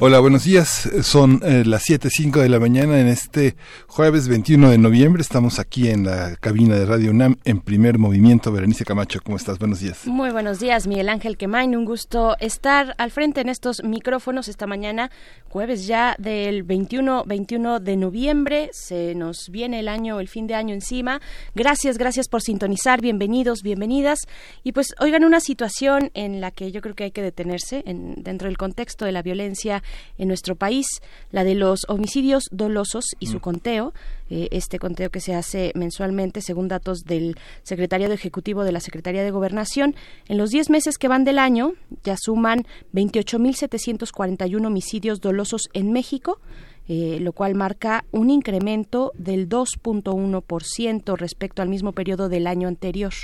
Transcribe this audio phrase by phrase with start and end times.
[0.00, 0.90] Hola, buenos días.
[1.02, 3.54] Son eh, las 7.05 de la mañana en este
[3.86, 5.22] jueves 21 de noviembre.
[5.22, 8.50] Estamos aquí en la cabina de Radio UNAM en primer movimiento.
[8.50, 9.60] Berenice Camacho, ¿cómo estás?
[9.60, 10.04] Buenos días.
[10.04, 11.76] Muy buenos días, Miguel Ángel Quemain.
[11.76, 15.12] Un gusto estar al frente en estos micrófonos esta mañana,
[15.48, 18.70] jueves ya del 21, 21 de noviembre.
[18.72, 21.20] Se nos viene el año, el fin de año encima.
[21.54, 23.00] Gracias, gracias por sintonizar.
[23.00, 24.18] Bienvenidos, bienvenidas.
[24.64, 28.24] Y pues, oigan, una situación en la que yo creo que hay que detenerse en,
[28.24, 29.83] dentro del contexto de la violencia
[30.18, 30.86] en nuestro país,
[31.30, 33.40] la de los homicidios dolosos y su mm.
[33.40, 33.94] conteo,
[34.30, 39.22] eh, este conteo que se hace mensualmente según datos del Secretariado Ejecutivo de la Secretaría
[39.22, 39.94] de Gobernación.
[40.28, 46.40] En los 10 meses que van del año ya suman 28.741 homicidios dolosos en México.
[46.86, 53.14] Eh, lo cual marca un incremento del 2.1% respecto al mismo periodo del año anterior.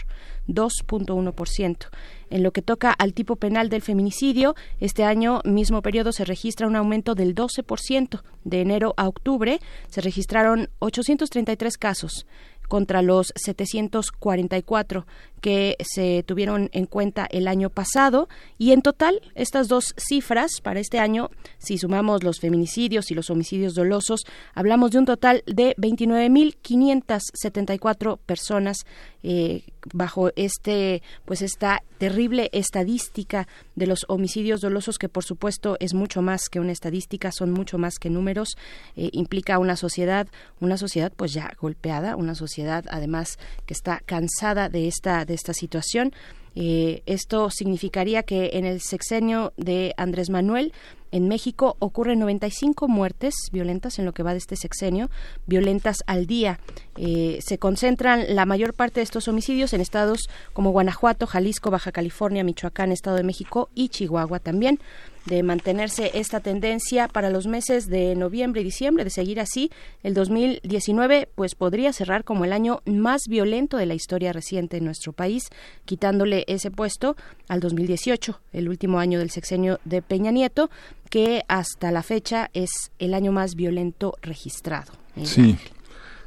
[0.49, 1.89] 2.1%.
[2.31, 6.67] En lo que toca al tipo penal del feminicidio, este año, mismo periodo, se registra
[6.67, 8.23] un aumento del 12%.
[8.45, 12.27] De enero a octubre se registraron 833 casos
[12.67, 15.07] contra los 744
[15.41, 18.29] que se tuvieron en cuenta el año pasado.
[18.59, 23.31] Y en total estas dos cifras para este año, si sumamos los feminicidios y los
[23.31, 28.85] homicidios dolosos, hablamos de un total de 29.574 personas
[29.23, 35.95] eh, bajo este pues esta terrible estadística de los homicidios dolosos que por supuesto es
[35.95, 38.57] mucho más que una estadística son mucho más que números
[38.97, 40.27] eh, implica una sociedad
[40.61, 45.55] una sociedad pues ya golpeada una sociedad además que está cansada de esta de esta
[45.55, 46.13] situación.
[46.55, 50.73] Eh, esto significaría que en el sexenio de Andrés Manuel
[51.13, 55.11] en México ocurren 95 muertes violentas en lo que va de este sexenio,
[55.47, 56.61] violentas al día.
[56.97, 61.93] Eh, se concentran la mayor parte de estos homicidios en estados como Guanajuato, Jalisco, Baja
[61.93, 64.81] California, Michoacán, Estado de México y Chihuahua también
[65.27, 69.71] de mantenerse esta tendencia para los meses de noviembre y diciembre, de seguir así,
[70.03, 74.85] el 2019 pues podría cerrar como el año más violento de la historia reciente en
[74.85, 75.45] nuestro país,
[75.85, 77.17] quitándole ese puesto
[77.49, 80.71] al 2018, el último año del sexenio de Peña Nieto,
[81.11, 84.93] que hasta la fecha es el año más violento registrado.
[85.25, 85.59] Sí.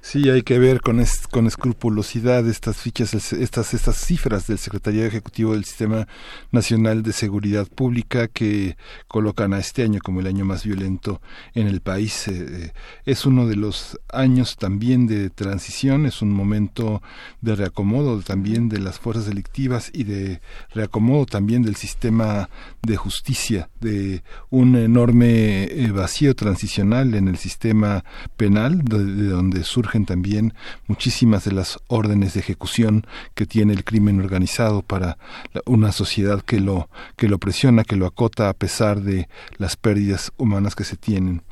[0.05, 5.53] Sí, hay que ver con, con escrupulosidad estas fichas, estas, estas cifras del Secretaría Ejecutivo
[5.53, 6.09] del Sistema
[6.51, 8.75] Nacional de Seguridad Pública que
[9.07, 11.21] colocan a este año como el año más violento
[11.53, 12.27] en el país.
[12.27, 12.71] Eh, eh,
[13.05, 17.01] es uno de los años también de transición, es un momento
[17.39, 20.41] de reacomodo también de las fuerzas delictivas y de
[20.73, 22.49] reacomodo también del sistema
[22.81, 28.03] de justicia, de un enorme eh, vacío transicional en el sistema
[28.35, 30.53] penal, de donde surge también
[30.87, 33.05] muchísimas de las órdenes de ejecución
[33.35, 35.17] que tiene el crimen organizado para
[35.65, 39.27] una sociedad que lo que lo presiona, que lo acota a pesar de
[39.57, 41.43] las pérdidas humanas que se tienen.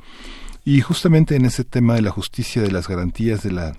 [0.64, 3.72] Y justamente en ese tema de la justicia, de las garantías, de la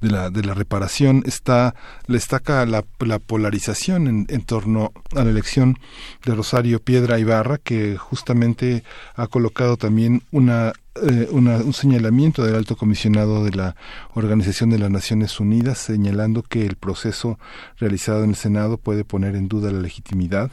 [0.00, 1.74] de la, de la reparación está
[2.06, 5.78] le destaca la, la polarización en, en, torno a la elección
[6.24, 8.82] de Rosario Piedra Ibarra que justamente
[9.14, 13.76] ha colocado también una eh, un señalamiento del alto comisionado de la
[14.12, 17.38] Organización de las Naciones Unidas señalando que el proceso
[17.78, 20.50] realizado en el Senado puede poner en duda la legitimidad.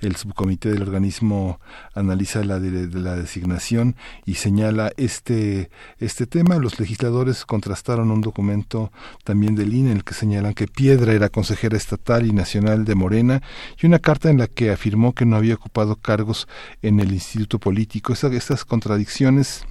[0.00, 1.58] El subcomité del organismo
[1.94, 3.96] analiza la, de, la designación
[4.26, 6.56] y señala este, este tema.
[6.56, 8.92] Los legisladores contrastaron un documento
[9.24, 12.94] también del INE en el que señalan que Piedra era consejera estatal y nacional de
[12.94, 13.42] Morena
[13.80, 16.46] y una carta en la que afirmó que no había ocupado cargos
[16.82, 18.12] en el instituto político.
[18.12, 19.61] estas contradicciones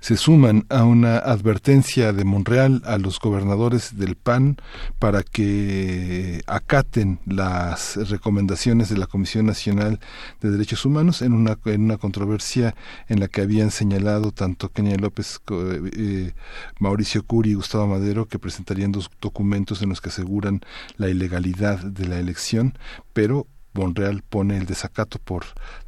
[0.00, 4.56] se suman a una advertencia de Monreal a los gobernadores del PAN
[4.98, 10.00] para que acaten las recomendaciones de la Comisión Nacional
[10.40, 12.74] de Derechos Humanos en una, en una controversia
[13.08, 16.32] en la que habían señalado tanto Kenia López, eh,
[16.78, 20.60] Mauricio Curi y Gustavo Madero que presentarían dos documentos en los que aseguran
[20.96, 22.78] la ilegalidad de la elección,
[23.12, 23.46] pero
[23.76, 25.44] Monreal pone el desacato por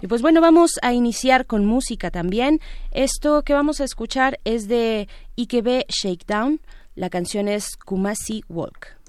[0.00, 2.58] Y pues bueno, vamos a iniciar con música también.
[2.90, 5.06] Esto que vamos a escuchar es de
[5.38, 6.60] Ikebe Shakedown.
[6.96, 9.01] La canción es Kumasi Walk.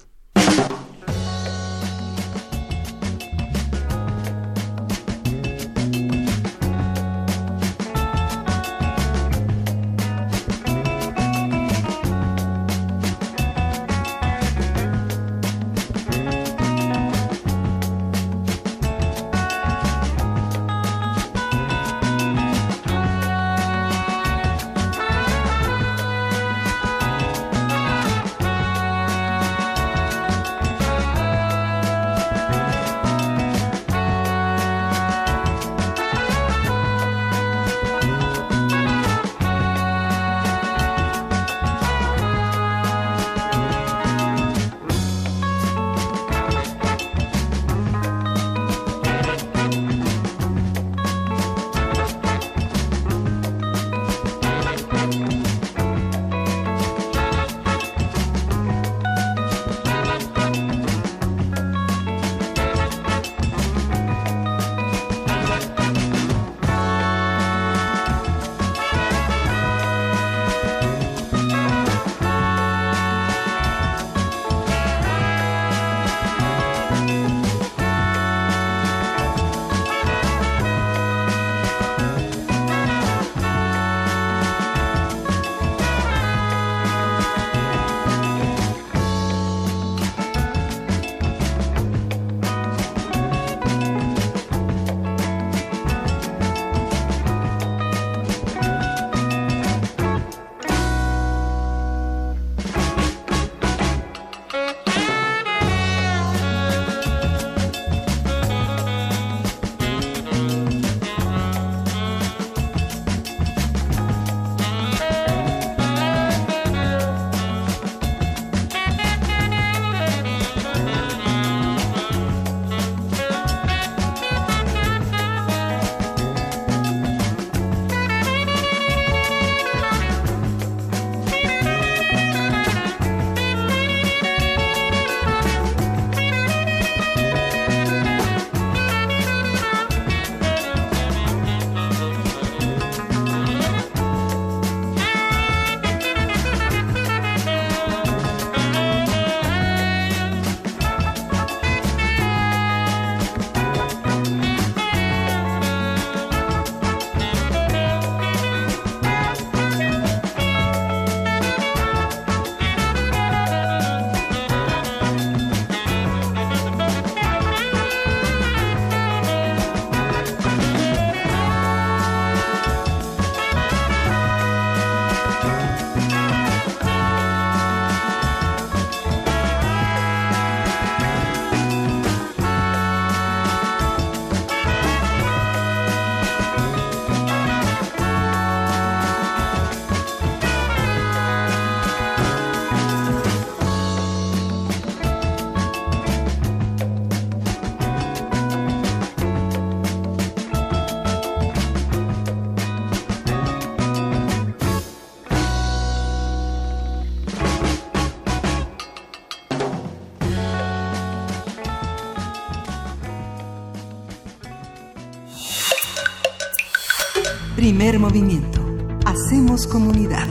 [217.84, 218.60] Primer movimiento.
[219.04, 220.26] Hacemos comunidad.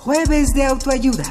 [0.00, 1.24] Jueves de autoayuda.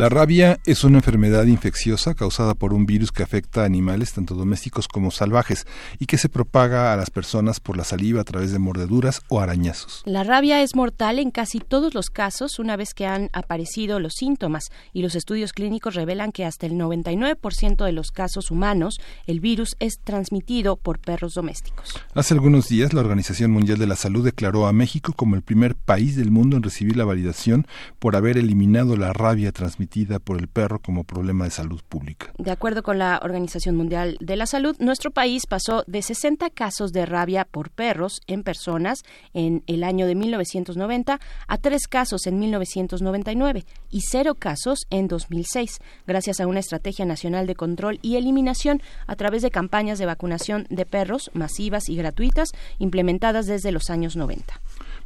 [0.00, 4.34] La rabia es una enfermedad infecciosa causada por un virus que afecta a animales tanto
[4.34, 5.66] domésticos como salvajes
[5.98, 9.40] y que se propaga a las personas por la saliva a través de mordeduras o
[9.40, 10.00] arañazos.
[10.06, 14.14] La rabia es mortal en casi todos los casos una vez que han aparecido los
[14.14, 19.40] síntomas y los estudios clínicos revelan que hasta el 99% de los casos humanos el
[19.40, 21.92] virus es transmitido por perros domésticos.
[22.14, 25.74] Hace algunos días la Organización Mundial de la Salud declaró a México como el primer
[25.74, 27.66] país del mundo en recibir la validación
[27.98, 29.89] por haber eliminado la rabia transmitida
[30.20, 32.32] por el perro como problema de salud pública.
[32.38, 36.92] De acuerdo con la Organización Mundial de la Salud, nuestro país pasó de 60 casos
[36.92, 39.00] de rabia por perros en personas
[39.34, 45.78] en el año de 1990 a tres casos en 1999 y cero casos en 2006,
[46.06, 50.66] gracias a una estrategia nacional de control y eliminación a través de campañas de vacunación
[50.70, 54.60] de perros masivas y gratuitas implementadas desde los años 90.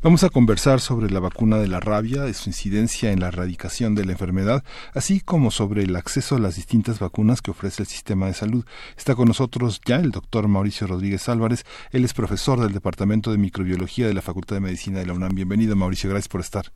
[0.04, 4.04] Vamos a conversar sobre la vacuna de la rabia, su incidencia en la erradicación de
[4.04, 8.26] la enfermedad, así como sobre el acceso a las distintas vacunas que ofrece el sistema
[8.26, 8.66] de salud.
[8.98, 11.64] Está con nosotros ya el doctor Mauricio Rodríguez Álvarez.
[11.90, 15.34] Él es profesor del Departamento de Microbiología de la Facultad de Medicina de la UNAM.
[15.34, 16.10] Bienvenido, Mauricio.
[16.10, 16.70] Gracias por estar.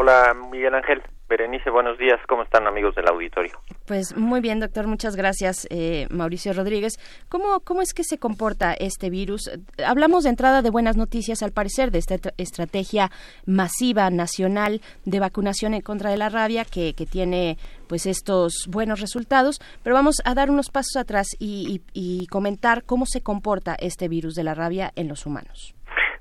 [0.00, 1.02] Hola, Miguel Ángel.
[1.28, 2.20] Berenice, buenos días.
[2.28, 3.58] ¿Cómo están amigos del auditorio?
[3.84, 4.86] Pues muy bien, doctor.
[4.86, 7.00] Muchas gracias, eh, Mauricio Rodríguez.
[7.28, 9.50] ¿Cómo, ¿Cómo es que se comporta este virus?
[9.84, 13.10] Hablamos de entrada de buenas noticias, al parecer, de esta estrategia
[13.44, 19.00] masiva nacional de vacunación en contra de la rabia que, que tiene pues estos buenos
[19.00, 24.06] resultados, pero vamos a dar unos pasos atrás y, y comentar cómo se comporta este
[24.06, 25.74] virus de la rabia en los humanos.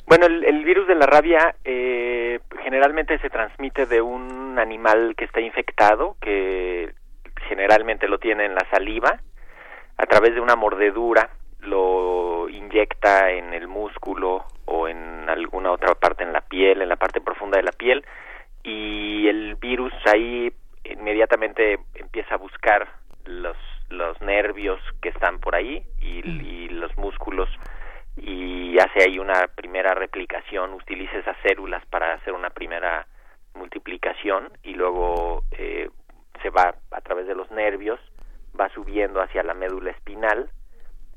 [0.07, 5.41] Bueno, el, virus de la rabia eh, generalmente se transmite de un animal que está
[5.41, 6.93] infectado, que
[7.49, 9.19] generalmente lo tiene en la saliva,
[9.97, 16.23] a través de una mordedura lo inyecta en el músculo o en alguna otra parte
[16.23, 18.05] en la piel, en la parte profunda de la piel,
[18.63, 20.53] y el virus ahí
[20.85, 22.87] inmediatamente empieza a buscar
[23.25, 23.57] los,
[23.89, 27.49] los nervios que están por ahí y, y los músculos
[28.17, 33.07] y hace ahí una primera replicación, utiliza esas células para hacer una primera
[33.53, 35.89] multiplicación y luego eh,
[36.41, 37.99] se va a través de los nervios,
[38.59, 40.49] va subiendo hacia la médula espinal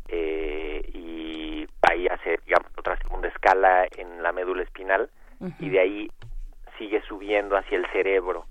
[0.09, 5.11] eh, y ahí hace digamos, otra segunda escala en la médula espinal
[5.59, 6.11] y de ahí
[6.77, 8.45] sigue subiendo hacia el cerebro.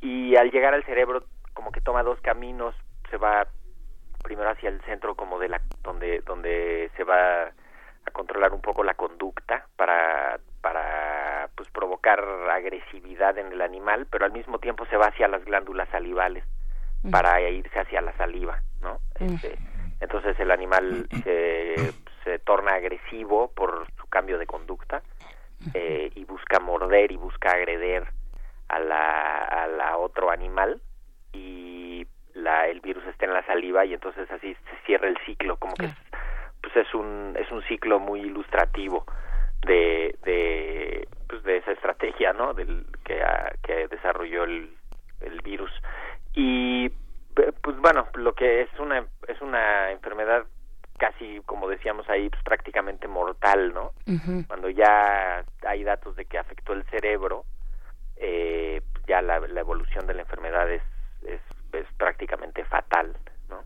[0.00, 2.74] Y al llegar al cerebro como que toma dos caminos,
[3.10, 3.46] se va
[4.22, 8.82] primero hacia el centro como de la donde donde se va a controlar un poco
[8.84, 14.96] la conducta para para pues provocar agresividad en el animal pero al mismo tiempo se
[14.96, 16.44] va hacia las glándulas salivales
[17.10, 19.56] para irse hacia la saliva no este,
[20.00, 21.74] entonces el animal se,
[22.24, 25.02] se torna agresivo por su cambio de conducta
[25.74, 28.06] eh, y busca morder y busca agreder
[28.68, 30.80] a la a la otro animal
[32.50, 35.74] la, el virus está en la saliva y entonces así se cierra el ciclo, como
[35.74, 35.94] que es,
[36.62, 39.04] pues es un, es un ciclo muy ilustrativo
[39.62, 42.54] de, de, pues de esa estrategia, ¿no?
[42.54, 43.22] Del, que,
[43.62, 44.74] que desarrolló el,
[45.20, 45.70] el virus.
[46.34, 46.90] Y
[47.62, 50.44] pues bueno, lo que es una, es una enfermedad
[50.98, 53.92] casi, como decíamos ahí, pues prácticamente mortal, ¿no?
[54.46, 57.44] Cuando ya hay datos de que afectó el cerebro,
[58.16, 60.82] eh, ya la, la evolución de la enfermedad es,
[61.22, 61.40] es
[61.78, 63.16] es prácticamente fatal,
[63.48, 63.62] ¿no?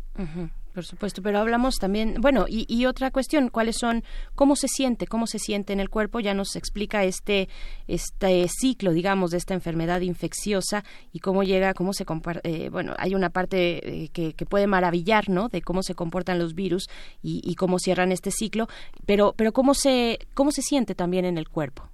[0.75, 4.03] por supuesto, pero hablamos también, bueno, y, y, otra cuestión, ¿cuáles son,
[4.35, 6.19] cómo se siente, cómo se siente en el cuerpo?
[6.19, 7.49] Ya nos explica este,
[7.87, 12.95] este ciclo, digamos, de esta enfermedad infecciosa y cómo llega, cómo se comparte, eh, bueno,
[12.99, 15.49] hay una parte eh, que, que, puede maravillar, ¿no?
[15.49, 16.89] De cómo se comportan los virus
[17.23, 18.67] y, y, cómo cierran este ciclo,
[19.07, 21.89] pero, pero cómo se, cómo se siente también en el cuerpo.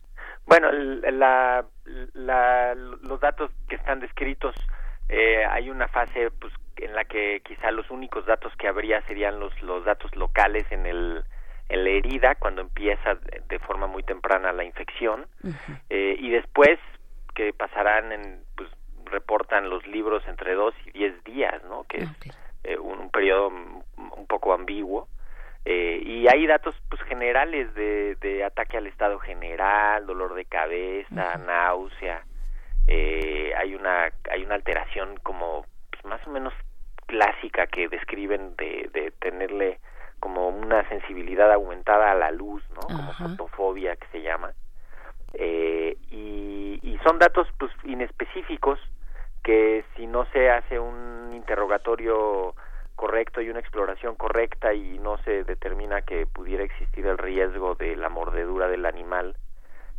[0.46, 1.66] Bueno, la,
[2.14, 4.54] la, los datos que están descritos
[5.12, 9.40] eh, hay una fase pues en la que quizá los únicos datos que habría serían
[9.40, 11.24] los los datos locales en el
[11.68, 13.16] en la herida cuando empieza
[13.48, 15.26] de forma muy temprana la infección.
[15.88, 16.78] Eh, y después
[17.34, 18.68] que pasarán en pues
[19.06, 22.10] reportan los libros entre dos y diez días no que es
[22.62, 25.08] eh, un, un, periodo un poco ambiguo.
[25.64, 31.36] Eh, y hay datos pues generales de, de ataque al estado general dolor de cabeza
[31.36, 32.24] náusea
[32.90, 36.52] eh, hay una hay una alteración como pues, más o menos
[37.06, 39.78] clásica que describen de, de tenerle
[40.20, 42.82] como una sensibilidad aumentada a la luz, ¿no?
[42.82, 44.52] Como fotofobia que se llama.
[45.34, 48.78] Eh, y, y son datos pues inespecíficos
[49.42, 52.54] que si no se hace un interrogatorio
[52.96, 57.96] correcto y una exploración correcta y no se determina que pudiera existir el riesgo de
[57.96, 59.36] la mordedura del animal,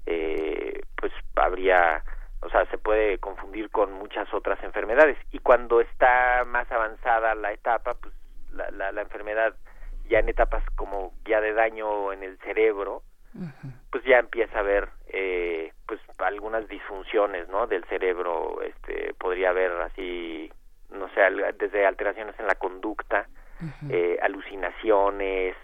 [0.05, 2.03] eh, pues habría,
[2.41, 5.17] o sea, se puede confundir con muchas otras enfermedades.
[5.31, 8.13] Y cuando está más avanzada la etapa, pues
[8.51, 9.55] la, la, la enfermedad
[10.09, 13.01] ya en etapas como ya de daño en el cerebro,
[13.89, 19.71] pues ya empieza a haber eh, pues algunas disfunciones no del cerebro este podría haber
[19.81, 20.51] así
[20.89, 21.21] no sé
[21.57, 23.27] desde alteraciones en la conducta
[23.89, 25.55] eh, alucinaciones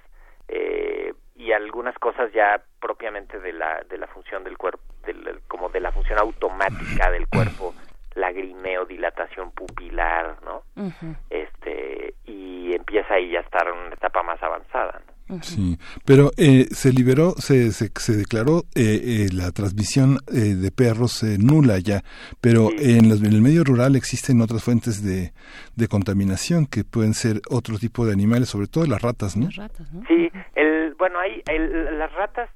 [0.47, 5.69] eh, y algunas cosas ya propiamente de la de la función del cuerpo del, como
[5.69, 7.73] de la función automática del cuerpo
[8.15, 10.63] lagrimeo dilatación pupilar no
[11.29, 15.16] este y empieza ahí ya a estar en una etapa más avanzada ¿no?
[15.41, 20.71] Sí, pero eh, se liberó, se, se, se declaró eh, eh, la transmisión eh, de
[20.71, 22.01] perros eh, nula ya,
[22.39, 25.33] pero en, los, en, el medio rural existen otras fuentes de,
[25.75, 29.47] de, contaminación que pueden ser otro tipo de animales, sobre todo las ratas, ¿no?
[29.47, 30.01] Las ratas, ¿no?
[30.07, 32.49] Sí, el, bueno, hay, el, las ratas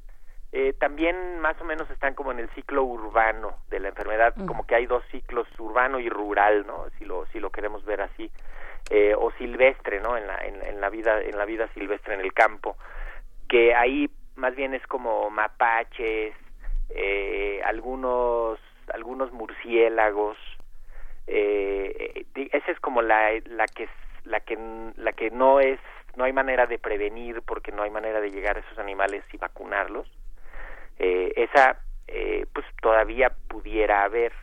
[0.53, 4.41] eh, también más o menos están como en el ciclo urbano de la enfermedad, uh
[4.41, 4.45] -huh.
[4.47, 6.85] como que hay dos ciclos, urbano y rural, ¿no?
[6.97, 8.31] Si lo, si lo queremos ver así
[8.91, 10.17] eh, o silvestre, ¿no?
[10.17, 12.77] En la, en, en, la vida, en la vida silvestre en el campo,
[13.49, 16.35] que ahí más bien es como mapaches,
[16.89, 18.59] eh, algunos,
[18.93, 20.37] algunos murciélagos,
[21.27, 23.87] eh, esa es como la, la que,
[24.25, 24.57] la que,
[24.97, 25.79] la que no es,
[26.15, 29.37] no hay manera de prevenir porque no hay manera de llegar a esos animales y
[29.37, 30.07] vacunarlos.
[30.99, 34.33] Eh, esa, eh, pues todavía pudiera haber.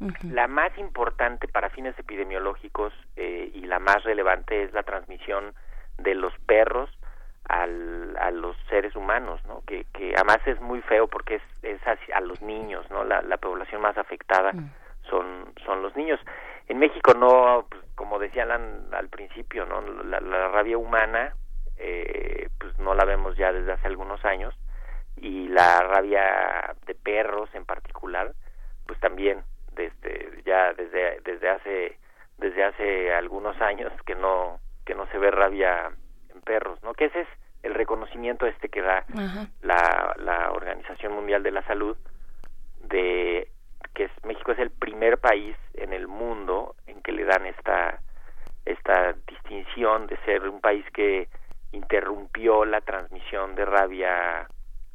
[0.00, 0.32] Uh -huh.
[0.32, 5.54] La más importante para fines epidemiológicos eh, y la más relevante es la transmisión
[5.98, 6.90] de los perros
[7.48, 9.62] al, a los seres humanos, ¿no?
[9.66, 13.04] Que, que además es muy feo porque es, es hacia, a los niños, ¿no?
[13.04, 14.70] La, la población más afectada uh -huh.
[15.10, 16.18] son, son los niños.
[16.68, 19.80] En México no, pues, como decían al, al principio, ¿no?
[20.04, 21.34] La, la rabia humana,
[21.76, 24.54] eh, pues no la vemos ya desde hace algunos años
[25.16, 28.32] y la rabia de perros en particular,
[28.86, 31.98] pues también desde ya desde desde hace
[32.38, 35.90] desde hace algunos años que no que no se ve rabia
[36.34, 37.28] en perros no que ese es
[37.62, 39.04] el reconocimiento este que da
[39.62, 41.96] la, la Organización Mundial de la Salud
[42.82, 43.48] de
[43.94, 48.00] que es, México es el primer país en el mundo en que le dan esta
[48.66, 51.28] esta distinción de ser un país que
[51.72, 54.46] interrumpió la transmisión de rabia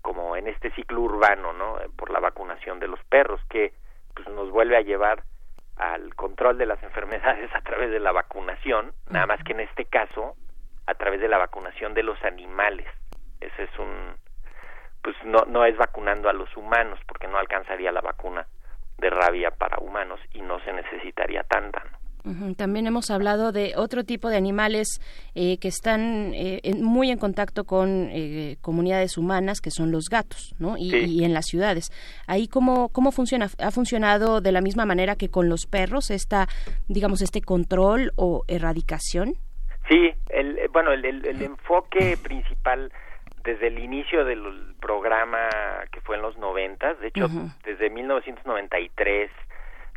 [0.01, 1.77] como en este ciclo urbano, ¿no?
[1.95, 3.73] Por la vacunación de los perros que
[4.23, 5.23] pues nos vuelve a llevar
[5.77, 9.85] al control de las enfermedades a través de la vacunación, nada más que en este
[9.85, 10.35] caso
[10.85, 12.87] a través de la vacunación de los animales.
[13.39, 14.15] Ese es un
[15.01, 18.45] pues no no es vacunando a los humanos porque no alcanzaría la vacuna
[18.97, 21.83] de rabia para humanos y no se necesitaría tanta.
[21.85, 22.08] ¿no?
[22.57, 24.99] También hemos hablado de otro tipo de animales
[25.35, 30.09] eh, que están eh, en, muy en contacto con eh, comunidades humanas, que son los
[30.09, 30.77] gatos, ¿no?
[30.77, 30.97] Y, sí.
[31.05, 31.91] y, en las ciudades.
[32.27, 36.47] Ahí cómo cómo funciona, ha funcionado de la misma manera que con los perros esta,
[36.87, 39.35] digamos, este control o erradicación.
[39.87, 42.91] Sí, el, bueno, el, el, el enfoque principal
[43.43, 45.47] desde el inicio del programa
[45.91, 47.53] que fue en los noventas, de hecho, uh -huh.
[47.63, 49.31] desde 1993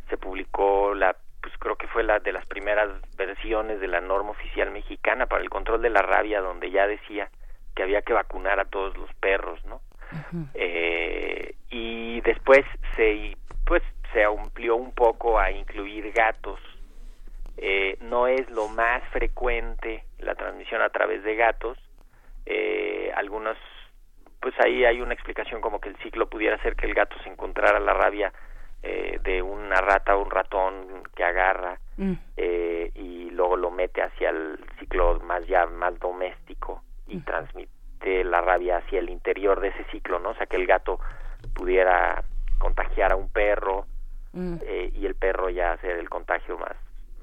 [0.09, 4.31] se publicó la pues creo que fue la de las primeras versiones de la norma
[4.31, 7.29] oficial mexicana para el control de la rabia donde ya decía
[7.75, 10.47] que había que vacunar a todos los perros no uh -huh.
[10.55, 16.59] eh, y después se pues se amplió un poco a incluir gatos.
[17.57, 21.77] Eh, no es lo más frecuente la transmisión a través de gatos.
[22.45, 23.57] Eh, algunos
[24.39, 27.29] pues ahí hay una explicación como que el ciclo pudiera ser que el gato se
[27.29, 28.33] encontrara la rabia
[28.85, 32.13] eh, de una rata o un ratón que agarra mm.
[32.35, 37.23] eh, y luego lo mete hacia el ciclo más ya más doméstico y mm.
[37.23, 40.31] transmite la rabia hacia el interior de ese ciclo, ¿no?
[40.31, 40.99] O sea, que el gato
[41.53, 42.23] pudiera
[42.57, 43.85] contagiar a un perro
[44.33, 44.55] mm.
[44.61, 46.75] eh, y el perro ya hacer el contagio más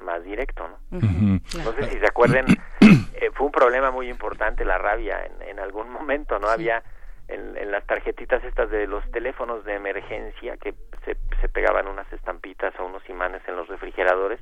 [0.02, 0.96] más directo, ¿no?
[0.96, 1.62] Uh -huh.
[1.62, 2.46] No sé si se acuerden,
[2.80, 6.46] eh, fue un problema muy importante la rabia en, en algún momento, ¿no?
[6.46, 6.54] Sí.
[6.54, 6.82] Había
[7.30, 12.10] en, en, las tarjetitas estas de los teléfonos de emergencia que se, se pegaban unas
[12.12, 14.40] estampitas o unos imanes en los refrigeradores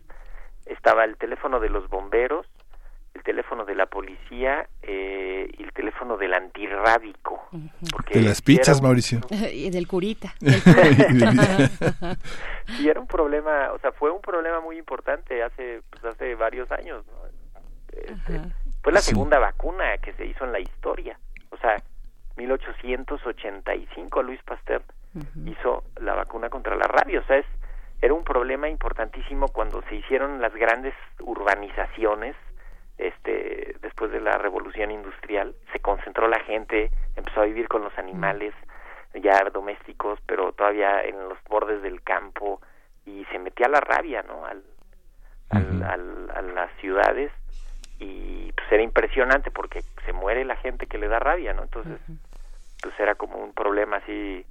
[0.67, 2.47] estaba el teléfono de los bomberos
[3.15, 7.49] el teléfono de la policía eh, y el teléfono del antirrábico
[8.13, 8.85] de las pizzas un...
[8.85, 9.21] Mauricio.
[9.53, 10.35] Y del curita.
[12.81, 16.71] Y era un problema o sea fue un problema muy importante hace pues, hace varios
[16.71, 17.15] años ¿no?
[17.93, 18.41] este,
[18.83, 19.11] fue la sí.
[19.11, 21.19] segunda vacuna que se hizo en la historia.
[21.51, 21.77] O sea
[22.39, 24.83] 1885 Luis Pasteur
[25.15, 25.49] uh -huh.
[25.49, 27.47] hizo la vacuna contra la rabia, o sea, es,
[28.01, 32.37] era un problema importantísimo cuando se hicieron las grandes urbanizaciones
[32.97, 35.55] este después de la revolución industrial.
[35.73, 38.55] Se concentró la gente empezó a vivir con los animales
[39.15, 42.61] ya domésticos pero todavía en los bordes del campo
[43.07, 44.63] y se metía la rabia no al,
[45.51, 47.33] al, a las ciudades
[47.99, 51.99] y pues era impresionante porque se muere la gente que le da rabia no entonces
[52.83, 54.45] pues era como un problema así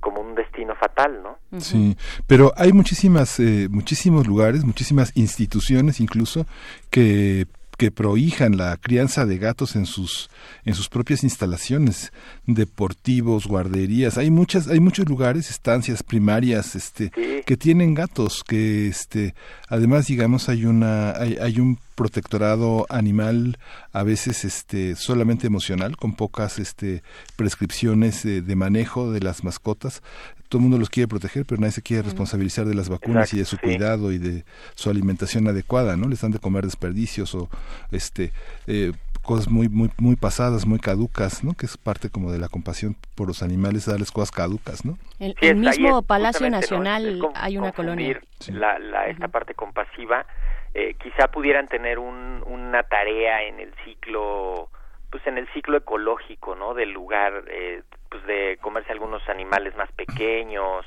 [0.00, 1.60] como un destino fatal, ¿no?
[1.60, 1.96] Sí,
[2.26, 6.46] pero hay muchísimas, eh, muchísimos lugares, muchísimas instituciones incluso
[6.90, 7.46] que
[7.80, 10.28] que prohijan la crianza de gatos en sus
[10.66, 12.12] en sus propias instalaciones
[12.44, 14.18] deportivos guarderías.
[14.18, 17.10] Hay muchas hay muchos lugares estancias primarias este
[17.46, 19.34] que tienen gatos que este
[19.66, 23.56] además digamos hay una hay, hay un protectorado animal
[23.92, 27.02] a veces este solamente emocional con pocas este
[27.36, 30.02] prescripciones de manejo de las mascotas
[30.50, 33.38] todo el mundo los quiere proteger pero nadie se quiere responsabilizar de las vacunas y
[33.38, 37.48] de su cuidado y de su alimentación adecuada no les dan de comer desperdicios o
[37.90, 38.32] este
[38.66, 42.48] eh, cosas muy muy muy pasadas muy caducas no que es parte como de la
[42.48, 47.72] compasión por los animales darles cosas caducas no el, el mismo Palacio Nacional hay una
[47.72, 48.20] colonia.
[48.48, 50.26] la, la esta parte compasiva.
[50.74, 54.68] Eh, quizá pudieran tener un, una tarea en el ciclo
[55.10, 59.90] pues en el ciclo ecológico no del lugar eh, pues de comerse algunos animales más
[59.92, 60.84] pequeños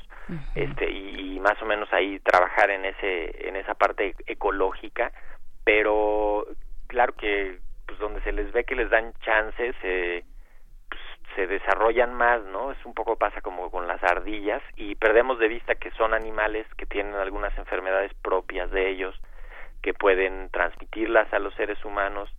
[0.54, 5.12] este y, más o menos ahí trabajar en ese en esa parte ecológica
[5.64, 6.46] pero
[6.86, 10.24] claro que pues donde se les ve que les dan chances eh,
[10.88, 11.00] pues,
[11.34, 15.48] se desarrollan más no es un poco pasa como con las ardillas y perdemos de
[15.48, 19.14] vista que son animales que tienen algunas enfermedades propias de ellos
[19.84, 22.30] que pueden transmitirlas a los seres humanos,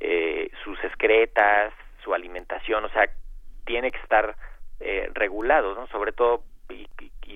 [0.00, 3.06] eh, sus excretas, su alimentación, o sea,
[3.66, 4.34] tiene que estar
[4.80, 5.86] eh, regulado, ¿no?
[5.88, 6.86] Sobre todo y,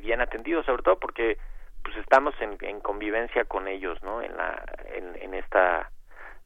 [0.01, 1.37] bien atendido, sobre todo porque
[1.83, 4.23] pues estamos en, en convivencia con ellos, ¿no?
[4.23, 4.65] En la
[4.95, 5.91] en, en esta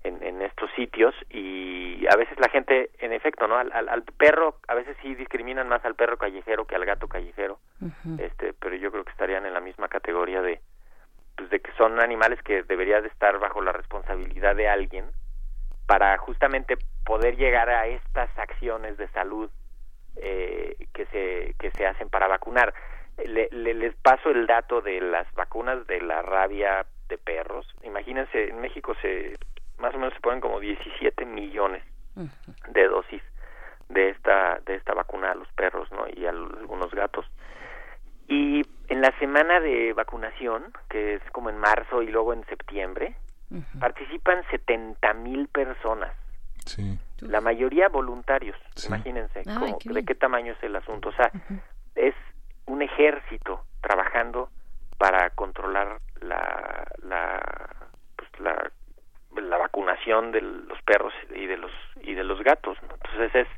[0.02, 3.56] en, en, estos sitios y a veces la gente, en efecto, ¿no?
[3.56, 7.58] Al, al, perro, a veces sí discriminan más al perro callejero que al gato callejero,
[8.18, 10.60] este, pero yo creo que estarían en la misma categoría de,
[11.36, 15.06] pues de que son animales que deberían de estar bajo la responsabilidad de alguien
[15.86, 19.50] para justamente poder llegar a estas acciones de salud
[20.16, 22.74] eh, que se que se hacen para vacunar.
[23.24, 27.66] Le, les paso el dato de las vacunas de la rabia de perros.
[27.82, 29.34] Imagínense en México se
[29.78, 31.82] más o menos se ponen como 17 millones
[32.68, 33.22] de dosis
[33.88, 37.26] de esta de esta vacuna a los perros no y a algunos gatos.
[38.26, 43.16] Y en la semana de vacunación, que es como en marzo y luego en septiembre,
[43.78, 46.12] participan 70 mil personas.
[47.20, 49.42] La mayoría voluntarios, imagínense
[49.84, 51.10] de qué tamaño es el asunto.
[51.10, 51.30] O sea,
[51.94, 52.14] es
[52.66, 54.50] un ejército trabajando
[54.98, 57.40] para controlar la, la,
[58.16, 58.70] pues la,
[59.40, 61.72] la vacunación de los perros y de los
[62.02, 62.78] y de los gatos.
[62.82, 63.48] Entonces es,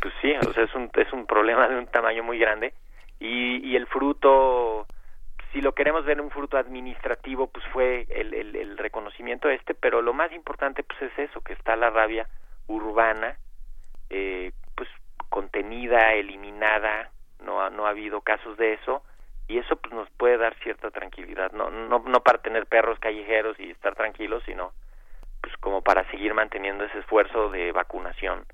[0.00, 2.74] pues sí, o sea, es un es un problema de un tamaño muy grande
[3.18, 4.86] y, y el fruto
[5.56, 10.12] si lo queremos ver un fruto administrativo pues fue el, el, reconocimiento este pero lo
[10.12, 12.28] más importante pues es eso que está la rabia
[12.66, 13.38] urbana
[14.10, 14.86] eh, pues
[15.30, 17.10] contenida eliminada
[17.42, 19.02] no ha, no ha habido casos de eso
[19.48, 23.58] y eso pues nos puede dar cierta tranquilidad no no no para tener perros callejeros
[23.58, 24.72] y estar tranquilos sino
[25.40, 28.44] pues como para seguir manteniendo ese esfuerzo de vacunación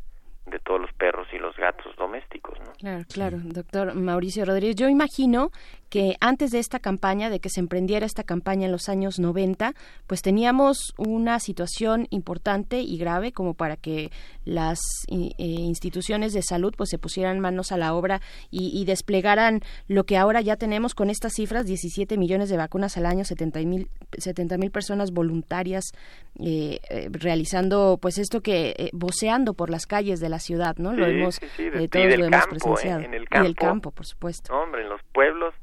[0.46, 2.58] de todos los perros y los gatos domésticos.
[2.60, 2.72] ¿no?
[2.72, 4.76] Claro, claro, doctor Mauricio Rodríguez.
[4.76, 5.50] Yo imagino
[5.88, 9.74] que antes de esta campaña, de que se emprendiera esta campaña en los años 90,
[10.06, 14.10] pues teníamos una situación importante y grave como para que
[14.46, 20.04] las eh, instituciones de salud pues se pusieran manos a la obra y, desplegaran lo
[20.04, 23.88] que ahora ya tenemos con estas cifras, 17 millones de vacunas al año, 70 mil
[24.18, 25.92] 70 mil personas voluntarias
[26.40, 30.92] eh, eh, realizando pues esto que voceando por las calles de la ciudad, ¿no?
[30.92, 33.00] lo hemos, todos lo hemos presenciado.
[33.02, 34.52] En el campo, en el campo, por supuesto.
[34.52, 35.54] hombre, en los pueblos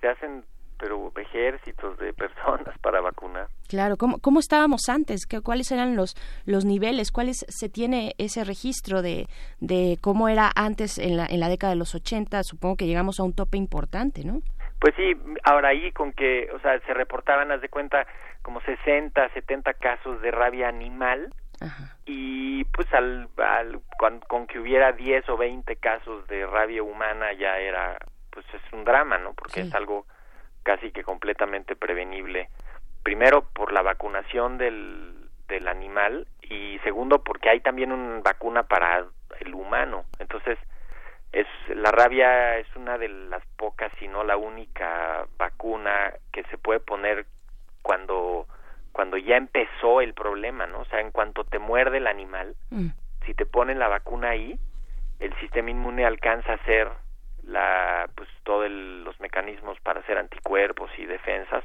[0.00, 0.44] se hacen
[0.78, 3.48] pero ejércitos de personas para vacunar.
[3.68, 5.26] Claro, ¿cómo, cómo estábamos antes?
[5.26, 7.10] ¿Qué, ¿Cuáles eran los, los niveles?
[7.10, 9.26] ¿Cuáles se tiene ese registro de,
[9.60, 12.42] de cómo era antes en la, en la década de los 80?
[12.42, 14.42] Supongo que llegamos a un tope importante, ¿no?
[14.80, 18.06] Pues sí, ahora ahí con que, o sea, se reportaban, haz de cuenta,
[18.42, 21.32] como 60, 70 casos de rabia animal,
[22.06, 27.32] y pues al, al con, con, que hubiera 10 o 20 casos de rabia humana
[27.32, 27.98] ya era
[28.30, 29.32] pues es un drama, ¿no?
[29.32, 30.06] Porque es algo
[30.64, 32.48] casi que completamente prevenible.
[33.04, 39.06] Primero por la vacunación del, del animal y segundo porque hay también una vacuna para
[39.40, 40.04] el humano.
[40.18, 40.58] Entonces,
[41.32, 46.58] es la rabia es una de las pocas, si no la única vacuna que se
[46.58, 47.26] puede poner
[47.82, 48.46] cuando
[48.94, 50.78] cuando ya empezó el problema, ¿no?
[50.80, 52.90] O sea, en cuanto te muerde el animal, Mm.
[53.26, 54.56] si te ponen la vacuna ahí,
[55.18, 56.88] el sistema inmune alcanza a hacer
[57.42, 61.64] la, pues, todos los mecanismos para hacer anticuerpos y defensas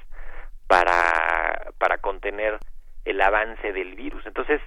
[0.68, 2.58] para, para contener
[3.06, 4.26] el avance del virus.
[4.26, 4.60] Entonces,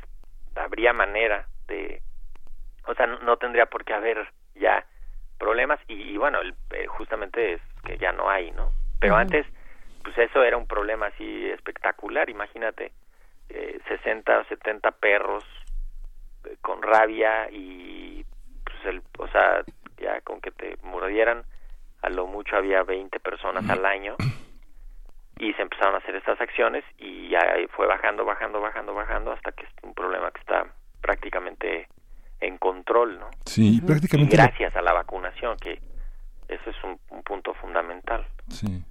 [0.55, 2.01] habría manera de,
[2.87, 4.85] o sea, no, no tendría por qué haber ya
[5.38, 8.70] problemas y, y bueno, el, eh, justamente es que ya no hay, ¿no?
[9.01, 9.44] Pero antes,
[10.02, 12.92] pues eso era un problema así espectacular, imagínate,
[13.48, 15.44] eh, 60 o 70 perros
[16.44, 18.24] eh, con rabia y
[18.64, 19.62] pues el, o sea,
[19.98, 21.44] ya con que te mordieran,
[22.02, 24.16] a lo mucho había 20 personas al año
[25.38, 27.40] y se empezaron a hacer estas acciones y ya
[27.76, 30.66] fue bajando, bajando, bajando, bajando hasta que es un problema que está
[31.00, 31.88] prácticamente
[32.40, 33.30] en control, ¿no?
[33.46, 34.36] Sí, Y prácticamente.
[34.36, 35.80] la- gracias a la vacunación, que
[36.48, 38.26] eso es un, un punto fundamental.
[38.48, 38.82] sí.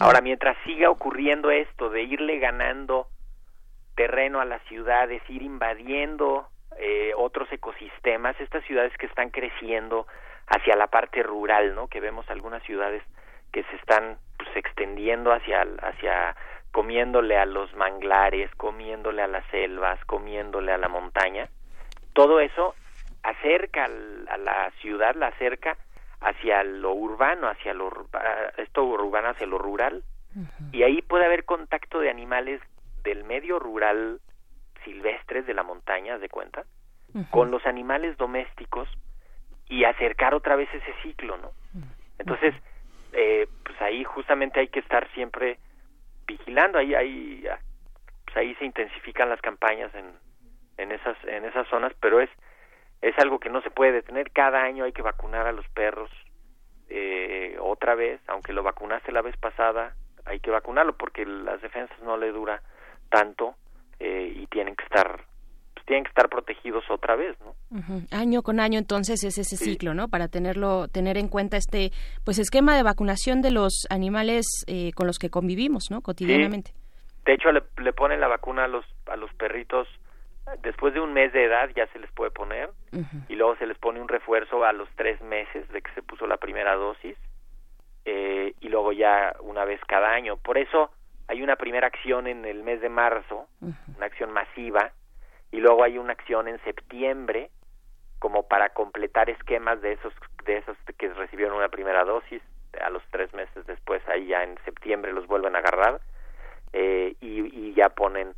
[0.00, 3.06] Ahora, mientras siga ocurriendo esto de irle ganando
[3.94, 10.06] terreno a las ciudades, ir invadiendo eh, otros ecosistemas, estas ciudades que están creciendo
[10.46, 11.88] hacia la parte rural, ¿no?
[11.88, 13.02] Que vemos algunas ciudades
[13.52, 16.36] que se están pues, extendiendo hacia hacia
[16.72, 21.48] comiéndole a los manglares, comiéndole a las selvas, comiéndole a la montaña.
[22.12, 22.74] Todo eso
[23.22, 25.76] acerca a la ciudad, la acerca
[26.20, 27.90] hacia lo urbano, hacia lo
[28.56, 30.02] esto urbano hacia lo rural
[30.72, 32.60] y ahí puede haber contacto de animales
[33.02, 34.20] del medio rural
[34.84, 36.64] silvestres de la montaña, de cuenta,
[37.30, 38.88] con los animales domésticos
[39.68, 41.50] y acercar otra vez ese ciclo, ¿no?
[42.18, 42.54] Entonces,
[43.12, 45.58] eh, pues ahí justamente hay que estar siempre
[46.26, 47.58] vigilando, ahí, ahí, ah,
[48.24, 50.12] pues ahí se intensifican las campañas en,
[50.76, 52.30] en esas, en esas zonas, pero es,
[53.02, 56.10] es algo que no se puede detener, cada año hay que vacunar a los perros
[56.88, 61.98] eh, otra vez, aunque lo vacunaste la vez pasada, hay que vacunarlo porque las defensas
[62.02, 62.62] no le dura
[63.10, 63.54] tanto
[64.00, 65.20] eh, y tienen que estar
[65.74, 67.54] pues, tienen que estar protegidos otra vez, ¿no?
[68.10, 69.72] Año con año entonces es ese Sí.
[69.72, 70.08] ciclo, ¿no?
[70.08, 71.92] Para tenerlo, tener en cuenta este,
[72.24, 76.00] pues esquema de vacunación de los animales eh, con los que convivimos, ¿no?
[76.00, 76.72] Cotidianamente.
[77.24, 79.86] De hecho, le, le ponen la vacuna a los a los perritos
[80.62, 82.70] después de un mes de edad ya se les puede poner
[83.28, 86.26] y luego se les pone un refuerzo a los tres meses de que se puso
[86.26, 87.16] la primera dosis
[88.04, 90.36] eh, y luego ya una vez cada año.
[90.36, 90.90] Por eso
[91.28, 94.92] hay una primera acción en el mes de marzo, una acción masiva,
[95.50, 97.50] y luego hay una acción en septiembre
[98.18, 100.12] como para completar esquemas de esos
[100.44, 102.42] de esos que recibieron una primera dosis
[102.82, 106.00] a los tres meses después ahí ya en septiembre los vuelven a agarrar
[106.72, 108.34] eh, y, y ya ponen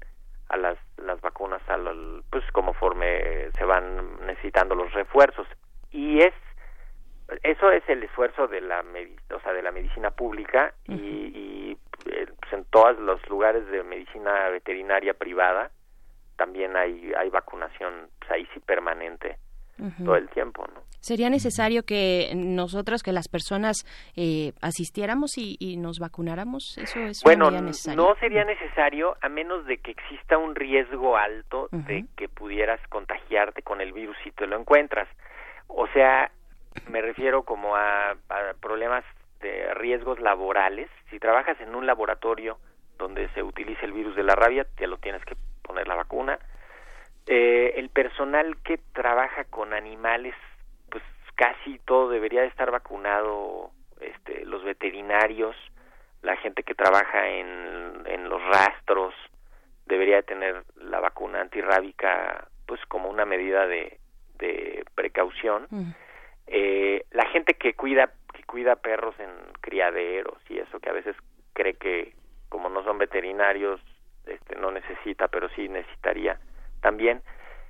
[0.50, 5.46] a las las vacunas a lo- pues conforme se van necesitando los refuerzos.
[5.90, 6.34] Y es
[7.42, 8.84] eso es el esfuerzo de la
[9.34, 13.82] o sea de la medicina pública y, y, eh, pues, en todos los lugares de
[13.84, 15.70] medicina veterinaria privada
[16.36, 19.36] también hay hay vacunación pues, ahí sí permanente
[20.04, 25.78] Todo el tiempo no ¿Sería necesario que nosotros, que las personas eh, asistiéramos y, y
[25.78, 26.76] nos vacunáramos?
[26.76, 32.04] ¿Eso es Bueno, no sería necesario a menos de que exista un riesgo alto de
[32.16, 35.08] que pudieras contagiarte con el virus si te lo encuentras.
[35.68, 36.30] O sea,
[36.90, 39.04] me refiero como a, a problemas
[39.40, 40.90] de riesgos laborales.
[41.08, 42.58] Si trabajas en un laboratorio
[42.98, 46.38] donde se utiliza el virus de la rabia, te lo tienes que poner la vacuna.
[47.26, 50.34] Eh, el personal que trabaja con animales,
[50.90, 51.04] pues
[51.36, 55.56] casi todo debería de estar vacunado, este, los veterinarios,
[56.22, 59.14] la gente que trabaja en, en los rastros,
[59.86, 63.98] debería de tener la vacuna antirrábica, pues como una medida de,
[64.38, 65.66] de precaución.
[65.70, 65.92] Ujú.
[66.46, 69.30] Eh, la gente que cuida que cuida perros en
[69.60, 71.14] criaderos y eso que a veces
[71.52, 72.12] cree que
[72.48, 73.80] como no son veterinarios
[74.26, 76.40] este no necesita pero sí necesitaría
[76.80, 77.22] también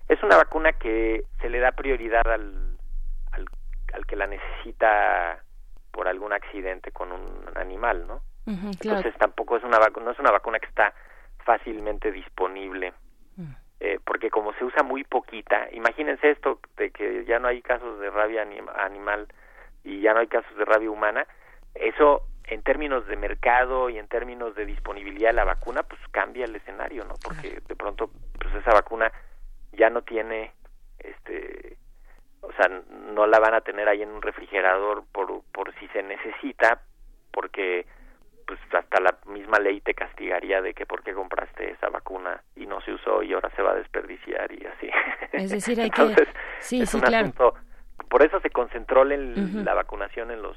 [0.09, 2.77] es una vacuna que se le da prioridad al,
[3.33, 3.46] al,
[3.94, 5.38] al que la necesita
[5.92, 8.99] por algún accidente con un animal no claro.
[8.99, 10.92] entonces tampoco es una vacuna no es una vacuna que está
[11.44, 12.92] fácilmente disponible
[13.37, 13.53] Mm.
[13.79, 18.01] eh, porque como se usa muy poquita, imagínense esto de que ya no hay casos
[18.01, 19.29] de rabia anim- animal
[19.85, 21.25] y ya no hay casos de rabia humana,
[21.75, 26.45] eso en términos de mercado y en términos de disponibilidad de la vacuna, pues cambia
[26.45, 27.15] el escenario, ¿no?
[27.23, 29.11] Porque de pronto pues esa vacuna
[29.73, 30.53] ya no tiene
[30.99, 31.77] este
[32.43, 32.69] o sea,
[33.15, 36.81] no la van a tener ahí en un refrigerador por por si se necesita,
[37.31, 37.87] porque
[38.47, 42.67] pues hasta la misma ley te castigaría de que por qué compraste esa vacuna y
[42.67, 44.91] no se usó y ahora se va a desperdiciar y así.
[45.33, 47.27] Es decir, hay que- Entonces, sí, es sí, un claro.
[47.29, 47.55] asunto-
[48.09, 49.63] por eso se concentró Ujú.
[49.63, 50.57] la vacunación en los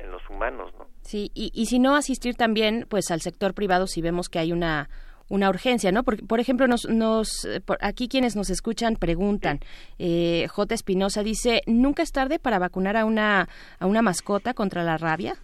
[0.00, 0.86] en los humanos, ¿no?
[1.02, 4.52] Sí, y, y si no asistir también, pues al sector privado si vemos que hay
[4.52, 4.88] una
[5.30, 6.02] una urgencia, ¿no?
[6.02, 7.48] Por, por ejemplo, nos, nos
[7.80, 9.60] aquí quienes nos escuchan preguntan.
[9.98, 10.74] Eh, J.
[10.74, 15.34] Espinosa dice, ¿nunca es tarde para vacunar a una, a una mascota contra la rabia?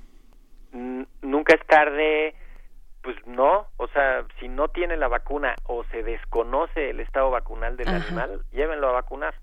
[1.22, 2.34] Nunca es tarde,
[3.02, 7.76] pues no, o sea, si no tiene la vacuna o se desconoce el estado vacunal
[7.76, 9.34] del animal, llévenlo a vacunar.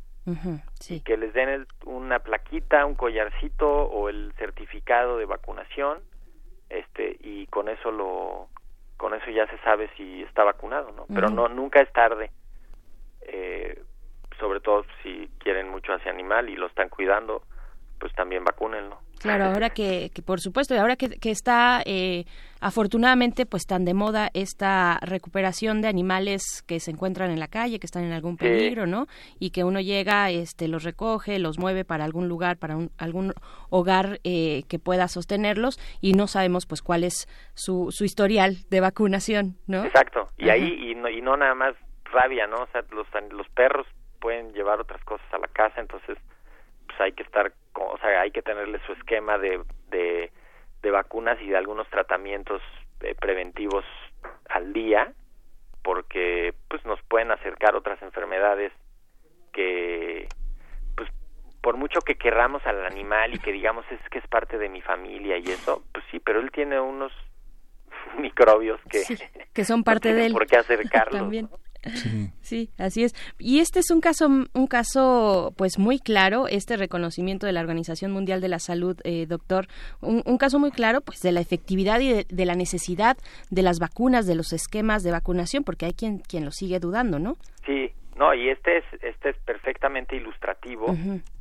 [0.80, 1.02] Sí.
[1.02, 6.00] que les den una plaquita, un collarcito o el certificado de vacunación,
[6.70, 8.48] este y con eso lo
[8.98, 11.06] con eso ya se sabe si está vacunado, ¿no?
[11.14, 12.32] Pero no nunca es tarde.
[13.22, 13.82] Eh,
[14.40, 17.44] sobre todo si quieren mucho a ese animal y lo están cuidando,
[18.00, 19.00] pues también vacúnenlo.
[19.24, 22.26] Claro, ahora que, que por supuesto, y ahora que, que está eh,
[22.60, 27.80] afortunadamente pues tan de moda esta recuperación de animales que se encuentran en la calle,
[27.80, 29.08] que están en algún peligro, ¿no?
[29.40, 33.34] Y que uno llega, este, los recoge, los mueve para algún lugar, para un, algún
[33.70, 38.82] hogar eh, que pueda sostenerlos y no sabemos pues cuál es su, su historial de
[38.82, 39.86] vacunación, ¿no?
[39.86, 40.28] Exacto.
[40.38, 41.76] Y ahí y no, y no nada más
[42.12, 42.58] rabia, ¿no?
[42.58, 43.88] O sea, los, los perros
[44.20, 46.18] pueden llevar otras cosas a la casa, entonces
[46.94, 51.48] pues hay que estar o sea, hay que tenerle su esquema de, de, vacunas y
[51.48, 52.62] de algunos tratamientos
[53.00, 53.84] eh, preventivos
[54.50, 55.12] al día,
[55.82, 58.72] porque pues nos pueden acercar otras enfermedades
[59.54, 60.28] que
[60.96, 61.10] pues
[61.62, 64.82] por mucho que querramos al animal y que digamos es que es parte de mi
[64.82, 67.12] familia y eso, pues sí, pero él tiene unos
[68.20, 69.04] microbios que,
[69.52, 70.34] que son parte de él.
[70.34, 71.22] ¿Por qué acercarlos?
[71.22, 71.50] También.
[72.42, 72.70] Sí.
[72.78, 73.14] así es.
[73.40, 78.12] Y este es un caso, un caso, pues muy claro, este reconocimiento de la Organización
[78.12, 79.68] Mundial de la Salud, eh, doctor,
[80.02, 83.18] un, caso muy claro, pues de la efectividad y de, la necesidad
[83.50, 87.18] de las vacunas, de los esquemas de vacunación, porque hay quien quien lo sigue dudando,
[87.18, 87.38] ¿no?
[87.66, 90.96] Sí, no, y este es este es perfectamente ilustrativo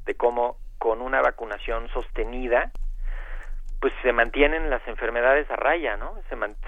[0.07, 2.73] de cómo con una vacunación sostenida
[3.83, 6.15] pues se mantienen las enfermedades a raya, ¿no?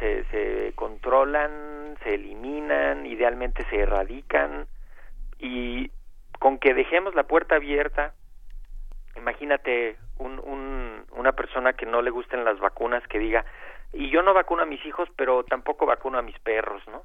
[0.01, 4.67] Se, se, controlan, se eliminan, idealmente se erradican
[5.39, 5.93] y
[6.41, 8.15] con que dejemos la puerta abierta,
[9.17, 13.45] imagínate un, un, una persona que no le gusten las vacunas que diga,
[13.93, 17.05] y yo no vacuno a mis hijos, pero tampoco vacuno a mis perros, ¿no?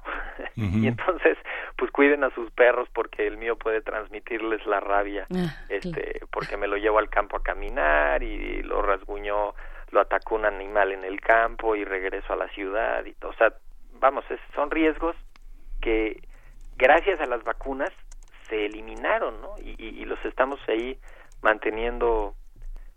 [0.56, 1.38] y entonces,
[1.76, 6.56] pues cuiden a sus perros porque el mío puede transmitirles la rabia, ah, este, porque
[6.56, 9.54] me lo llevo al campo a caminar y lo rasguñó
[9.92, 13.14] lo atacó un animal en el campo y regreso a la ciudad y.
[13.24, 13.52] O sea,
[14.00, 14.24] vamos,
[14.54, 15.16] son riesgos
[15.80, 16.22] que
[16.76, 17.90] gracias a las vacunas
[18.48, 19.54] se eliminaron, ¿no?
[19.58, 20.98] Y, y, los estamos ahí
[21.42, 22.34] manteniendo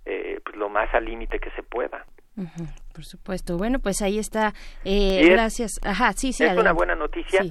[0.05, 2.05] eh, pues lo más al límite que se pueda.
[2.93, 3.57] por supuesto.
[3.57, 4.53] Bueno, pues ahí está.
[4.83, 5.79] Eh, gracias.
[5.83, 6.43] Ajá, sí, sí.
[6.43, 7.43] Es una buena noticia.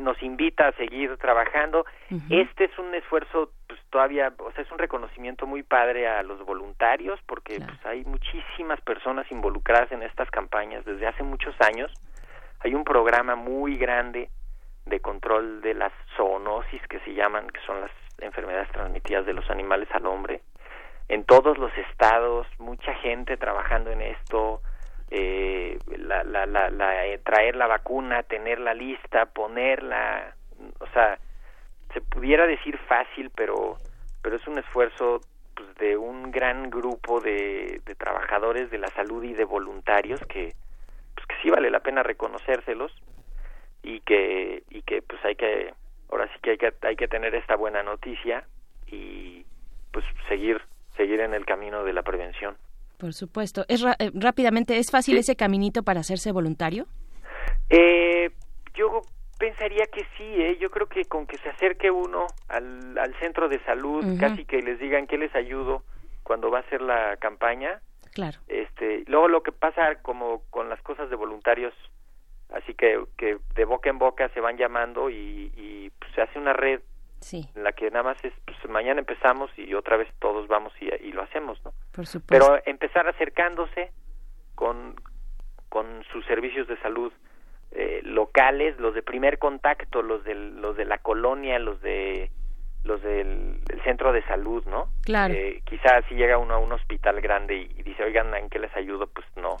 [0.00, 1.84] Nos invita a seguir trabajando.
[2.30, 6.44] Este es un esfuerzo pues todavía, o sea, es un reconocimiento muy padre a los
[6.44, 11.92] voluntarios porque pues hay muchísimas personas involucradas en estas campañas desde hace muchos años.
[12.60, 14.30] Hay un programa muy grande
[14.86, 19.50] de control de las zoonosis que se llaman, que son las enfermedades transmitidas de los
[19.50, 20.40] animales al hombre.
[21.08, 24.60] En todos los estados, mucha gente trabajando en esto,
[25.10, 30.34] eh, la, la, la, eh, traer la vacuna, tenerla lista, ponerla,
[30.80, 31.18] o sea,
[31.92, 33.78] se pudiera decir fácil, pero,
[34.22, 35.20] pero es un esfuerzo
[35.54, 40.54] pues, de un gran grupo de, de trabajadores de la salud y de voluntarios que,
[41.14, 42.92] pues, que sí vale la pena reconocérselos
[43.82, 45.72] y que, y que pues hay que,
[46.10, 48.44] ahora sí que hay que, hay que tener esta buena noticia
[48.88, 49.46] y
[49.92, 50.60] pues seguir,
[50.96, 52.56] seguir en el camino de la prevención.
[52.98, 53.64] Por supuesto.
[53.68, 56.86] Es eh, rápidamente, ¿es fácil ese caminito para hacerse voluntario?
[57.70, 58.30] Eh,
[58.74, 59.02] yo
[59.38, 60.56] pensaría que sí, ¿eh?
[60.60, 64.62] yo creo que con que se acerque uno al, al centro de salud, casi que
[64.62, 65.82] les digan que les ayudo
[66.22, 67.80] cuando va a hacer la campaña.
[68.14, 68.38] Claro.
[68.48, 71.74] Este, luego lo que pasa como con las cosas de voluntarios,
[72.50, 76.38] así que, que de boca en boca se van llamando y, y pues, se hace
[76.38, 76.80] una red
[77.20, 77.48] sí.
[77.54, 80.86] en la que nada más es, pues mañana empezamos y otra vez todos vamos y,
[81.04, 81.72] y lo hacemos, ¿no?
[81.92, 82.46] Por supuesto.
[82.46, 83.90] Pero empezar acercándose
[84.54, 84.94] con,
[85.68, 87.12] con sus servicios de salud
[87.72, 92.30] eh, locales, los de primer contacto, los de, los de la colonia, los de
[92.86, 94.88] los del centro de salud, ¿no?
[95.02, 95.34] Claro.
[95.34, 98.74] Eh, quizás si llega uno a un hospital grande y, dice, oigan, ¿en qué les
[98.76, 99.06] ayudo?
[99.06, 99.56] Pues no.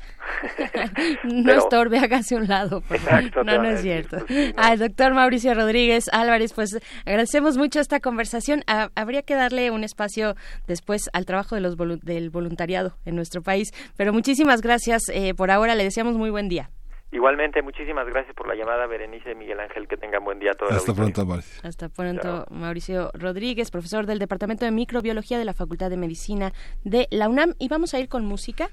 [1.24, 2.82] no estorbe, hágase un lado.
[2.90, 3.44] Exacto.
[3.44, 4.18] No, no es cierto.
[4.56, 8.62] Al doctor Mauricio Rodríguez Álvarez, pues agradecemos mucho esta conversación.
[8.94, 10.34] habría que darle un espacio
[10.66, 13.70] después al trabajo de los del voluntariado en nuestro país.
[13.96, 15.74] Pero muchísimas gracias eh, por ahora.
[15.74, 16.70] Le deseamos muy buen día.
[17.12, 19.86] Igualmente, muchísimas gracias por la llamada, Berenice y Miguel Ángel.
[19.86, 20.72] Que tengan buen día todos.
[20.72, 21.60] Hasta pronto, Mauricio.
[21.62, 26.52] Hasta pronto, Mauricio Rodríguez, profesor del Departamento de Microbiología de la Facultad de Medicina
[26.84, 27.54] de la UNAM.
[27.58, 28.68] Y vamos a ir con música.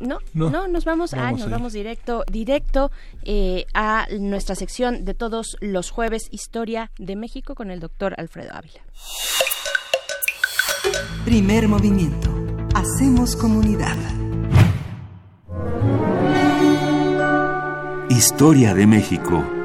[0.00, 2.92] No, no, nos vamos, a, nos vamos directo, directo
[3.24, 8.50] eh, a nuestra sección de todos los jueves, Historia de México, con el doctor Alfredo
[8.52, 8.80] Ávila.
[11.24, 12.30] Primer movimiento.
[12.74, 13.96] Hacemos comunidad.
[18.10, 19.57] Historia de México.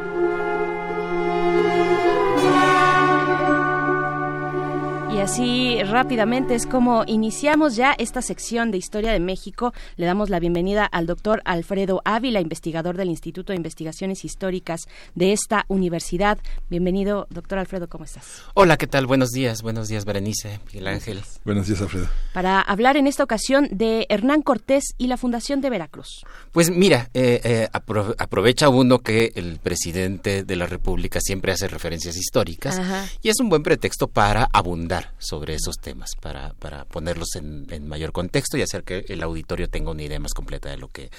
[5.24, 9.74] Así rápidamente es como iniciamos ya esta sección de Historia de México.
[9.96, 14.82] Le damos la bienvenida al doctor Alfredo Ávila, investigador del Instituto de Investigaciones Históricas
[15.16, 16.40] de esta universidad.
[16.70, 18.44] Bienvenido, doctor Alfredo, ¿cómo estás?
[18.54, 19.08] Hola, ¿qué tal?
[19.08, 21.22] Buenos días, buenos días, Berenice, Miguel Ángel.
[21.46, 22.10] Buenos días, Alfredo.
[22.34, 26.26] Para hablar en esta ocasión de Hernán Cortés y la Fundación de Veracruz.
[26.52, 32.18] Pues mira, eh, eh, aprovecha uno que el presidente de la República siempre hace referencias
[32.18, 32.82] históricas
[33.22, 38.12] y es un buen pretexto para abundar sobre esos temas para, para ponerlos en, mayor
[38.12, 41.10] contexto y hacer que el auditorio tenga una idea más completa de lo que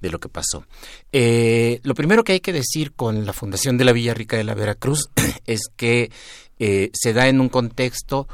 [0.00, 0.66] de lo que pasó.
[1.12, 4.44] Eh, lo primero que hay que decir con la fundación de la Villa Rica de
[4.44, 5.08] la Veracruz
[5.46, 6.10] es que
[6.58, 8.28] eh, se da en un contexto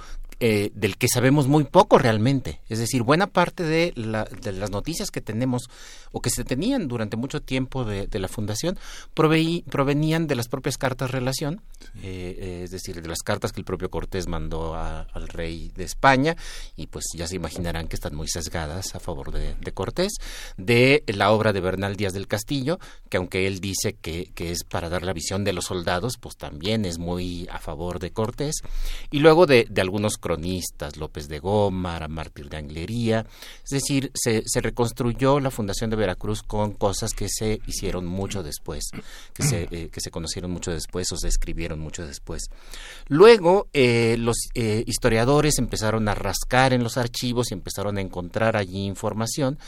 [0.44, 2.60] eh, del que sabemos muy poco realmente.
[2.68, 5.70] Es decir, buena parte de, las noticias que tenemos
[6.10, 8.76] o que se tenían durante mucho tiempo de, la fundación
[9.14, 11.62] provenían de las propias cartas relación,
[12.02, 15.84] eh, eh, es decir, de las cartas que el propio Cortés mandó al rey de
[15.84, 16.36] España,
[16.74, 20.14] y pues ya se imaginarán que están muy sesgadas a favor de, Cortés,
[20.56, 24.64] de la obra de Bernal Díaz del Castillo, que aunque él dice que, que es
[24.64, 28.56] para dar la visión de los soldados, pues también es muy a favor de Cortés,
[29.12, 30.18] y luego de, algunos
[30.96, 33.26] López de Gómara, Mártir de Anglería,
[33.64, 38.84] es decir, se, reconstruyó la Fundación de Veracruz con cosas que se hicieron mucho después,
[39.34, 42.44] que se, eh, que se conocieron mucho después o se escribieron mucho después.
[43.08, 48.56] Luego, eh, los eh, historiadores empezaron a rascar en los archivos y empezaron a encontrar
[48.56, 49.58] allí información.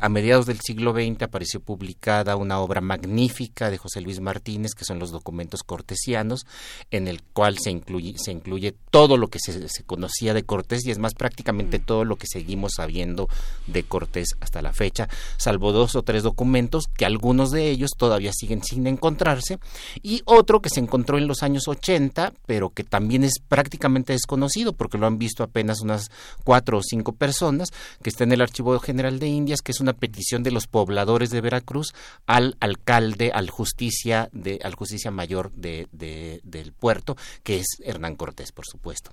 [0.00, 4.84] a mediados del siglo XX apareció publicada una obra magnífica de José Luis Martínez, que
[4.84, 6.46] son los documentos cortesianos,
[6.90, 9.52] en el cual se incluye, se incluye todo lo que se
[9.82, 11.82] conocía de Cortés y es más prácticamente mm.
[11.84, 13.28] todo lo que seguimos sabiendo
[13.66, 18.32] de Cortés hasta la fecha, salvo dos o tres documentos que algunos de ellos todavía
[18.32, 19.58] siguen sin encontrarse
[20.02, 24.72] y otro que se encontró en los años 80 pero que también es prácticamente desconocido
[24.72, 26.10] porque lo han visto apenas unas
[26.44, 27.70] cuatro o cinco personas
[28.02, 31.30] que está en el Archivo General de Indias que es una petición de los pobladores
[31.30, 31.92] de Veracruz
[32.26, 38.52] al alcalde, al justicia de, al justicia mayor de, del puerto que es Hernán Cortés
[38.52, 39.10] por supuesto.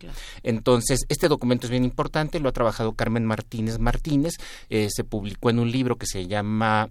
[0.49, 4.33] Entonces, este documento es bien importante, lo ha trabajado Carmen Martínez Martínez,
[4.71, 6.89] eh, se publicó en un libro que se llama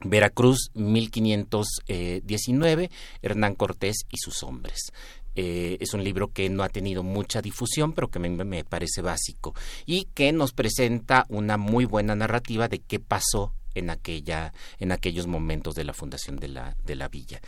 [0.00, 2.90] Veracruz 1519,
[3.22, 4.92] Hernán Cortés y sus hombres.
[5.34, 9.00] Eh, es un libro que no ha tenido mucha difusión, pero que me, me, parece
[9.00, 9.54] básico
[9.86, 15.26] y que nos presenta una muy buena narrativa de qué pasó en aquella en aquellos
[15.26, 17.40] momentos de la fundación de la de la villa.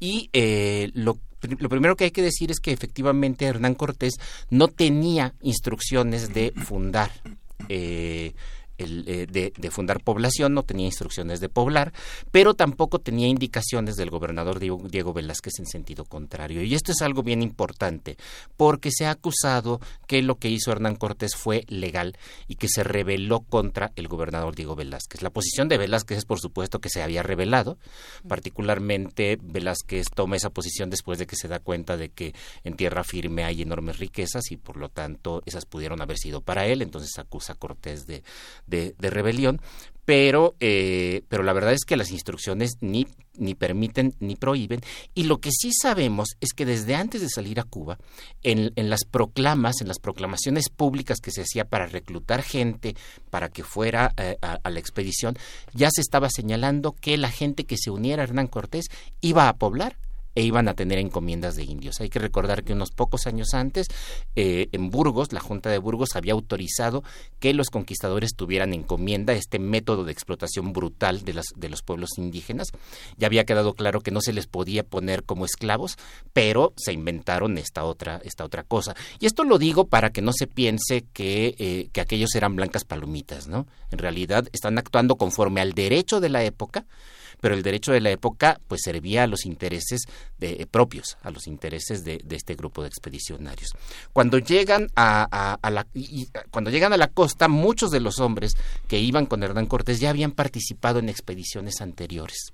[0.00, 1.18] Y eh, lo
[1.58, 4.14] lo primero que hay que decir es que efectivamente Hernán Cortés
[4.50, 7.10] no tenía instrucciones de fundar
[7.68, 8.34] eh,
[8.82, 11.92] eh, de, fundar población, no tenía instrucciones de poblar,
[12.30, 16.62] pero tampoco tenía indicaciones del gobernador Diego, Velázquez en sentido contrario.
[16.62, 18.16] Y esto es algo bien importante,
[18.56, 22.16] porque se ha acusado que lo que hizo Hernán Cortés fue legal
[22.48, 25.22] y que se rebeló contra el gobernador Diego Velázquez.
[25.22, 27.78] La posición de Velázquez es, por supuesto, que se había rebelado,
[28.28, 33.04] particularmente Velázquez toma esa posición después de que se da cuenta de que en tierra
[33.04, 37.18] firme hay enormes riquezas y por lo tanto esas pudieron haber sido para él, entonces
[37.18, 38.22] acusa a Cortés de,
[38.66, 39.60] de, rebelión,
[40.04, 43.06] pero, eh, pero la verdad es que las instrucciones ni,
[43.36, 44.80] ni permiten ni prohíben.
[45.14, 47.98] Y lo que sí sabemos es que desde antes de salir a Cuba,
[48.42, 52.96] en, en las proclamas, en las proclamaciones públicas que se hacía para reclutar gente
[53.30, 55.36] para que fuera eh, a, la expedición,
[55.72, 58.86] ya se estaba señalando que la gente que se uniera a Hernán Cortés
[59.20, 59.96] iba a poblar
[60.34, 62.00] e iban a tener encomiendas de indios.
[62.00, 63.88] Hay que recordar que unos pocos años antes,
[64.36, 67.02] eh, en Burgos, la Junta de Burgos había autorizado
[67.38, 72.10] que los conquistadores tuvieran encomienda, este método de explotación brutal de, las, de los pueblos
[72.16, 72.68] indígenas.
[73.16, 75.96] Ya había quedado claro que no se les podía poner como esclavos,
[76.32, 78.94] pero se inventaron esta otra, esta otra cosa.
[79.20, 82.84] Y esto lo digo para que no se piense que, eh, que aquellos eran blancas
[82.84, 83.66] palomitas, ¿no?
[83.90, 86.86] En realidad están actuando conforme al derecho de la época,
[87.42, 90.04] pero el derecho de la época pues servía a los intereses
[90.38, 93.72] de, eh, propios, a los intereses de, este grupo de expedicionarios.
[94.12, 95.86] Cuando llegan a, la,
[96.52, 100.10] cuando llegan a la costa, muchos de los hombres que iban con Hernán Cortés ya
[100.10, 102.52] habían participado en expediciones anteriores.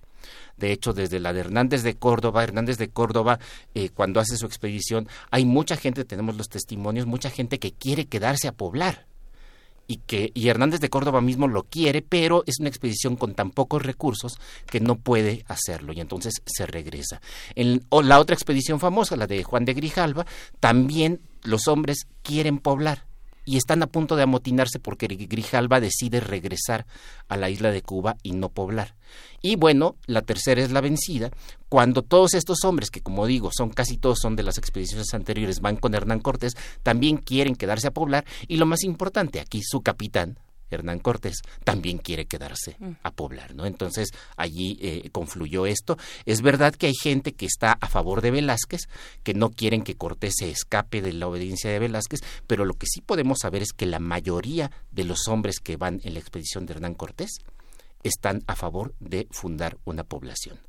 [0.57, 3.39] De hecho, desde la de Hernández de Córdoba, Hernández de Córdoba,
[3.75, 8.07] eh, cuando hace su expedición, hay mucha gente, tenemos los testimonios, mucha gente que quiere
[8.07, 9.08] quedarse a poblar
[9.89, 13.51] y que y Hernández de Córdoba mismo lo quiere, pero es una expedición con tan
[13.51, 14.39] pocos recursos
[14.71, 17.21] que no puede hacerlo y entonces se regresa.
[17.57, 20.27] En o la otra expedición famosa, la de Juan de Grijalva,
[20.61, 23.08] también los hombres quieren poblar
[23.49, 26.85] y están a punto de amotinarse porque Grijalva decide regresar
[27.29, 28.95] a la isla de Cuba y no poblar.
[29.41, 31.31] Y bueno, la tercera es la vencida,
[31.71, 35.61] cuando todos estos hombres, que como digo, son casi todos son de las expediciones anteriores,
[35.61, 39.81] van con Hernán Cortés, también quieren quedarse a poblar, y lo más importante, aquí su
[39.81, 40.39] capitán,
[40.71, 42.93] Hernán Cortés también quiere quedarse mm.
[43.03, 43.67] a poblar, ¿no?
[43.67, 45.99] Entonces allí eh, confluyó esto.
[46.25, 48.83] Es verdad que hay gente que está a favor de Velázquez,
[49.23, 52.87] que no quieren que Cortés se escape de la obediencia de Velázquez, pero lo que
[52.87, 56.67] sí podemos saber es que la mayoría de los hombres que van en la expedición
[56.67, 57.31] de Hernán Cortés
[58.03, 60.61] están a favor de fundar una población.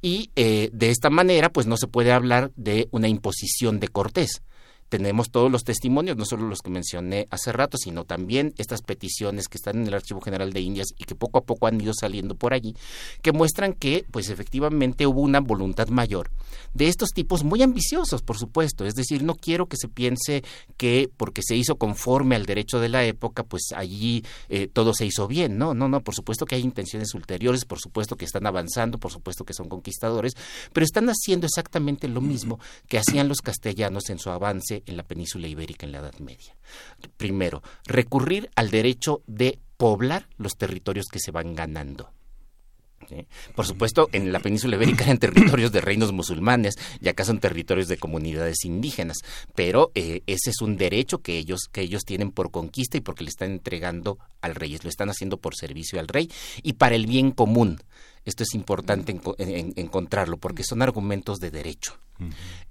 [0.00, 4.42] Y eh, de esta manera, pues no se puede hablar de una imposición de Cortés,
[4.88, 9.48] tenemos todos los testimonios, no solo los que mencioné hace rato, sino también estas peticiones
[9.48, 11.92] que están en el Archivo General de Indias y que poco a poco han ido
[11.98, 12.76] saliendo por allí,
[13.22, 16.30] que muestran que, pues efectivamente hubo una voluntad mayor
[16.74, 18.84] de estos tipos muy ambiciosos, por supuesto.
[18.84, 20.44] Es decir, no quiero que se piense
[20.76, 25.06] que porque se hizo conforme al derecho de la época, pues allí eh, todo se
[25.06, 25.58] hizo bien.
[25.58, 29.10] No, no, no, por supuesto que hay intenciones ulteriores, por supuesto que están avanzando, por
[29.10, 30.34] supuesto que son conquistadores,
[30.72, 35.02] pero están haciendo exactamente lo mismo que hacían los castellanos en su avance en la
[35.02, 36.56] península ibérica en la Edad Media.
[37.16, 42.10] Primero, recurrir al derecho de poblar los territorios que se van ganando.
[43.54, 47.88] Por supuesto, en la península ibérica eran territorios de reinos musulmanes y acá son territorios
[47.88, 49.18] de comunidades indígenas,
[49.54, 53.24] pero eh, ese es un derecho que ellos, que ellos tienen por conquista y porque
[53.24, 56.30] le están entregando al rey, lo están haciendo por servicio al rey
[56.62, 57.78] y para el bien común.
[58.26, 59.18] Esto es importante
[59.76, 61.96] encontrarlo porque son argumentos de derecho.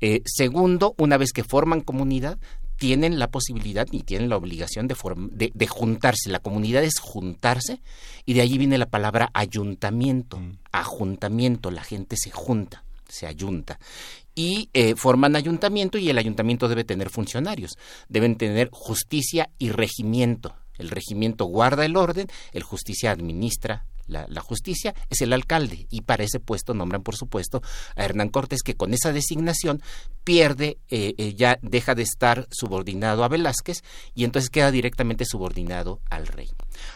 [0.01, 2.37] Eh, segundo, una vez que forman comunidad,
[2.77, 6.29] tienen la posibilidad y tienen la obligación de, de, juntarse.
[6.29, 7.81] La comunidad es juntarse
[8.25, 10.57] y de allí viene la palabra ayuntamiento, mm.
[10.73, 13.79] ajuntamiento, la gente se junta, se ayunta.
[14.35, 17.77] Y eh, forman ayuntamiento y el ayuntamiento debe tener funcionarios,
[18.09, 20.53] deben tener justicia y regimiento.
[20.77, 25.87] El regimiento guarda el orden, el justicia administra la, justicia, es el alcalde.
[25.89, 27.61] Y para ese puesto nombran, por supuesto,
[27.95, 29.81] a Hernán Cortés, que con esa designación
[30.23, 33.83] pierde, eh, eh, ya deja de estar subordinado a Velázquez
[34.13, 36.49] y entonces queda directamente subordinado al rey.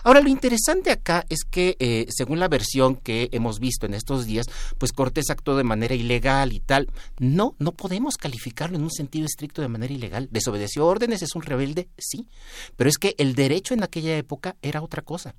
[0.04, 4.26] Ahora, lo interesante acá es que, eh, según la versión que hemos visto en estos
[4.26, 4.48] días,
[4.78, 6.88] pues Cortés actuó de manera ilegal y tal.
[7.20, 10.28] No, no podemos calificarlo en un sentido estricto de manera ilegal.
[10.32, 12.28] Desobedeció órdenes, es un rebelde, sí,
[12.76, 15.36] pero es que el derecho en aquella época era otra cosa.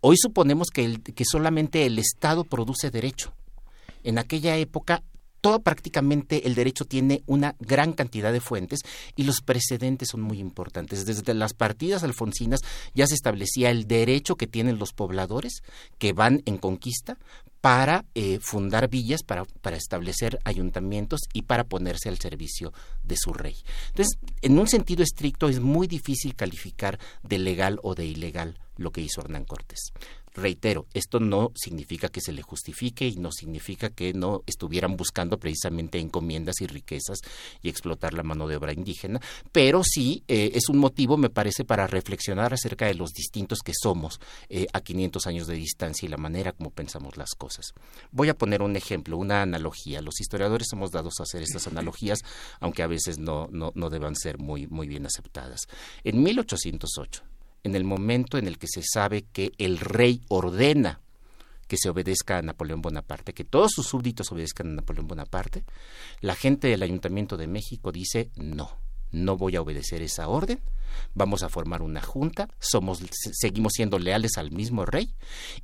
[0.00, 3.34] Hoy suponemos que, que solamente el Estado produce derecho.
[4.02, 5.02] En aquella época
[5.46, 8.80] todo prácticamente el derecho tiene una gran cantidad de fuentes
[9.14, 11.06] y los precedentes son muy importantes.
[11.06, 12.62] Desde las partidas alfonsinas
[12.94, 15.62] ya se establecía el derecho que tienen los pobladores
[15.98, 17.18] que van en conquista
[17.66, 23.32] para eh, fundar villas, para, para establecer ayuntamientos y para ponerse al servicio de su
[23.32, 23.56] rey.
[23.88, 28.92] Entonces, en un sentido estricto es muy difícil calificar de legal o de ilegal lo
[28.92, 29.92] que hizo Hernán Cortés.
[30.36, 35.38] Reitero, esto no significa que se le justifique y no significa que no estuvieran buscando
[35.38, 37.20] precisamente encomiendas y riquezas
[37.62, 39.18] y explotar la mano de obra indígena,
[39.50, 43.72] pero sí eh, es un motivo, me parece, para reflexionar acerca de los distintos que
[43.74, 44.20] somos
[44.50, 47.72] eh, a 500 años de distancia y la manera como pensamos las cosas.
[48.12, 50.02] Voy a poner un ejemplo, una analogía.
[50.02, 52.20] Los historiadores somos dados a hacer estas analogías,
[52.60, 55.62] aunque a veces no, no, no deban ser muy, muy bien aceptadas.
[56.04, 57.22] En 1808,
[57.66, 61.00] en el momento en el que se sabe que el rey ordena
[61.66, 65.64] que se obedezca a Napoleón Bonaparte, que todos sus súbditos obedezcan a Napoleón Bonaparte,
[66.20, 68.70] la gente del Ayuntamiento de México dice no,
[69.10, 70.60] no voy a obedecer esa orden,
[71.14, 73.02] vamos a formar una junta, somos,
[73.32, 75.14] seguimos siendo leales al mismo rey,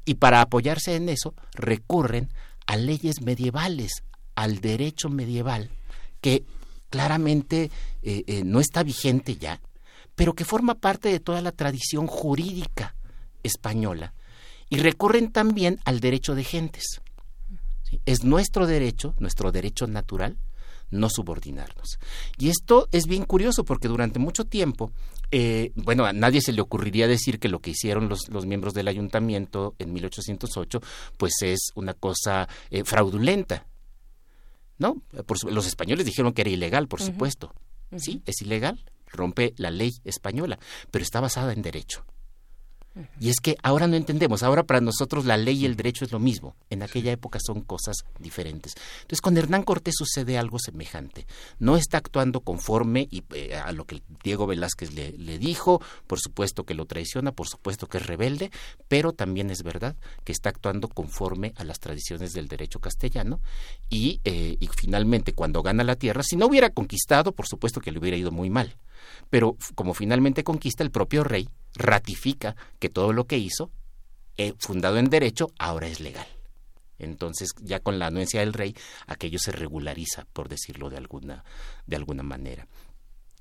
[0.05, 2.31] y para apoyarse en eso recurren
[2.67, 4.03] a leyes medievales,
[4.35, 5.71] al derecho medieval,
[6.21, 6.45] que
[6.91, 7.71] claramente
[8.03, 9.61] eh, eh, no está vigente ya,
[10.15, 12.95] pero que forma parte de toda la tradición jurídica
[13.43, 14.15] española.
[14.69, 17.01] Y recurren también al derecho de gentes.
[18.07, 20.39] Es nuestro derecho, nuestro derecho natural,
[20.91, 21.99] no subordinarnos.
[22.39, 24.93] Y esto es bien curioso porque durante mucho tiempo,
[25.31, 28.89] eh, bueno, a nadie se le ocurriría decir que lo que hicieron los, miembros del
[28.89, 30.81] ayuntamiento en 1808,
[31.17, 33.67] pues es una cosa eh, fraudulenta.
[34.79, 35.01] ¿No?
[35.49, 37.55] los españoles dijeron que era ilegal, por supuesto.
[37.97, 38.83] Sí, es ilegal
[39.13, 40.59] rompe la ley española,
[40.91, 42.05] pero está basada en derecho.
[43.19, 46.13] Y es que ahora no entendemos, ahora para nosotros la ley y el derecho es
[46.13, 48.75] lo mismo, en aquella época son cosas diferentes.
[49.03, 51.27] Entonces con Hernán Cortés sucede algo semejante,
[51.59, 56.65] no está actuando conforme y, eh, a lo que Diego Velázquez le, dijo, por supuesto
[56.65, 58.51] que lo traiciona, por supuesto que es rebelde,
[58.89, 63.41] pero también es verdad que está actuando conforme a las tradiciones del derecho castellano.
[63.89, 67.91] Y, eh, y finalmente cuando gana la tierra, si no hubiera conquistado, por supuesto que
[67.91, 68.77] le hubiera ido muy mal
[69.33, 73.71] pero como finalmente conquista el propio rey, ratifica que todo lo que hizo,
[74.37, 76.27] eh, fundado en derecho, ahora es legal.
[76.99, 78.77] Entonces, ya con la anuencia del rey,
[79.07, 81.45] aquello se regulariza, por decirlo de alguna,
[81.87, 82.67] de alguna manera.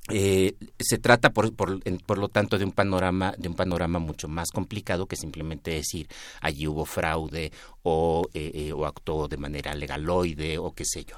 [0.09, 4.29] Eh, se trata por, por, por, lo tanto de un panorama de un panorama mucho
[4.29, 6.07] más complicado que simplemente decir
[6.39, 7.51] allí hubo fraude
[7.83, 11.17] o, eh, o actuó de manera legaloide o qué sé yo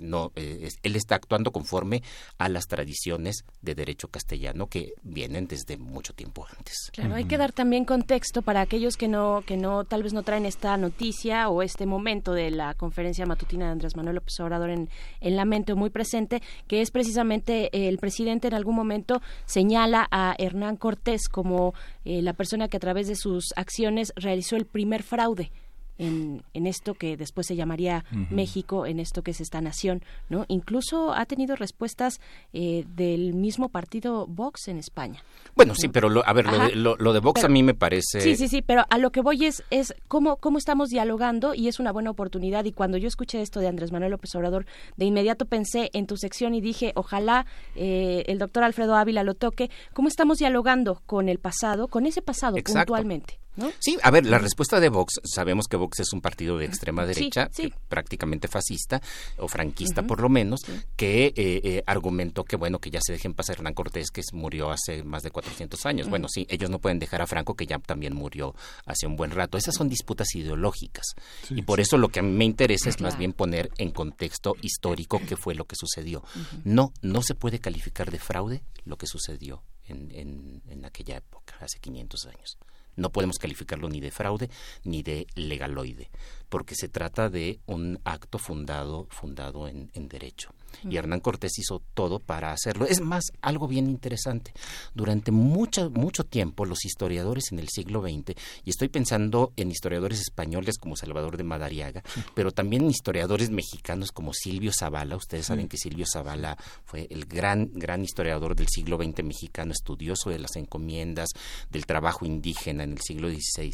[0.00, 2.02] no, eh, él está actuando conforme
[2.38, 6.90] a las tradiciones de derecho castellano que vienen desde mucho tiempo antes.
[6.92, 10.22] Claro, hay que dar también contexto para aquellos que no, que no, tal vez no
[10.22, 14.70] traen esta noticia o este momento de la conferencia matutina de Andrés Manuel López Obrador
[14.70, 14.88] en,
[15.20, 20.06] en la mente o muy presente, que es precisamente el presidente en algún momento señala
[20.10, 21.74] a Hernán Cortés como
[22.04, 25.50] eh, la persona que a través de sus acciones realizó el primer fraude
[25.98, 30.44] en, en esto que después se llamaría México, en esto que es esta nación, ¿no?
[30.48, 32.20] Incluso ha tenido respuestas
[32.52, 35.22] eh, del mismo partido Vox en España.
[35.54, 38.20] Bueno, sí, pero a ver, lo de, lo, de, Vox a mí me parece...
[38.20, 41.68] Sí, sí, sí, pero a lo que voy es, es cómo, cómo estamos dialogando y
[41.68, 42.64] es una buena oportunidad.
[42.64, 44.66] Y cuando yo escuché esto de Andrés Manuel López Obrador,
[44.96, 49.34] de inmediato pensé en tu sección y dije, ojalá eh, el doctor Alfredo Ávila lo
[49.34, 49.70] toque.
[49.92, 53.41] ¿Cómo estamos dialogando con el pasado, con ese pasado puntualmente?
[53.80, 57.04] Sí, a ver, la respuesta de Vox, sabemos que Vox es un partido de extrema
[57.04, 57.50] derecha,
[57.88, 59.02] prácticamente fascista
[59.36, 60.60] o franquista por lo menos,
[60.96, 64.70] que eh, eh, argumentó que bueno, que ya se dejen pasar Hernán Cortés, que murió
[64.70, 66.08] hace más de 400 años.
[66.08, 68.54] Bueno, sí, ellos no pueden dejar a Franco, que ya también murió
[68.86, 69.58] hace un buen rato.
[69.58, 71.06] Esas son disputas ideológicas.
[71.50, 74.56] y por eso lo que a mí me interesa es más bien poner en contexto
[74.62, 76.22] histórico qué fue lo que sucedió.
[76.64, 81.56] No, no se puede calificar de fraude lo que sucedió en, en, en aquella época,
[81.60, 82.58] hace 500 años.
[82.96, 84.50] No podemos calificarlo ni de fraude
[84.84, 86.10] ni de legaloide,
[86.52, 90.52] porque se trata de un acto fundado, fundado en, en derecho
[90.88, 92.86] y Hernán Cortés hizo todo para hacerlo.
[92.86, 94.52] Es más, algo bien interesante.
[94.94, 98.34] Durante mucho, mucho tiempo los historiadores en el siglo XX,
[98.64, 102.02] y estoy pensando en historiadores españoles como Salvador de Madariaga,
[102.34, 105.16] pero también en historiadores mexicanos como Silvio Zavala.
[105.16, 110.30] Ustedes saben que Silvio Zavala fue el gran, gran historiador del siglo XX mexicano, estudioso
[110.30, 111.30] de las encomiendas,
[111.70, 113.72] del trabajo indígena en el siglo XVI.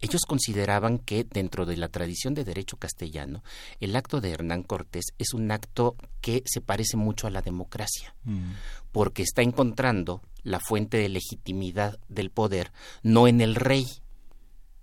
[0.00, 3.44] Ellos consideraban que dentro de la tradición de derecho castellano,
[3.80, 8.14] el acto de Hernán Cortés es un acto que se parece mucho a la democracia,
[8.24, 8.52] mm.
[8.92, 12.72] porque está encontrando la fuente de legitimidad del poder
[13.02, 13.86] no en el rey,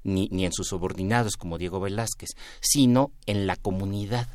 [0.03, 2.29] ni, ni en sus subordinados como Diego Velázquez,
[2.61, 4.27] sino en la comunidad,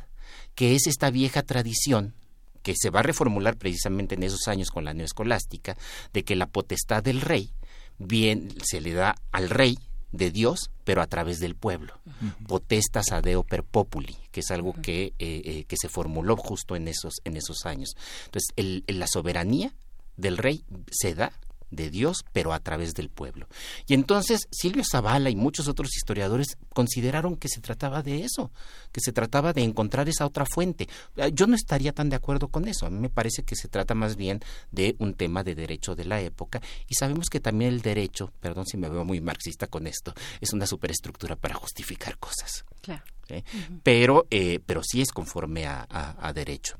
[0.53, 2.13] que es esta vieja tradición
[2.61, 5.77] que se va a reformular precisamente en esos años con la neoescolástica,
[6.13, 7.51] de que la potestad del rey
[7.99, 9.77] bien se le da al rey
[10.13, 11.99] de Dios, pero a través del pueblo.
[12.47, 16.87] Potestas adeo per populi, que es algo que, eh, eh, que se formuló justo en
[16.87, 17.95] esos, en esos años.
[18.25, 19.73] Entonces, el, la soberanía
[20.15, 21.33] del rey se da
[21.75, 23.47] de Dios, pero a través del pueblo.
[23.87, 28.51] Y entonces Silvio Zavala y muchos otros historiadores consideraron que se trataba de eso,
[28.91, 30.87] que se trataba de encontrar esa otra fuente.
[31.17, 32.85] Ah, yo no estaría tan de acuerdo con eso.
[32.85, 36.05] A mí me parece que se trata más bien de un tema de derecho de
[36.05, 39.87] la época y sabemos que también el derecho, perdón si me veo muy marxista con
[39.87, 42.65] esto, es una superestructura para justificar cosas.
[42.81, 43.03] Claro.
[43.29, 43.43] ¿Eh?
[43.83, 46.77] pero, eh, pero sí es conforme a derecho.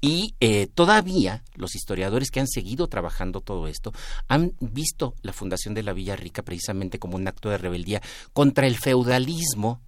[0.00, 3.92] Y eh, todavía los historiadores que han seguido trabajando todo esto
[4.28, 8.66] han visto la fundación de la Villa Rica precisamente como un acto de rebeldía contra
[8.66, 9.80] el feudalismo,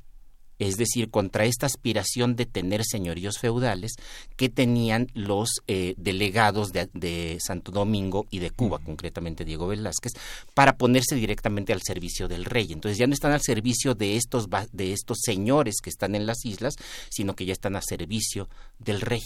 [0.59, 3.93] es decir, contra esta aspiración de tener señoríos feudales
[4.37, 10.13] que tenían los eh, delegados de, Santo Domingo y de Cuba, concretamente Diego Velázquez,
[10.53, 12.73] para ponerse directamente al servicio del rey.
[12.73, 16.45] Entonces ya no están al servicio de estos, de estos señores que están en las
[16.45, 16.75] islas,
[17.09, 18.49] sino que ya están a servicio
[18.79, 19.23] del rey.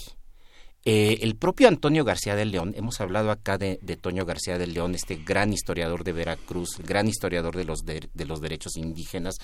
[0.87, 4.75] Eh, el propio Antonio García del León, hemos hablado acá de, de, Toño García del
[4.75, 9.37] León, este gran historiador de Veracruz, gran historiador de los, de, los derechos indígenas,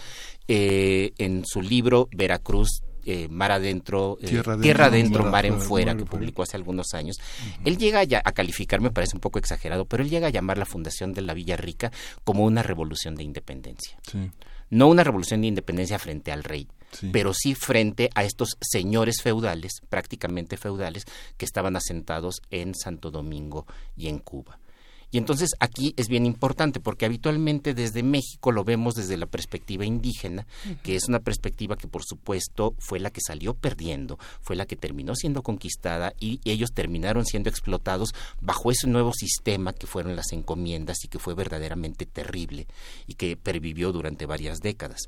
[0.48, 6.44] eh, en su libro Veracruz, eh, Mar Adentro, Tierra Adentro, Mar, en Fuera, que publicó
[6.44, 7.18] hace algunos años,
[7.66, 10.60] él llega a, a, calificar, me parece un poco exagerado, pero él llega a llamar
[10.60, 11.92] la fundación de la Villa Rica
[12.24, 13.98] como una revolución de independencia.
[14.70, 16.68] No una revolución de independencia frente al rey,
[17.12, 21.06] pero sí frente a estos señores feudales, prácticamente feudales,
[21.38, 23.66] que estaban asentados en Santo Domingo
[23.96, 24.61] y en Cuba.
[25.12, 29.86] Y entonces aquí es bien importante porque habitualmente desde México lo vemos desde la perspectiva
[29.86, 30.48] indígena,
[30.84, 34.78] que es una perspectiva que por supuesto fue la que salió perdiendo, fue la que
[34.78, 40.32] terminó siendo conquistada y ellos terminaron siendo explotados bajo ese nuevo sistema que fueron las
[40.32, 42.68] encomiendas y que fue verdaderamente terrible
[43.06, 45.02] y que pervivió durante varias décadas.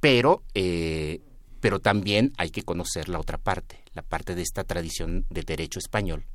[0.00, 1.20] Pero eh,
[1.60, 5.78] pero también hay que conocer la otra parte, la parte de esta tradición de derecho
[5.78, 6.26] español,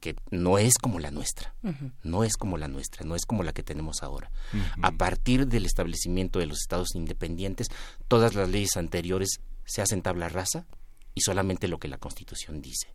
[0.00, 1.54] que no es como la nuestra,
[2.02, 4.30] no es como la nuestra, no es como la que tenemos ahora.
[4.82, 7.68] A partir del establecimiento de los estados independientes,
[8.08, 10.66] todas las leyes anteriores se hacen tabla rasa
[11.14, 12.94] y solamente lo que la Constitución dice.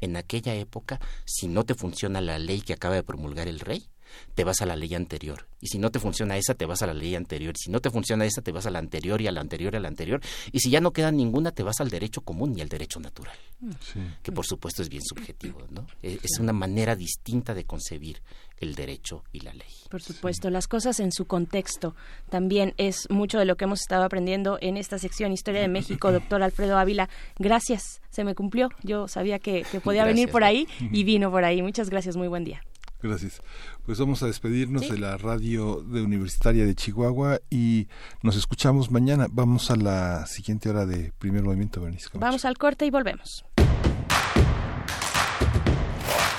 [0.00, 3.88] En aquella época, si no te funciona la ley que acaba de promulgar el rey,
[4.34, 5.46] te vas a la ley anterior.
[5.60, 7.54] Y si no te funciona esa, te vas a la ley anterior.
[7.56, 9.74] Y si no te funciona esa, te vas a la anterior y a la anterior
[9.74, 10.20] y a la anterior.
[10.52, 13.36] Y si ya no queda ninguna, te vas al derecho común y al derecho natural.
[14.22, 15.86] Que por supuesto es bien subjetivo, ¿no?
[16.02, 18.22] E, es una manera distinta de concebir
[18.60, 19.68] el derecho y la ley.
[19.90, 21.94] Por supuesto, las cosas en su contexto
[22.28, 26.12] también es mucho de lo que hemos estado aprendiendo en esta sección Historia de México,
[26.12, 27.08] doctor Alfredo Ávila.
[27.38, 28.68] Gracias, se me cumplió.
[28.82, 31.62] Yo sabía que, podía venir por ahí y vino por ahí.
[31.62, 32.62] Muchas gracias, muy buen día.
[33.02, 33.40] Gracias.
[33.86, 37.86] Pues vamos a despedirnos de la radio de Universitaria de Chihuahua y
[38.22, 39.26] nos escuchamos mañana.
[39.30, 42.08] Vamos a la siguiente hora de primer movimiento, Bernice.
[42.14, 43.44] Vamos al corte y volvemos.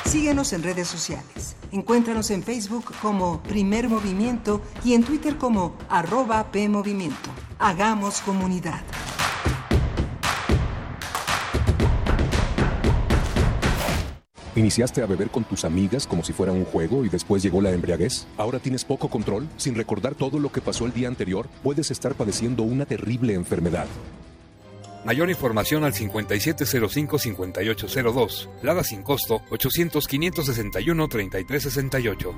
[0.06, 1.56] Síguenos en redes sociales.
[1.72, 7.30] Encuéntranos en Facebook como Primer Movimiento y en Twitter como arroba PMovimiento.
[7.60, 8.82] Hagamos comunidad.
[14.56, 17.70] ¿Iniciaste a beber con tus amigas como si fuera un juego y después llegó la
[17.72, 18.26] embriaguez?
[18.38, 19.48] ¿Ahora tienes poco control?
[19.58, 23.86] Sin recordar todo lo que pasó el día anterior, puedes estar padeciendo una terrible enfermedad.
[25.06, 28.50] Mayor información al 5705-5802.
[28.64, 32.34] Lada sin costo 800-561-3368.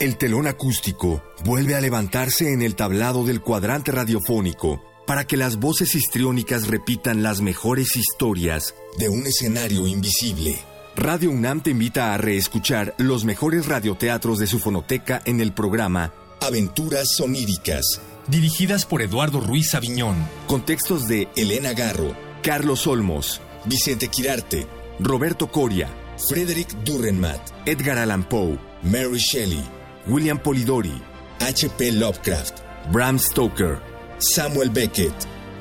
[0.00, 5.56] El telón acústico vuelve a levantarse en el tablado del cuadrante radiofónico para que las
[5.56, 10.58] voces histriónicas repitan las mejores historias de un escenario invisible.
[10.96, 16.12] Radio UNAM te invita a reescuchar los mejores radioteatros de su fonoteca en el programa
[16.42, 20.14] Aventuras Soníricas, dirigidas por Eduardo Ruiz Aviñón,
[20.46, 24.66] con textos de Elena Garro, Carlos Olmos, Vicente Quirarte,
[25.00, 25.88] Roberto Coria,
[26.28, 29.64] Frederick Durrenmatt, Edgar Allan Poe, Mary Shelley,
[30.06, 31.00] William Polidori,
[31.40, 31.92] H.P.
[31.92, 32.58] Lovecraft,
[32.92, 33.80] Bram Stoker,
[34.18, 35.14] Samuel Beckett,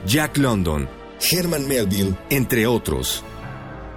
[0.07, 0.89] Jack London,
[1.31, 3.23] Herman Melville, entre otros.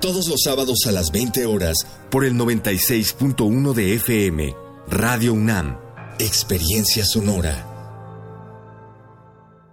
[0.00, 4.54] Todos los sábados a las 20 horas por el 96.1 de FM,
[4.88, 5.78] Radio UNAM,
[6.18, 7.66] Experiencia Sonora.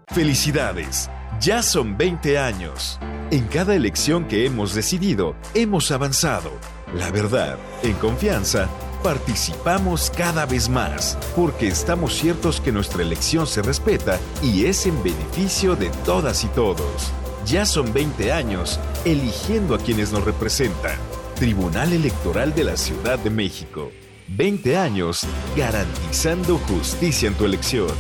[0.07, 1.09] Felicidades,
[1.41, 2.97] ya son 20 años.
[3.29, 6.51] En cada elección que hemos decidido, hemos avanzado.
[6.95, 8.69] La verdad, en confianza,
[9.03, 15.01] participamos cada vez más, porque estamos ciertos que nuestra elección se respeta y es en
[15.03, 17.11] beneficio de todas y todos.
[17.45, 20.97] Ya son 20 años eligiendo a quienes nos representan.
[21.35, 23.91] Tribunal Electoral de la Ciudad de México.
[24.27, 25.21] 20 años
[25.55, 27.91] garantizando justicia en tu elección.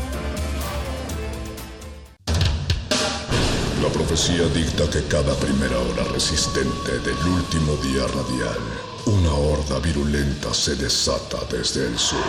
[3.81, 10.53] La profecía dicta que cada primera hora resistente del último día radial una horda virulenta
[10.53, 12.19] se desata desde el sur.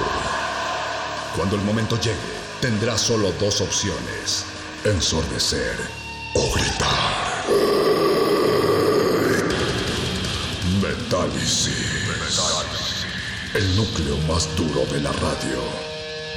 [1.35, 2.17] Cuando el momento llegue,
[2.61, 4.45] tendrá solo dos opciones.
[4.85, 5.77] Ensordecer
[6.35, 7.45] o gritar.
[10.81, 11.75] Metálisis.
[13.55, 15.61] El núcleo más duro de la radio.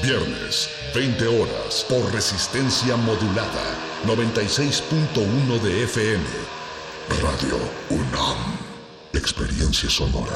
[0.01, 3.75] Viernes, 20 horas, por resistencia modulada.
[4.07, 6.25] 96.1 de FM.
[7.21, 8.60] Radio UNAM.
[9.13, 10.31] Experiencia sonora.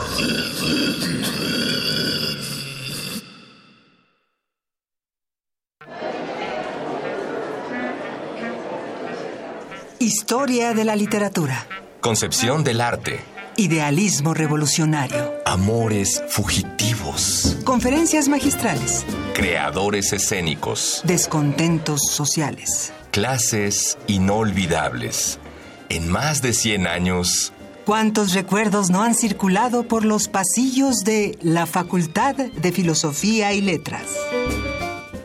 [10.00, 11.66] Historia de la literatura.
[12.02, 13.22] Concepción del arte.
[13.56, 15.34] Idealismo revolucionario.
[15.46, 17.58] Amores fugitivos.
[17.64, 19.06] Conferencias magistrales.
[19.34, 21.02] Creadores escénicos.
[21.06, 22.92] Descontentos sociales.
[23.12, 25.40] Clases inolvidables.
[25.88, 27.54] En más de 100 años,
[27.86, 34.08] ¿Cuántos recuerdos no han circulado por los pasillos de la Facultad de Filosofía y Letras?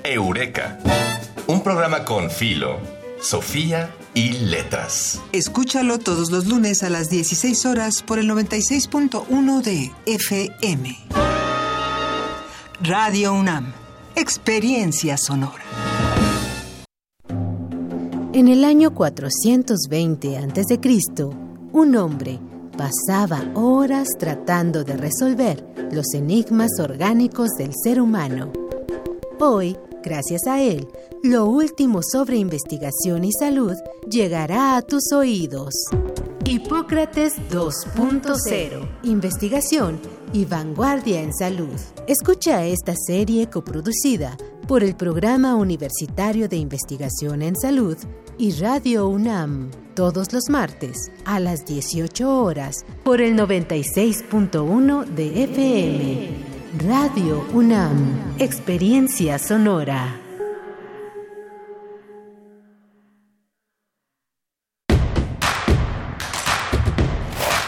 [0.05, 0.79] Eureka,
[1.47, 2.77] un programa con Filo,
[3.19, 5.23] Sofía y Letras.
[5.33, 10.99] Escúchalo todos los lunes a las 16 horas por el 96.1 de FM.
[12.83, 13.73] Radio UNAM,
[14.17, 15.65] experiencia sonora.
[18.35, 20.79] En el año 420 a.C.,
[21.73, 22.39] un hombre
[22.81, 25.63] pasaba horas tratando de resolver
[25.93, 28.51] los enigmas orgánicos del ser humano.
[29.39, 30.89] Hoy, gracias a él,
[31.23, 33.75] lo último sobre investigación y salud
[34.09, 35.75] llegará a tus oídos.
[36.47, 38.89] Hipócrates 2.0.
[39.03, 40.01] Investigación
[40.33, 41.79] y vanguardia en salud.
[42.07, 47.99] Escucha esta serie coproducida por el Programa Universitario de Investigación en Salud
[48.41, 56.29] y Radio UNAM todos los martes a las 18 horas por el 96.1 de FM.
[56.89, 60.19] Radio UNAM, Experiencia Sonora.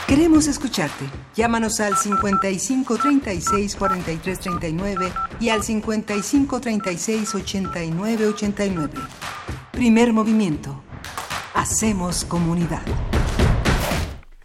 [0.07, 1.05] Queremos escucharte.
[1.37, 8.93] Llámanos al 55 36 43 39 y al 55 36 89 89.
[9.73, 10.83] Primer movimiento.
[11.55, 12.83] Hacemos comunidad.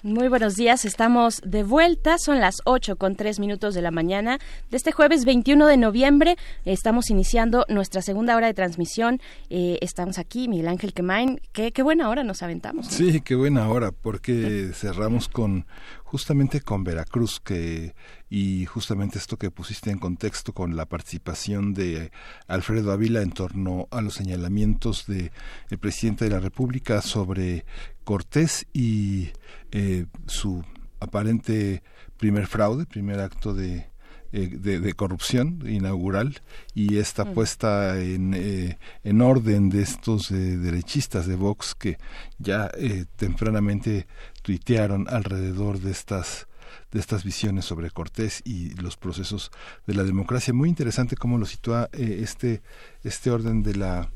[0.03, 4.39] Muy buenos días, estamos de vuelta, son las 8 con 3 minutos de la mañana
[4.71, 9.19] de este jueves 21 de noviembre, estamos iniciando nuestra segunda hora de transmisión,
[9.49, 12.88] eh, estamos aquí, Miguel Ángel Quemain, qué, qué buena hora nos aventamos.
[12.88, 15.65] Sí, qué buena hora, porque cerramos con
[16.08, 17.93] justamente con Veracruz que
[18.30, 22.12] y justamente esto que pusiste en contexto con la participación de
[22.47, 25.34] Alfredo Ávila en torno a los señalamientos de
[25.70, 27.66] el presidente de la República sobre
[28.05, 29.32] Cortés y
[29.72, 30.64] eh, su
[31.01, 31.84] aparente
[32.16, 33.89] primer fraude, primer acto de,
[34.32, 36.41] eh, de, corrupción inaugural
[36.73, 37.34] y esta mm.
[37.34, 41.97] puesta en, eh, en orden de estos derechistas de Vox que
[42.38, 42.71] ya
[43.15, 44.07] tempranamente
[44.41, 46.47] tuitearon alrededor de estas
[46.91, 49.51] de estas visiones sobre Cortés y los procesos
[49.86, 50.53] de la democracia.
[50.53, 52.61] Muy interesante cómo lo sitúa este,
[53.03, 54.09] este orden de la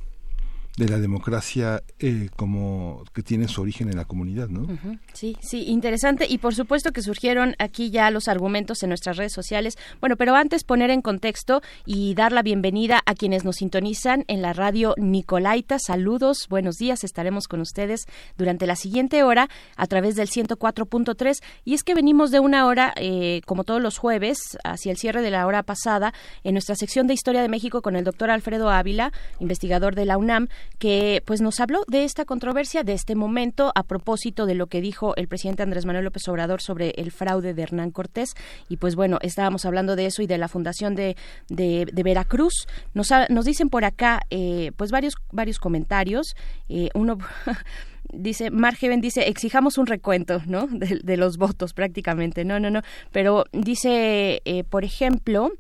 [0.78, 4.68] de la democracia eh, como que tiene su origen en la comunidad, ¿no?
[5.14, 6.26] Sí, sí, interesante.
[6.30, 9.78] Y por supuesto que surgieron aquí ya los argumentos en nuestras redes sociales.
[10.00, 14.42] Bueno, pero antes poner en contexto y dar la bienvenida a quienes nos sintonizan en
[14.42, 15.78] la radio Nicolaita.
[15.78, 17.04] Saludos, buenos días.
[17.04, 18.06] Estaremos con ustedes
[18.38, 21.44] durante la siguiente hora a través del 104.3.
[21.66, 25.22] Y es que venimos de una hora, eh, como todos los jueves, hacia el cierre
[25.22, 26.14] de la hora pasada,
[26.44, 30.18] en nuestra sección de Historia de México con el doctor Alfredo Ávila, investigador de la
[30.18, 30.48] UNAM
[30.80, 34.82] que pues nos habló de esta controversia, de este momento, a propósito de lo que
[34.82, 38.34] dijo el presidente Andrés Manuel López Obrador sobre el fraude de Hernán Cortés.
[38.70, 41.16] Y pues bueno, estábamos hablando de eso y de la fundación de,
[41.50, 42.68] de, Veracruz.
[42.94, 46.36] Nos, nos dicen por acá eh, pues varios, varios comentarios.
[46.70, 47.18] Eh, uno
[48.14, 50.68] dice, Margeven dice, exijamos un recuento, ¿no?
[50.68, 52.46] De, los votos prácticamente.
[52.46, 52.82] No, no, no.
[53.12, 55.52] Pero dice, eh, por ejemplo,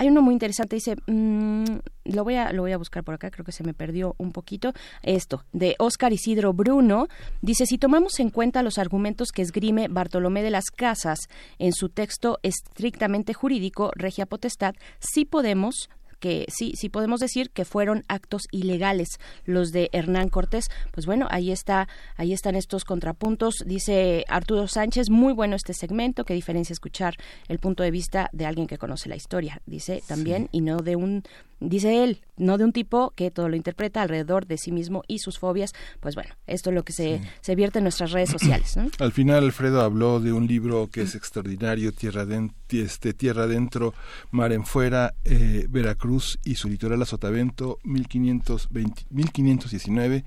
[0.00, 1.76] hay uno muy interesante, dice, mm,
[2.06, 4.32] lo, voy a, lo voy a buscar por acá, creo que se me perdió un
[4.32, 4.72] poquito.
[5.02, 7.08] Esto, de Óscar Isidro Bruno,
[7.42, 11.28] dice, si tomamos en cuenta los argumentos que esgrime Bartolomé de las Casas
[11.58, 15.90] en su texto estrictamente jurídico, Regia Potestad, sí podemos
[16.20, 20.68] que sí, sí podemos decir que fueron actos ilegales los de Hernán Cortés.
[20.92, 23.64] Pues bueno, ahí está, ahí están estos contrapuntos.
[23.66, 27.14] Dice Arturo Sánchez, muy bueno este segmento, qué diferencia escuchar
[27.48, 30.96] el punto de vista de alguien que conoce la historia, dice también, y no de
[30.96, 31.24] un
[31.60, 35.18] dice él, no de un tipo que todo lo interpreta alrededor de sí mismo y
[35.18, 35.72] sus fobias.
[36.00, 38.76] Pues bueno, esto es lo que se, se vierte en nuestras redes sociales.
[38.98, 42.26] Al final, Alfredo habló de un libro que es extraordinario, Tierra,
[42.70, 43.94] este, Tierra Adentro,
[44.30, 50.24] Mar en Fuera, eh, Veracruz y su litoral a Sotavento, 1519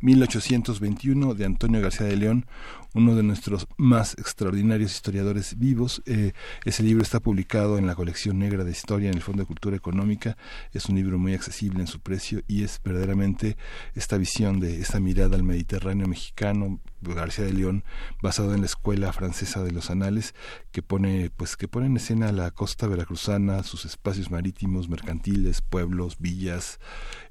[0.00, 2.46] 1821 de Antonio García de León,
[2.94, 6.02] uno de nuestros más extraordinarios historiadores vivos.
[6.06, 6.32] Eh,
[6.64, 9.76] ese libro está publicado en la colección negra de historia en el Fondo de Cultura
[9.76, 10.36] Económica.
[10.72, 13.56] Es un libro muy accesible en su precio y es verdaderamente
[13.94, 17.84] esta visión de esta mirada al Mediterráneo mexicano, García de León,
[18.22, 20.34] basado en la escuela francesa de los anales,
[20.72, 26.18] que pone, pues, que pone en escena la costa veracruzana, sus espacios marítimos, mercantiles, pueblos,
[26.18, 26.78] villas,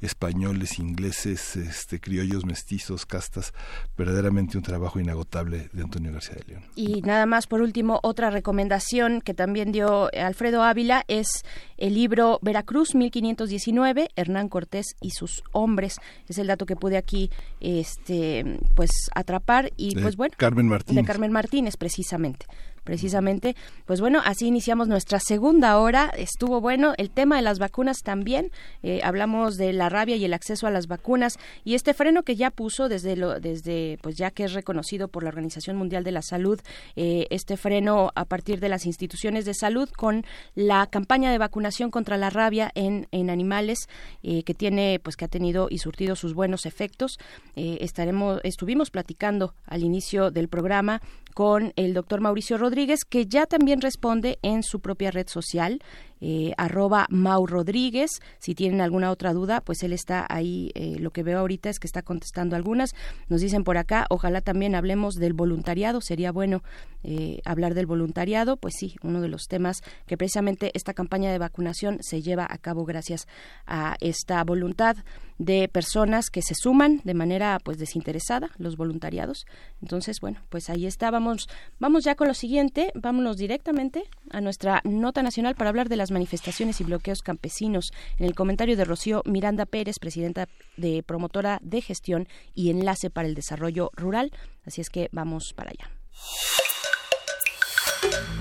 [0.01, 3.53] españoles, ingleses, este, criollos, mestizos, castas,
[3.97, 6.63] verdaderamente un trabajo inagotable de Antonio García de León.
[6.75, 11.43] Y nada más, por último, otra recomendación que también dio Alfredo Ávila es
[11.77, 15.95] el libro Veracruz 1519, Hernán Cortés y sus hombres.
[16.27, 20.33] Es el dato que pude aquí este, pues atrapar y pues bueno.
[20.37, 21.03] Carmen Martínez.
[21.03, 22.45] De Carmen Martínez, precisamente
[22.89, 23.55] precisamente.
[23.85, 26.11] Pues bueno, así iniciamos nuestra segunda hora.
[26.17, 26.95] Estuvo bueno.
[26.97, 28.49] El tema de las vacunas también.
[28.81, 32.35] Eh, hablamos de la rabia y el acceso a las vacunas y este freno que
[32.35, 36.11] ya puso desde lo, desde pues ya que es reconocido por la Organización Mundial de
[36.11, 36.59] la Salud,
[36.95, 40.25] eh, este freno a partir de las instituciones de salud con
[40.55, 43.87] la campaña de vacunación contra la rabia en, en animales
[44.23, 47.19] eh, que tiene pues que ha tenido y surtido sus buenos efectos.
[47.55, 51.03] estaremos estuvimos platicando al inicio del programa
[51.33, 55.79] con el doctor Mauricio Rodríguez, que ya también responde en su propia red social,
[56.21, 58.11] eh, arroba Mau Rodríguez.
[58.39, 60.71] Si tienen alguna otra duda, pues él está ahí.
[60.75, 62.93] Eh, lo que veo ahorita es que está contestando algunas.
[63.29, 66.01] Nos dicen por acá, ojalá también hablemos del voluntariado.
[66.01, 66.61] Sería bueno
[67.03, 68.57] eh, hablar del voluntariado.
[68.57, 72.57] Pues sí, uno de los temas que precisamente esta campaña de vacunación se lleva a
[72.57, 73.27] cabo gracias
[73.65, 74.97] a esta voluntad
[75.39, 79.47] de personas que se suman de manera pues desinteresada, los voluntariados.
[79.81, 81.09] Entonces, bueno, pues ahí está.
[81.09, 81.47] Vamos,
[81.79, 82.91] vamos ya con lo siguiente.
[82.93, 87.91] Vámonos directamente a nuestra nota nacional para hablar de las manifestaciones y bloqueos campesinos.
[88.17, 93.27] En el comentario de Rocío Miranda Pérez, presidenta de promotora de gestión y enlace para
[93.27, 94.31] el desarrollo rural.
[94.65, 95.89] Así es que vamos para allá.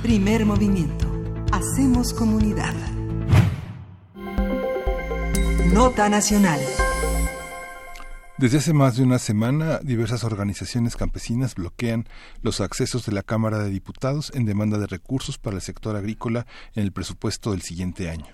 [0.03, 1.07] Primer movimiento.
[1.53, 2.75] Hacemos comunidad.
[5.73, 6.61] Nota nacional.
[8.39, 12.07] Desde hace más de una semana, diversas organizaciones campesinas bloquean
[12.41, 16.47] los accesos de la Cámara de Diputados en demanda de recursos para el sector agrícola
[16.77, 18.27] en el presupuesto del siguiente año.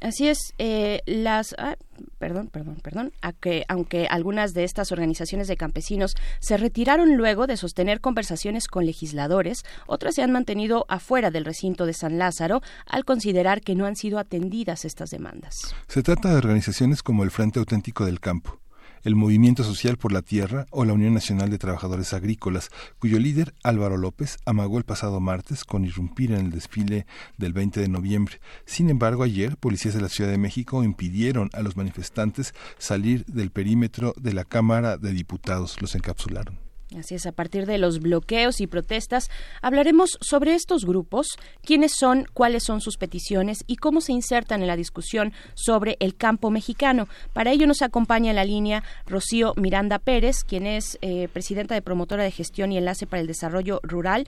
[0.00, 1.76] Así es, eh, las, ah,
[2.18, 7.46] perdón, perdón, perdón, a que, aunque algunas de estas organizaciones de campesinos se retiraron luego
[7.46, 12.62] de sostener conversaciones con legisladores, otras se han mantenido afuera del recinto de San Lázaro
[12.86, 15.74] al considerar que no han sido atendidas estas demandas.
[15.88, 18.59] Se trata de organizaciones como el Frente Auténtico del Campo,
[19.04, 23.54] el Movimiento Social por la Tierra o la Unión Nacional de Trabajadores Agrícolas, cuyo líder
[23.62, 28.40] Álvaro López amagó el pasado martes con irrumpir en el desfile del 20 de noviembre.
[28.66, 33.50] Sin embargo, ayer policías de la Ciudad de México impidieron a los manifestantes salir del
[33.50, 35.80] perímetro de la Cámara de Diputados.
[35.80, 36.69] Los encapsularon.
[36.98, 39.30] Así es, a partir de los bloqueos y protestas,
[39.62, 41.28] hablaremos sobre estos grupos,
[41.62, 46.16] quiénes son, cuáles son sus peticiones y cómo se insertan en la discusión sobre el
[46.16, 47.06] campo mexicano.
[47.32, 51.82] Para ello nos acompaña en la línea Rocío Miranda Pérez, quien es eh, presidenta de
[51.82, 54.26] Promotora de Gestión y Enlace para el Desarrollo Rural,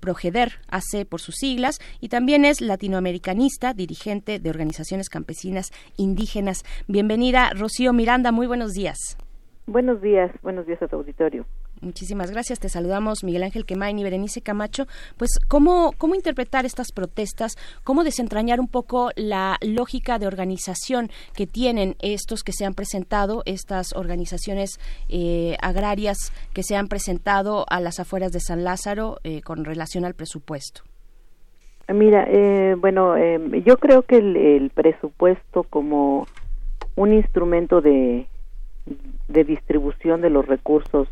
[0.00, 6.64] Progeder AC por sus siglas, y también es latinoamericanista, dirigente de organizaciones campesinas indígenas.
[6.88, 9.16] Bienvenida, Rocío Miranda, muy buenos días.
[9.66, 11.46] Buenos días, buenos días a tu auditorio.
[11.84, 12.58] Muchísimas gracias.
[12.58, 14.86] Te saludamos, Miguel Ángel Quemain y Berenice Camacho.
[15.18, 17.56] Pues, ¿cómo, ¿cómo interpretar estas protestas?
[17.84, 23.42] ¿Cómo desentrañar un poco la lógica de organización que tienen estos que se han presentado,
[23.44, 29.42] estas organizaciones eh, agrarias que se han presentado a las afueras de San Lázaro eh,
[29.42, 30.82] con relación al presupuesto?
[31.88, 33.14] Mira, eh, bueno,
[33.62, 36.26] yo creo que el presupuesto como
[36.96, 38.26] un instrumento de
[39.28, 41.08] de distribución de los recursos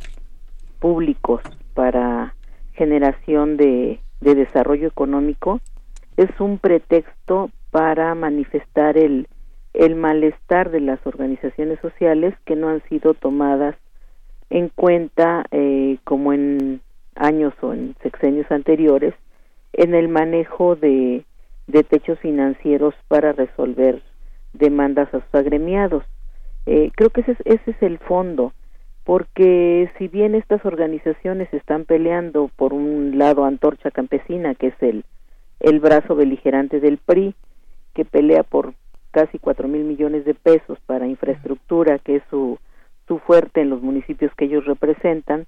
[0.82, 1.40] públicos
[1.74, 2.34] para
[2.72, 5.60] generación de, de desarrollo económico
[6.16, 9.28] es un pretexto para manifestar el,
[9.74, 13.76] el malestar de las organizaciones sociales que no han sido tomadas
[14.50, 16.80] en cuenta eh, como en
[17.14, 19.14] años o en sexenios anteriores
[19.72, 21.24] en el manejo de,
[21.88, 24.02] techos financieros para resolver
[24.52, 26.04] demandas a sus agremiados.
[26.66, 28.52] Eh, creo que ese es, ese es el fondo,
[29.04, 35.04] porque si bien estas organizaciones están peleando por un lado Antorcha Campesina, que es el,
[35.60, 37.34] el brazo beligerante del PRI,
[37.94, 38.74] que pelea por
[39.10, 42.58] casi cuatro mil millones de pesos para infraestructura, que es su,
[43.08, 45.46] su fuerte en los municipios que ellos representan,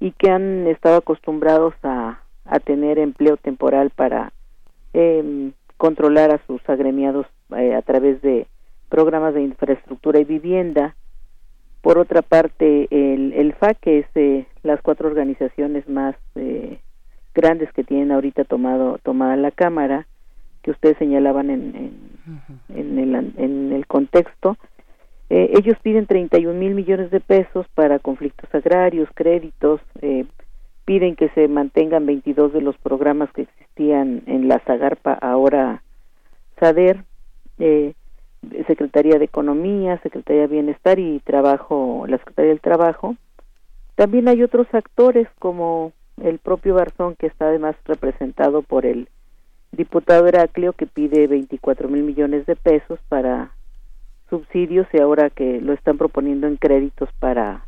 [0.00, 4.32] y que han estado acostumbrados a, a tener empleo temporal para
[4.94, 8.46] eh, controlar a sus agremiados eh, a través de
[8.88, 10.94] programas de infraestructura y vivienda.
[11.80, 16.78] Por otra parte, el, el FAC, que es eh, las cuatro organizaciones más eh,
[17.34, 20.06] grandes que tienen ahorita tomado tomada la Cámara,
[20.62, 21.92] que ustedes señalaban en,
[22.74, 24.56] en, el, en el contexto,
[25.30, 29.80] eh, ellos piden 31 mil millones de pesos para conflictos agrarios, créditos,
[30.88, 35.82] piden que se mantengan 22 de los programas que existían en la Zagarpa, ahora
[36.58, 37.04] SADER,
[37.58, 37.92] eh,
[38.66, 43.16] Secretaría de Economía, Secretaría de Bienestar y Trabajo, la Secretaría del Trabajo.
[43.94, 45.92] También hay otros actores como
[46.22, 49.08] el propio Barzón, que está además representado por el
[49.72, 53.52] diputado Heraclio, que pide 24 mil millones de pesos para
[54.30, 57.64] subsidios y ahora que lo están proponiendo en créditos para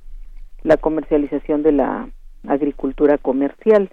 [0.63, 2.09] la comercialización de la
[2.47, 3.91] agricultura comercial.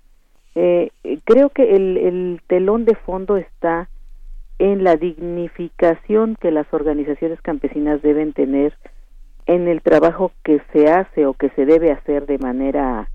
[0.56, 0.92] Eh,
[1.24, 3.90] creo que el, el telón de fondo está
[4.60, 8.74] en la dignificación que las organizaciones campesinas deben tener
[9.46, 13.10] en el trabajo que se hace o que se debe hacer de manera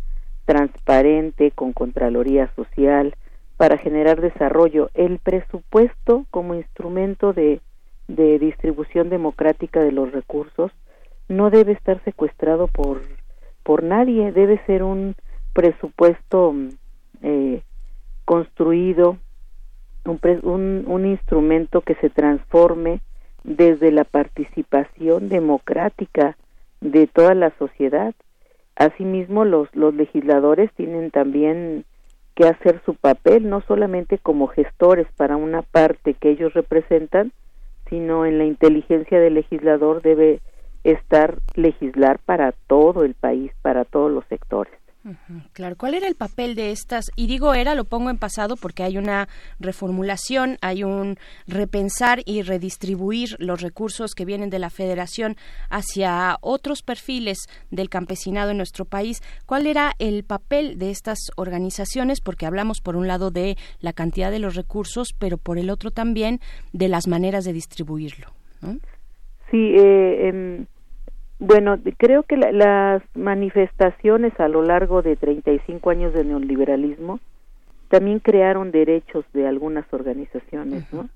[0.44, 3.14] transparente con Contraloría Social
[3.56, 4.90] para generar desarrollo.
[4.94, 7.60] El presupuesto como instrumento de,
[8.08, 10.72] de distribución democrática de los recursos
[11.28, 13.02] no debe estar secuestrado por,
[13.62, 15.14] por nadie, debe ser un
[15.52, 16.54] presupuesto
[17.22, 17.62] eh,
[18.24, 19.18] construido,
[20.04, 23.00] un, un, instrumento que se transforme
[23.44, 26.36] desde la participación democrática
[26.80, 28.14] de toda la sociedad.
[28.76, 31.84] Asimismo, los, los legisladores tienen también
[32.34, 37.32] que hacer su papel, no solamente como gestores para una parte que ellos representan,
[37.88, 40.40] sino en la inteligencia del legislador debe
[40.82, 44.81] estar legislar para todo el país, para todos los sectores.
[45.52, 47.10] Claro, ¿cuál era el papel de estas?
[47.16, 49.28] Y digo era, lo pongo en pasado porque hay una
[49.58, 51.18] reformulación, hay un
[51.48, 55.36] repensar y redistribuir los recursos que vienen de la federación
[55.70, 59.22] hacia otros perfiles del campesinado en nuestro país.
[59.44, 62.20] ¿Cuál era el papel de estas organizaciones?
[62.20, 65.90] Porque hablamos por un lado de la cantidad de los recursos, pero por el otro
[65.90, 66.40] también
[66.72, 68.28] de las maneras de distribuirlo.
[69.50, 70.66] Sí, eh, em,
[71.44, 77.18] bueno, creo que las manifestaciones a lo largo de 35 años de neoliberalismo
[77.88, 81.08] también crearon derechos de algunas organizaciones, ¿no?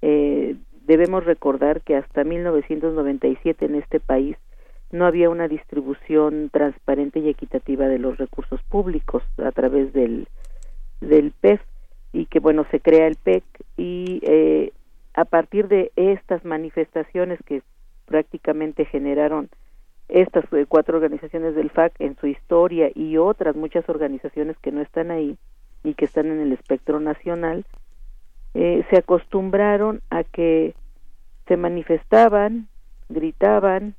[0.00, 0.54] Eh,
[0.86, 4.36] debemos recordar que hasta 1997 en este país
[4.92, 10.28] no había una distribución transparente y equitativa de los recursos públicos a través del,
[11.00, 11.60] del PEF
[12.12, 13.42] y que bueno se crea el PEC
[13.76, 14.72] y eh,
[15.14, 17.62] a partir de estas manifestaciones que
[18.06, 19.48] prácticamente generaron
[20.12, 24.82] estas eh, cuatro organizaciones del FAC en su historia y otras muchas organizaciones que no
[24.82, 25.38] están ahí
[25.82, 27.64] y que están en el espectro nacional,
[28.54, 30.74] eh, se acostumbraron a que
[31.48, 32.68] se manifestaban,
[33.08, 33.94] gritaban,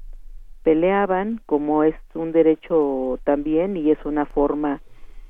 [0.61, 4.81] peleaban, como es un derecho también y es una forma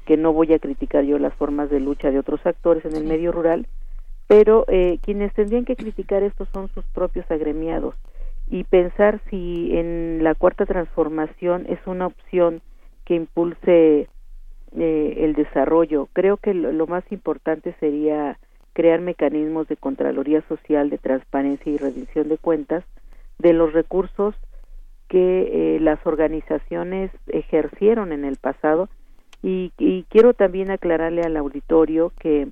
[0.06, 3.06] que no voy a criticar yo las formas de lucha de otros actores en el
[3.06, 3.68] medio rural,
[4.28, 7.96] pero eh, quienes tendrían que criticar esto son sus propios agremiados
[8.50, 12.62] y pensar si en la cuarta transformación es una opción
[13.06, 14.10] que impulse
[14.78, 16.10] eh, el desarrollo.
[16.14, 18.38] Creo que lo, más importante sería
[18.74, 22.84] crear mecanismos de Contraloría Social, de transparencia y rendición de cuentas
[23.40, 24.36] de los recursos
[25.08, 28.90] que eh, las organizaciones ejercieron en el pasado
[29.42, 32.48] y, y quiero también aclararle al auditorio que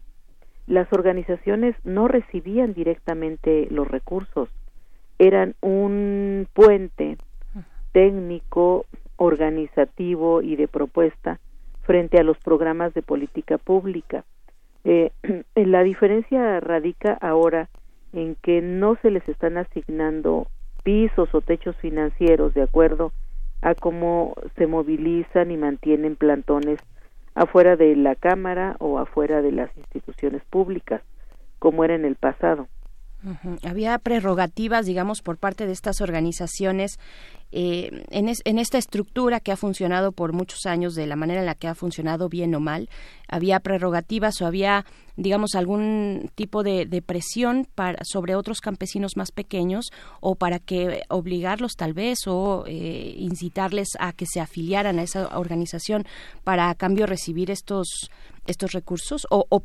[0.67, 4.49] las organizaciones no recibían directamente los recursos
[5.21, 7.15] eran un puente
[7.91, 8.87] técnico,
[9.17, 11.39] organizativo y de propuesta
[11.83, 14.23] frente a los programas de política pública.
[14.83, 15.11] Eh,
[15.55, 17.69] la diferencia radica ahora
[18.13, 20.47] en que no se les están asignando
[20.81, 23.11] pisos o techos financieros de acuerdo
[23.61, 26.79] a cómo se movilizan y mantienen plantones
[27.35, 31.03] afuera de la Cámara o afuera de las instituciones públicas,
[31.59, 32.67] como era en el pasado.
[33.63, 36.97] Había prerrogativas, digamos, por parte de estas organizaciones
[37.51, 41.45] eh, en, en, esta estructura que ha funcionado por muchos años de la manera en
[41.45, 42.89] la que ha funcionado bien o mal.
[43.27, 44.85] Había prerrogativas o había,
[45.17, 49.91] digamos, algún tipo de, presión para, sobre otros campesinos más pequeños
[50.21, 55.37] o para que obligarlos tal vez o eh, incitarles a que se afiliaran a esa
[55.37, 56.05] organización
[56.45, 58.09] para a cambio recibir estos
[58.47, 59.59] estos recursos o, o,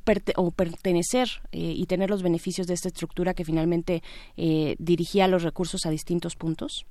[0.50, 4.02] pertenecer eh, y tener los beneficios de esta estructura que finalmente
[4.36, 6.86] eh, dirigía los recursos a distintos puntos?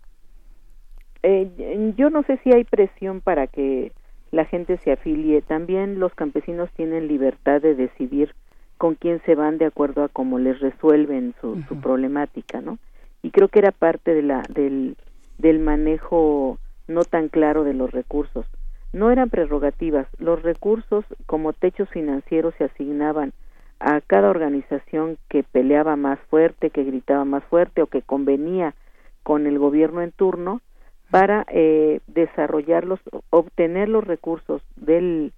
[1.24, 3.91] Eh, yo no sé si hay presión para que
[4.32, 5.41] la gente se afilie.
[5.41, 8.36] También los campesinos tienen libertad de decidir
[8.78, 12.78] con quién se van de acuerdo a cómo les resuelven su, su problemática, ¿no?
[13.24, 14.98] Y creo que era parte de la, del,
[15.38, 18.45] del manejo no tan claro de los recursos
[18.94, 20.07] no eran prerrogativas.
[20.18, 23.34] Los recursos como techos financieros se asignaban
[23.80, 28.74] a cada organización que peleaba más fuerte, que gritaba más fuerte o que convenía
[29.24, 30.62] con el gobierno en turno
[31.12, 32.99] para eh, desarrollarlos,
[33.30, 35.34] obtener los recursos del,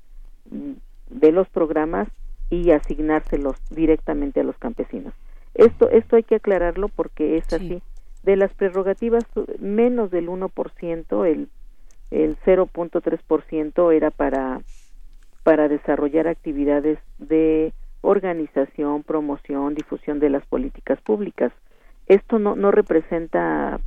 [1.10, 2.07] de los programas
[2.49, 5.14] y asignárselos directamente a los campesinos.
[5.53, 7.82] Esto, esto hay que aclararlo porque es así.
[8.24, 9.26] De las prerrogativas,
[9.60, 11.49] menos del 1%, el
[12.12, 14.62] el 0.3% era para
[15.44, 17.72] para desarrollar actividades de
[18.02, 21.54] organización, promoción, difusión de las políticas públicas.
[22.06, 23.80] Esto no, no representa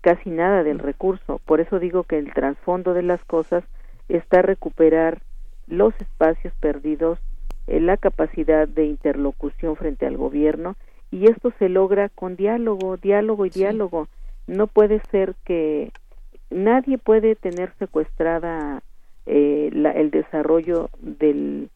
[0.00, 3.62] casi nada del recurso, por eso digo que el trasfondo de las cosas
[4.08, 5.20] está recuperar
[5.68, 7.20] los espacios perdidos,
[7.66, 10.74] eh, la capacidad de interlocución frente al gobierno
[11.10, 14.08] y esto se logra con diálogo, diálogo y diálogo.
[14.46, 15.92] No puede ser que
[16.50, 18.82] nadie puede tener secuestrada
[19.26, 21.70] eh, el desarrollo del,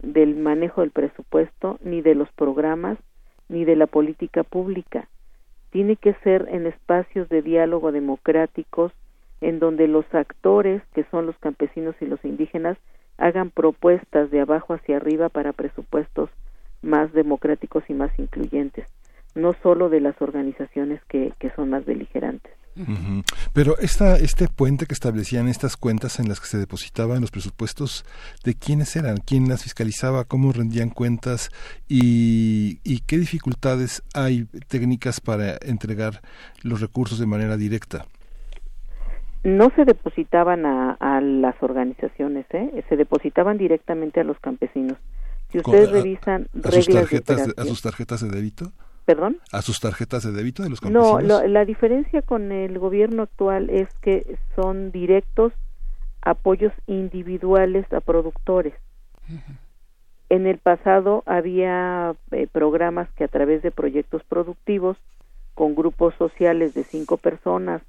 [0.00, 2.98] del manejo del presupuesto, ni de los programas,
[3.48, 5.08] ni de la política pública.
[5.70, 8.92] Tiene que ser en espacios de diálogo democráticos,
[9.40, 12.78] en donde los actores, que son los campesinos y los indígenas,
[13.18, 16.30] hagan propuestas de abajo hacia arriba para presupuestos
[16.82, 18.86] más democráticos y más incluyentes,
[19.34, 22.52] no solo de las organizaciones que, que son más beligerantes.
[23.52, 28.04] Pero esta, este puente que establecían estas cuentas en las que se depositaban los presupuestos,
[28.44, 29.18] ¿de quiénes eran?
[29.18, 30.24] ¿Quién las fiscalizaba?
[30.24, 31.50] ¿Cómo rendían cuentas?
[31.88, 36.22] ¿Y, y qué dificultades hay técnicas para entregar
[36.62, 38.06] los recursos de manera directa?
[39.44, 42.84] No se depositaban a, a las organizaciones, ¿eh?
[42.88, 44.98] se depositaban directamente a los campesinos.
[45.50, 48.72] Si ustedes revisan reglas de ¿A sus tarjetas de débito?
[49.04, 49.38] ¿Perdón?
[49.50, 51.24] ¿A sus tarjetas de débito de los campesinos?
[51.24, 55.52] No, la diferencia con el gobierno actual es que son directos
[56.20, 58.74] apoyos individuales a productores.
[60.28, 64.96] En el pasado había eh, programas que a través de proyectos productivos
[65.54, 67.82] con grupos sociales de cinco personas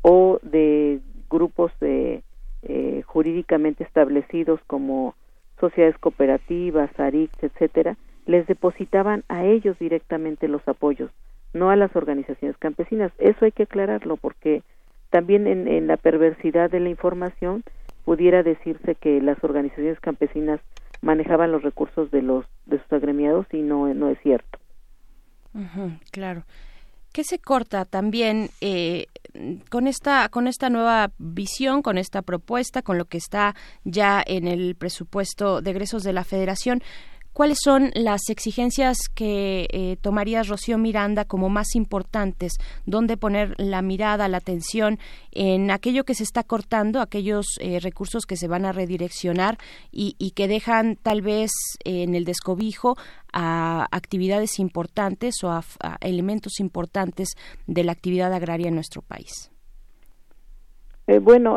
[0.00, 2.22] o de grupos de,
[2.62, 5.14] eh, jurídicamente establecidos como
[5.58, 7.96] sociedades cooperativas, ARICS, etcétera,
[8.26, 11.10] les depositaban a ellos directamente los apoyos,
[11.52, 13.12] no a las organizaciones campesinas.
[13.18, 14.62] Eso hay que aclararlo porque
[15.10, 17.62] también en, la perversidad de la información
[18.04, 20.60] pudiera decirse que las organizaciones campesinas
[21.02, 24.58] manejaban los recursos de los de sus agremiados y no no es cierto.
[26.10, 26.44] claro.
[27.12, 29.06] ¿Qué se corta también eh,
[29.68, 33.54] con esta con esta nueva visión, con esta propuesta, con lo que está
[33.84, 36.82] ya en el presupuesto de egresos de la Federación?
[37.32, 42.52] ¿Cuáles son las exigencias que eh, tomarías Rocío Miranda como más importantes?
[42.84, 44.98] ¿Dónde poner la mirada, la atención
[45.30, 49.56] en aquello que se está cortando, aquellos eh, recursos que se van a redireccionar
[49.90, 51.50] y, que dejan tal vez
[51.84, 52.96] en el descobijo
[53.32, 55.62] a actividades importantes o a,
[56.00, 57.28] elementos importantes
[57.66, 59.50] de la actividad agraria en nuestro país?
[61.06, 61.56] Eh, bueno,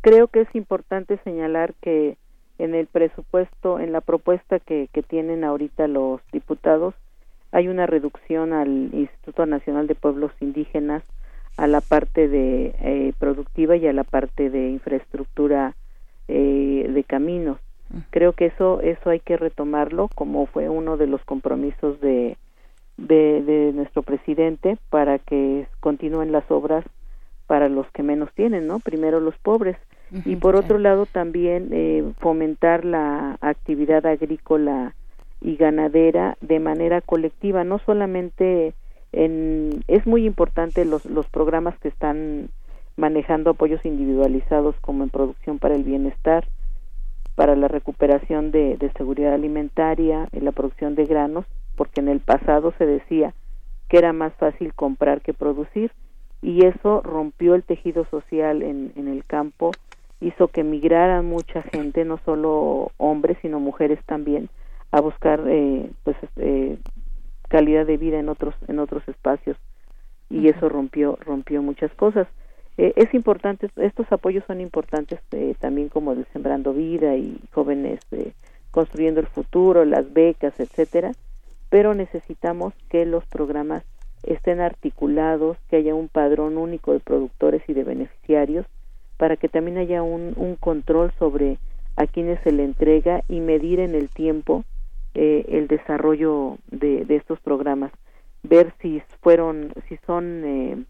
[0.00, 2.16] creo que es importante señalar que
[2.62, 6.94] en el presupuesto, en la propuesta que, que tienen ahorita los diputados,
[7.52, 11.02] hay una reducción al Instituto Nacional de Pueblos Indígenas,
[11.56, 15.74] a la parte de eh, productiva y a la parte de infraestructura
[16.28, 17.58] eh, de caminos.
[18.10, 22.36] Creo que eso eso hay que retomarlo como fue uno de los compromisos de,
[22.96, 26.84] de, de nuestro presidente para que continúen las obras
[27.48, 28.78] para los que menos tienen, ¿no?
[28.78, 29.76] Primero los pobres
[30.24, 34.94] y por otro lado también eh, fomentar la actividad agrícola
[35.40, 38.74] y ganadera de manera colectiva, no solamente
[39.12, 42.48] en es muy importante los los programas que están
[42.96, 46.46] manejando apoyos individualizados como en producción para el bienestar,
[47.34, 51.46] para la recuperación de, de seguridad alimentaria, en la producción de granos,
[51.76, 53.32] porque en el pasado se decía
[53.88, 55.92] que era más fácil comprar que producir
[56.42, 59.72] y eso rompió el tejido social en, en el campo
[60.20, 64.48] hizo que migrara mucha gente, no solo hombres, sino mujeres también,
[64.92, 66.78] a buscar eh, pues eh,
[67.48, 69.56] calidad de vida en otros en otros espacios
[70.28, 72.28] y eso rompió rompió muchas cosas.
[72.78, 78.00] Eh, es importante, estos apoyos son importantes eh, también como el Sembrando Vida y jóvenes
[78.12, 78.32] eh,
[78.70, 81.12] construyendo el futuro, las becas, etcétera,
[81.68, 83.82] pero necesitamos que los programas
[84.22, 88.66] estén articulados, que haya un padrón único de productores y de beneficiarios
[89.20, 91.58] para que también haya un, control sobre
[91.96, 94.64] a quienes se le entrega y medir en el tiempo
[95.12, 97.92] eh, el desarrollo de, de, estos programas.
[98.42, 100.84] Ver si fueron si son eh,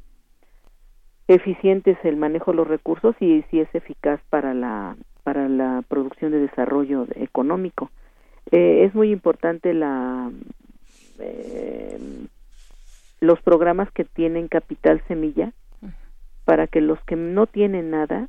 [1.26, 6.30] eficientes el manejo de los recursos y si es eficaz para la para la producción
[6.30, 7.90] de desarrollo económico.
[8.52, 10.30] Eh, es muy importante la
[11.18, 11.98] eh,
[13.18, 15.52] los programas que tienen capital semilla
[16.50, 18.28] para que los que no tienen nada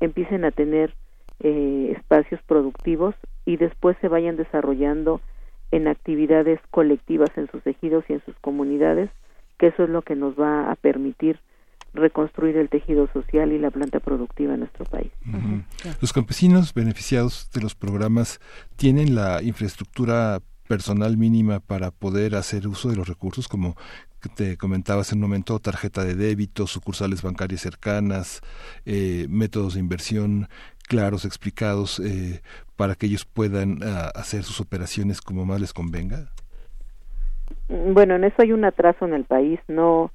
[0.00, 0.92] empiecen a tener
[1.38, 3.14] eh, espacios productivos
[3.46, 5.20] y después se vayan desarrollando
[5.70, 9.08] en actividades colectivas en sus ejidos y en sus comunidades,
[9.56, 11.38] que eso es lo que nos va a permitir
[11.92, 15.12] reconstruir el tejido social y la planta productiva en nuestro país.
[16.00, 18.40] Los campesinos beneficiados de los programas
[18.74, 23.76] tienen la infraestructura personal mínima para poder hacer uso de los recursos, como
[24.28, 28.40] te comentaba hace un momento, tarjeta de débito, sucursales bancarias cercanas,
[28.86, 30.48] eh, métodos de inversión
[30.88, 32.42] claros, explicados, eh,
[32.76, 36.30] para que ellos puedan ah, hacer sus operaciones como más les convenga?
[37.68, 39.60] Bueno, en eso hay un atraso en el país.
[39.68, 40.10] No,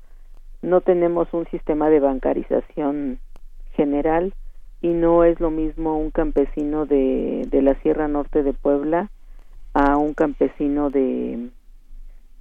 [0.61, 3.19] no tenemos un sistema de bancarización
[3.73, 4.34] general
[4.81, 9.10] y no es lo mismo un campesino de, de la Sierra Norte de Puebla
[9.73, 11.49] a un campesino de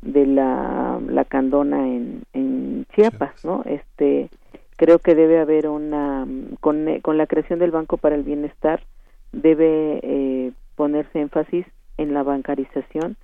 [0.02, 3.62] de la, la candona en, en Chiapas, ¿no?
[3.64, 4.30] Este,
[4.76, 6.26] creo que debe haber una,
[6.60, 8.82] con, con la creación del Banco para el Bienestar,
[9.32, 11.66] debe eh, ponerse énfasis
[11.96, 13.16] en la bancarización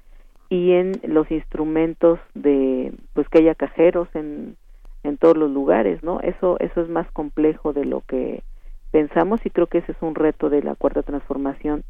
[0.51, 4.57] y en los instrumentos de pues que haya cajeros en
[5.05, 6.21] en todos los lugares, ¿no?
[6.21, 8.43] Eso eso es más complejo de lo que
[8.91, 11.85] pensamos y creo que ese es un reto de la cuarta transformación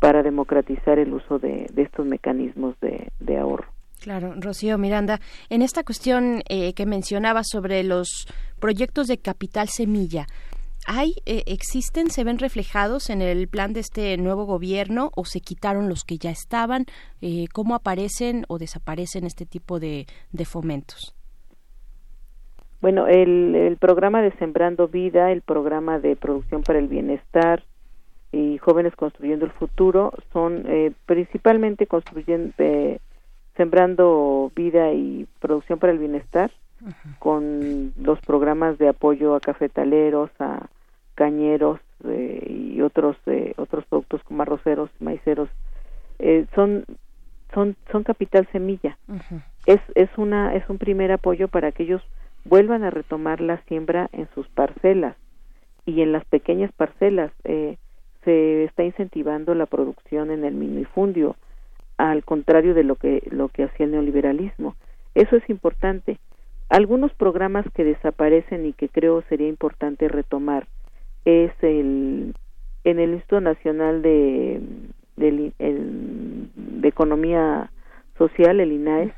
[0.00, 3.68] para democratizar el uso de, estos mecanismos de, ahorro.
[4.02, 8.26] Claro, Rocío Miranda, en esta cuestión eh, que mencionaba sobre los
[8.58, 10.26] proyectos de capital semilla,
[10.88, 15.40] ¿hay, eh, existen, se ven reflejados en el plan de este nuevo gobierno o se
[15.40, 16.86] quitaron los que ya estaban?
[17.20, 20.06] Eh, ¿Cómo aparecen o desaparecen este tipo de
[20.46, 21.14] fomentos?
[22.80, 27.62] Bueno, el, el programa de Sembrando Vida, el programa de Producción para el Bienestar
[28.32, 32.52] y Jóvenes Construyendo el Futuro son eh, principalmente construyendo,
[33.56, 36.50] sembrando vida y producción para el bienestar
[37.20, 40.66] con los programas de apoyo a cafetaleros, a
[41.14, 43.16] cañeros eh, y otros
[43.56, 45.48] otros productos como arroceros, maiceros.
[46.54, 46.84] son
[47.54, 48.98] son son capital semilla.
[49.66, 52.02] Es es una es un primer apoyo para aquellos
[52.44, 55.16] vuelvan a retomar la siembra en sus parcelas
[55.86, 57.76] y en las pequeñas parcelas eh,
[58.24, 61.36] se está incentivando la producción en el minifundio
[62.10, 64.74] al contrario de lo que lo que hacía el neoliberalismo.
[65.14, 66.18] Eso es importante.
[66.68, 70.66] Algunos programas que desaparecen y que creo sería importante retomar
[71.24, 72.34] es el
[72.82, 74.60] en el Instituto Nacional de
[75.16, 77.70] de, de Economía
[78.18, 79.12] Social el INAES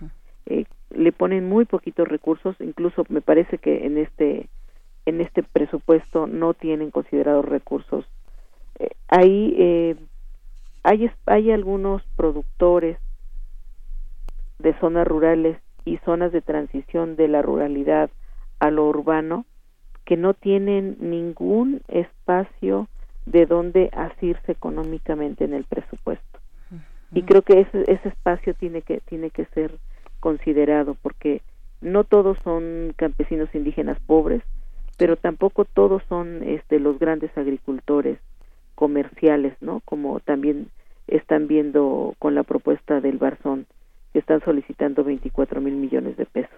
[0.47, 4.49] eh, le ponen muy poquitos recursos, incluso me parece que en este
[5.07, 8.05] en este presupuesto no tienen considerados recursos.
[8.79, 9.97] Eh, ahí eh,
[10.85, 12.99] hay hay algunos productores
[14.59, 18.11] de zonas rurales y zonas de transición de la ruralidad
[18.61, 19.47] a lo urbano
[20.05, 22.89] que no tienen ningún espacio
[23.27, 26.39] de donde asirse económicamente en el presupuesto.
[27.13, 29.79] Y creo que ese, ese espacio tiene que tiene que ser
[30.21, 31.43] considerado porque
[31.81, 34.43] no todos son campesinos indígenas pobres,
[34.99, 38.19] pero tampoco todos son este los grandes agricultores
[38.75, 39.81] comerciales, ¿no?
[39.85, 40.69] Como también
[41.07, 43.67] están viendo con la propuesta del Barzón,
[44.13, 46.51] que están solicitando 24 mil millones de pesos.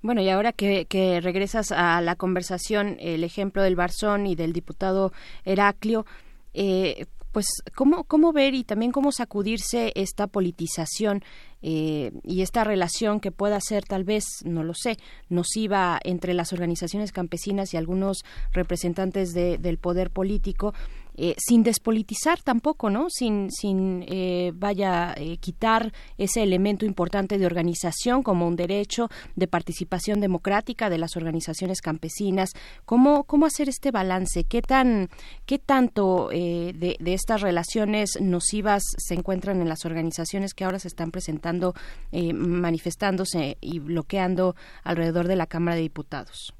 [0.00, 4.52] Bueno, y ahora que, que, regresas a la conversación, el ejemplo del Barzón y del
[4.52, 5.12] diputado
[5.44, 6.06] Heraclio,
[6.54, 11.24] eh, pues cómo, cómo ver y también cómo sacudirse esta politización
[11.62, 14.98] eh, y esta relación que pueda ser tal vez, no lo sé,
[15.28, 20.74] nociva entre las organizaciones campesinas y algunos representantes del poder político
[21.16, 23.06] eh, sin despolitizar tampoco, ¿no?
[23.08, 29.46] Sin, sin eh, vaya eh, quitar ese elemento importante de organización como un derecho de
[29.46, 32.50] participación democrática de las organizaciones campesinas.
[32.84, 34.42] ¿Cómo, cómo hacer este balance?
[34.44, 35.08] ¿Qué tan,
[35.46, 40.88] qué tanto de, de, estas relaciones nocivas se encuentran en las organizaciones que ahora se
[40.88, 41.74] están presentando,
[42.12, 46.54] manifestándose y bloqueando alrededor de la Cámara de Diputados?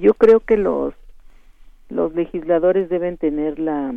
[0.00, 0.94] yo creo que los
[1.92, 3.94] los legisladores deben tener la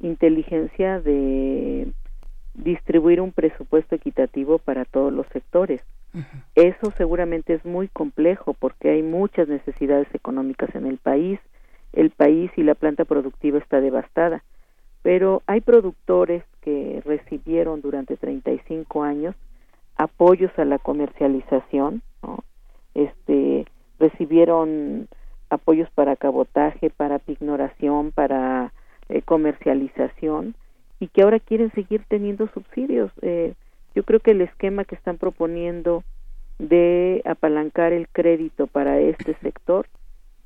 [0.00, 1.92] inteligencia de
[2.54, 5.80] distribuir un presupuesto equitativo para todos los sectores.
[6.54, 11.38] Eso seguramente es muy complejo porque hay muchas necesidades económicas en el país,
[11.92, 14.42] el país y la planta productiva está devastada,
[15.02, 19.34] pero hay productores que recibieron durante 35 años
[19.96, 22.02] apoyos a la comercialización,
[22.94, 23.66] este
[23.98, 25.08] recibieron
[25.52, 28.72] apoyos para cabotaje, para pignoración, para
[29.10, 30.54] eh, comercialización
[30.98, 33.12] y que ahora quieren seguir teniendo subsidios.
[33.20, 33.52] Eh,
[33.94, 36.04] yo creo que el esquema que están proponiendo
[36.58, 39.86] de apalancar el crédito para este sector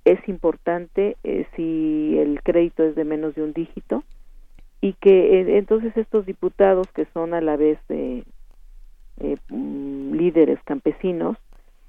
[0.04, 4.02] es importante eh, si el crédito es de menos de un dígito
[4.80, 11.36] y que entonces estos diputados que son a la vez mm, líderes campesinos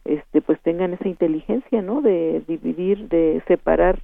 [0.08, 4.00] este pues tengan esa inteligencia no de dividir de separar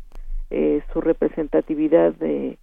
[0.50, 2.58] eh, su representatividad de,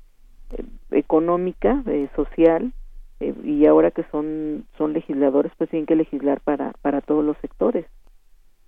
[0.50, 1.82] eh, económica
[2.14, 2.72] social
[3.20, 7.36] eh, y ahora que son son legisladores pues tienen que legislar para para todos los
[7.38, 7.86] sectores.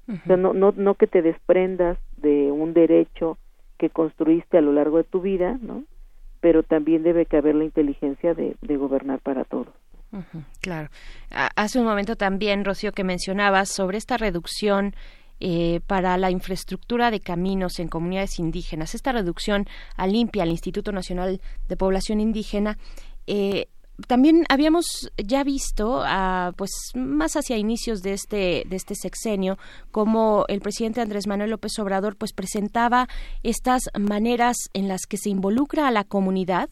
[0.09, 3.39] O sea no no no que te desprendas de un derecho
[3.78, 5.85] que construiste a lo largo de tu vida no
[6.40, 9.69] pero también debe caber la inteligencia de, de gobernar para todos
[10.60, 10.90] claro.
[11.30, 14.94] Hace un momento también, Rocío, que mencionabas sobre esta reducción
[15.40, 19.66] eh, para la infraestructura de caminos en comunidades indígenas, esta reducción
[19.97, 22.78] a Limpia, al Instituto Nacional de Población Indígena,
[23.26, 23.66] eh,
[24.06, 29.59] también habíamos ya visto, ah, pues más hacia inicios de este de este sexenio,
[29.90, 33.09] como el presidente Andrés Manuel López Obrador, pues presentaba
[33.43, 36.70] estas maneras en las que se involucra a la comunidad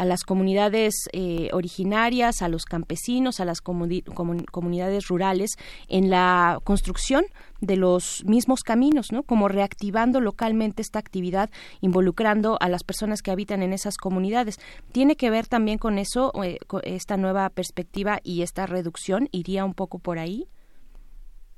[0.00, 5.50] a las comunidades eh, originarias, a los campesinos, a las comunidades rurales
[5.90, 7.24] en la construcción
[7.60, 9.24] de los mismos caminos, ¿no?
[9.24, 11.50] Como reactivando localmente esta actividad,
[11.82, 14.56] involucrando a las personas que habitan en esas comunidades.
[14.90, 19.28] ¿Tiene que ver también con eso, eh, esta nueva perspectiva y esta reducción?
[19.32, 20.46] ¿Iría un poco por ahí?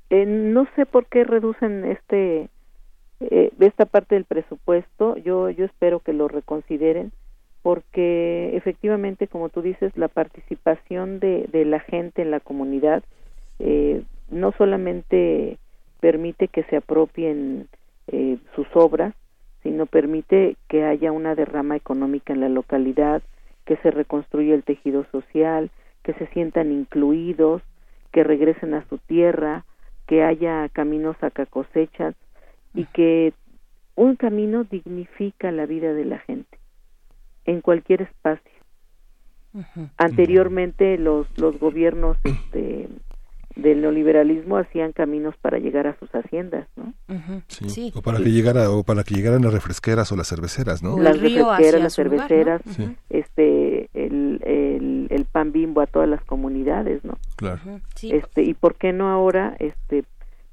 [0.09, 2.49] Eh, no sé por qué reducen este
[3.59, 5.15] esta parte del presupuesto.
[5.15, 7.13] Yo yo espero que lo reconsideren
[7.63, 13.03] porque efectivamente, como tú dices, la participación de, de la gente en la comunidad
[13.59, 15.57] eh, no solamente
[16.01, 17.69] permite que se apropien
[18.07, 19.15] eh, sus obras,
[19.63, 23.23] sino permite que haya una derrama económica en la localidad,
[23.63, 25.71] que se reconstruya el tejido social,
[26.03, 27.61] que se sientan incluidos,
[28.11, 29.63] que regresen a su tierra,
[30.05, 32.13] que haya caminos a cosechas
[32.73, 33.31] y que
[33.95, 36.57] un camino dignifica la vida de la gente
[37.45, 38.51] en cualquier espacio.
[39.97, 42.89] Anteriormente los los gobiernos este,
[43.55, 46.93] del neoliberalismo hacían caminos para llegar a sus haciendas, ¿no?
[47.47, 47.91] sí.
[47.95, 50.97] O para que llegara o para que llegaran las refresqueras o las cerveceras, ¿no?
[50.97, 52.61] Las refresqueras, las cerveceras,
[53.09, 57.17] este el, el, el, pan bimbo a todas las comunidades, ¿no?
[57.35, 57.61] Claro.
[58.01, 60.03] Este y por qué no ahora este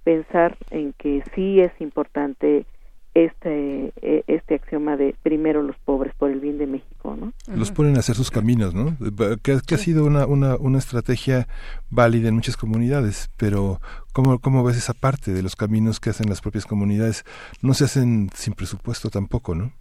[0.05, 2.67] pensar en que sí es importante
[3.15, 7.33] este e, este axioma de primero los pobres por el bien de México, ¿no?
[7.53, 8.97] Los ponen a hacer sus caminos, ¿no?
[9.43, 11.49] Que, ha sido una, una, una, estrategia
[11.91, 13.81] válida en muchas comunidades, pero
[14.13, 17.25] ¿cómo, ¿cómo ves esa parte de los caminos que hacen las propias comunidades?
[17.63, 19.73] No se hacen sin presupuesto tampoco, ¿no?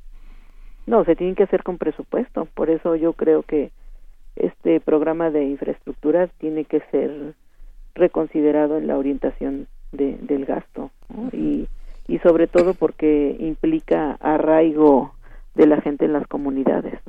[0.88, 2.46] No, se tienen que hacer con presupuesto.
[2.56, 3.72] Por eso yo creo que
[4.36, 7.36] este programa de infraestructura tiene que ser
[7.94, 10.92] reconsiderado en la orientación de, del gasto
[11.32, 11.68] y
[12.10, 15.14] y sobre todo porque implica arraigo
[15.60, 17.02] de la gente en las comunidades.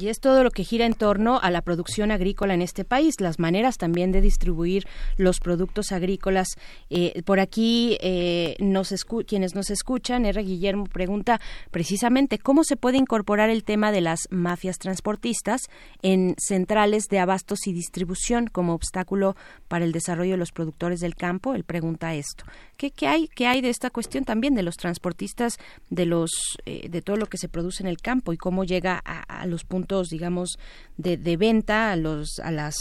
[0.00, 3.20] Y es todo lo que gira en torno a la producción agrícola en este país,
[3.20, 4.86] las maneras también de distribuir
[5.18, 6.48] los productos agrícolas.
[6.88, 8.94] Eh, por aquí, eh, nos
[9.26, 10.42] quienes nos escuchan, R.
[10.42, 11.38] Guillermo pregunta
[11.70, 15.60] precisamente cómo se puede incorporar el tema de las mafias transportistas
[16.00, 19.36] en centrales de abastos y distribución como obstáculo
[19.68, 21.54] para el desarrollo de los productores del campo.
[21.54, 22.44] Él pregunta esto.
[22.78, 25.58] ¿Qué, qué hay, qué hay de esta cuestión también de los transportistas,
[25.90, 26.30] de, los,
[26.64, 29.64] eh, de todo lo que se produce en el campo y cómo llega a, los
[29.64, 30.58] puntos, digamos,
[30.96, 32.76] de, de, venta, a, los, a, las,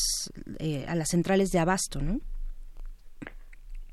[0.59, 2.19] eh, a las centrales de abasto, ¿no?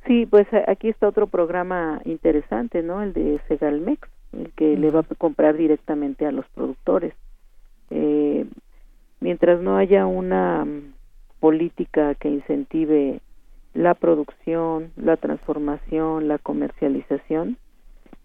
[0.07, 3.03] Sí, pues eh, aquí está otro programa interesante, ¿no?
[3.03, 7.15] El de Segalmex, el que le va a comprar directamente a los productores.
[7.91, 8.47] Eh,
[9.21, 10.95] mientras no haya una mm,
[11.41, 13.21] política que incentive
[13.75, 17.57] la producción, la transformación, la comercialización,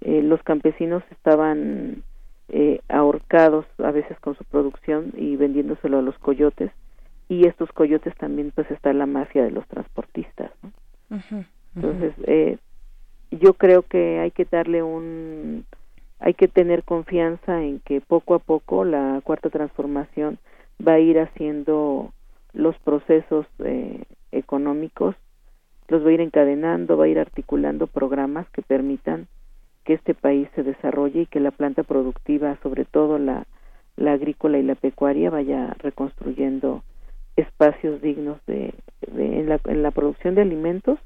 [0.06, 2.04] los campesinos estaban
[2.50, 6.72] eh, ahorcados a veces con su producción y vendiéndoselo a los coyotes.
[7.30, 10.52] Y estos coyotes también pues está la mafia de los transportistas
[11.76, 12.58] entonces eh,
[13.32, 15.66] yo creo que hay que darle un
[16.20, 20.38] hay que tener confianza en que poco a poco la cuarta transformación
[20.86, 22.14] va a ir haciendo
[22.54, 25.16] los procesos eh, económicos
[25.88, 29.28] los va a ir encadenando va a ir articulando programas que permitan
[29.84, 33.46] que este país se desarrolle y que la planta productiva, sobre todo la,
[33.96, 36.84] la agrícola y la pecuaria, vaya reconstruyendo
[37.36, 38.74] espacios dignos de,
[39.16, 41.00] en, la, en la producción de alimentos,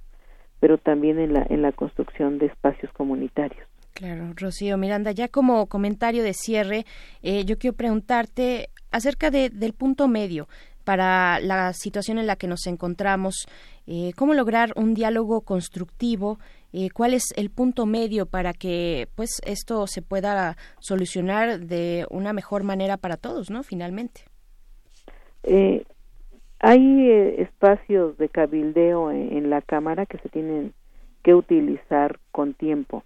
[0.60, 3.66] pero también en la, en la construcción de espacios comunitarios.
[3.94, 6.86] Claro, Rocío Miranda, ya como comentario de cierre,
[7.24, 10.48] eh, yo quiero preguntarte acerca de, del punto medio
[10.84, 13.48] para la situación en la que nos encontramos,
[13.88, 16.40] eh, cómo lograr un diálogo constructivo
[16.74, 22.34] eh, cuál es el punto medio para que pues esto se pueda solucionar de una
[22.34, 23.64] mejor manera para todos, ¿no?
[23.64, 24.26] Finalmente.
[25.44, 25.86] Eh,
[26.60, 30.74] hay eh, espacios de cabildeo en, la cámara que se tienen
[31.24, 33.04] que utilizar con tiempo.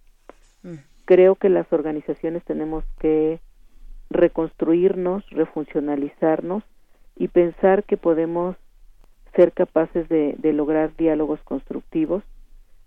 [0.64, 0.76] Mm.
[1.06, 3.40] Creo que las organizaciones tenemos que
[4.10, 6.64] reconstruirnos, refuncionalizarnos
[7.16, 8.56] y pensar que podemos
[9.36, 12.24] ser capaces de lograr diálogos constructivos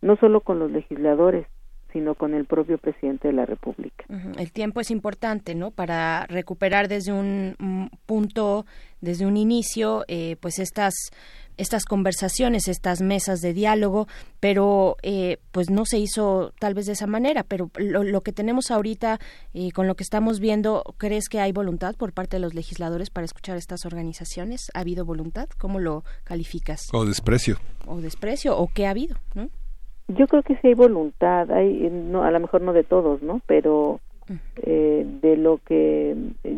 [0.04, 1.46] no solo con los legisladores,
[1.92, 4.04] sino con el propio presidente de la República.
[4.36, 5.70] El tiempo es importante, ¿no?
[5.70, 8.66] Para recuperar desde un punto,
[9.00, 10.92] desde un inicio, eh, pues estas
[11.56, 14.08] estas conversaciones, estas mesas de diálogo,
[14.40, 18.72] pero eh, pues no se hizo tal vez de esa manera, pero lo, que tenemos
[18.72, 19.20] ahorita
[19.52, 23.10] y con lo que estamos viendo, ¿crees que hay voluntad por parte de los legisladores
[23.10, 24.68] para escuchar estas organizaciones?
[24.74, 25.48] ¿Ha habido voluntad?
[25.56, 26.88] ¿Cómo lo calificas?
[26.92, 27.58] O desprecio.
[27.86, 29.48] O desprecio, o qué ha habido, ¿no?
[30.08, 33.40] Yo creo que sí hay voluntad, hay, no, a lo mejor no de todos, ¿no?
[33.46, 34.00] Pero
[34.62, 36.14] eh, de lo que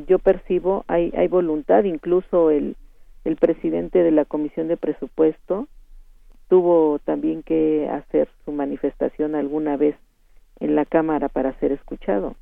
[0.08, 2.76] yo percibo hay, hay voluntad, incluso el,
[3.24, 5.68] el presidente de la Comisión de Presupuesto
[6.48, 9.96] tuvo también que hacer su manifestación alguna vez
[10.60, 12.36] en la Cámara para ser escuchado.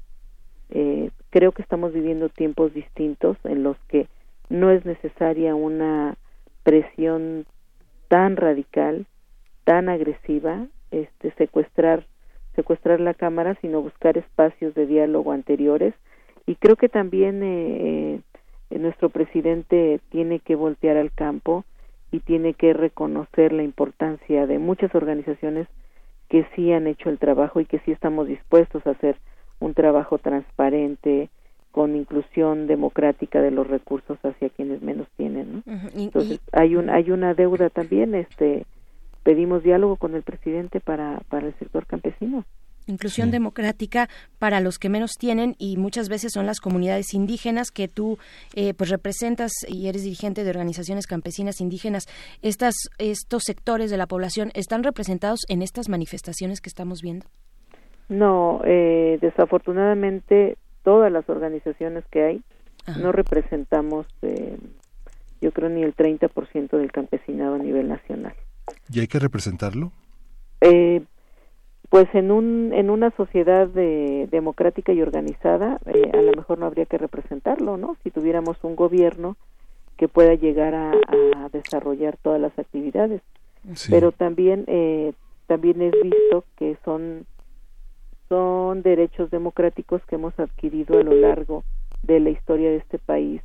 [0.70, 4.09] Eh, creo que estamos viviendo tiempos distintos en los que
[4.48, 6.16] no es necesaria una
[6.62, 7.47] presión
[8.09, 9.06] tan radical,
[9.64, 10.66] tan agresiva,
[11.03, 12.05] este, secuestrar
[12.55, 15.95] secuestrar la cámara, sino buscar espacios de diálogo anteriores.
[16.47, 18.21] Y creo que también eh,
[18.71, 21.65] eh, nuestro presidente tiene que voltear al campo
[22.11, 25.66] y tiene que reconocer la importancia de muchas organizaciones
[26.29, 29.16] que sí han hecho el trabajo y que sí estamos dispuestos a hacer
[29.59, 31.29] un trabajo transparente
[31.71, 35.65] con inclusión democrática de los recursos hacia quienes menos tienen
[35.97, 38.65] entonces hay un hay una deuda también este
[39.24, 42.44] pedimos diálogo con el presidente para, para el sector campesino.
[42.86, 47.88] Inclusión democrática para los que menos tienen y muchas veces son las comunidades indígenas que
[47.88, 48.18] tú
[48.55, 52.05] eh, pues representas y eres dirigente de organizaciones campesinas indígenas.
[52.42, 57.26] Estas, estos sectores de la población están representados en estas manifestaciones que estamos viendo.
[58.10, 62.42] No, eh, desafortunadamente todas las organizaciones que hay
[63.01, 64.59] no representamos, eh,
[65.40, 68.34] yo creo ni el 30% del campesinado a nivel nacional.
[68.91, 69.93] ¿Y hay que representarlo?
[70.61, 71.03] Eh,
[71.91, 76.66] pues en un en una sociedad de, democrática y organizada eh, a lo mejor no
[76.66, 79.36] habría que representarlo no si tuviéramos un gobierno
[79.97, 80.93] que pueda llegar a,
[81.53, 83.23] desarrollar todas las actividades.
[83.89, 85.12] Pero también eh,
[85.47, 87.27] también es visto que son
[88.28, 91.62] son derechos democráticos que hemos adquirido a lo largo
[92.03, 93.41] de la historia de este país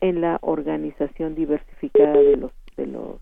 [0.00, 3.20] en la organización diversificada de los de los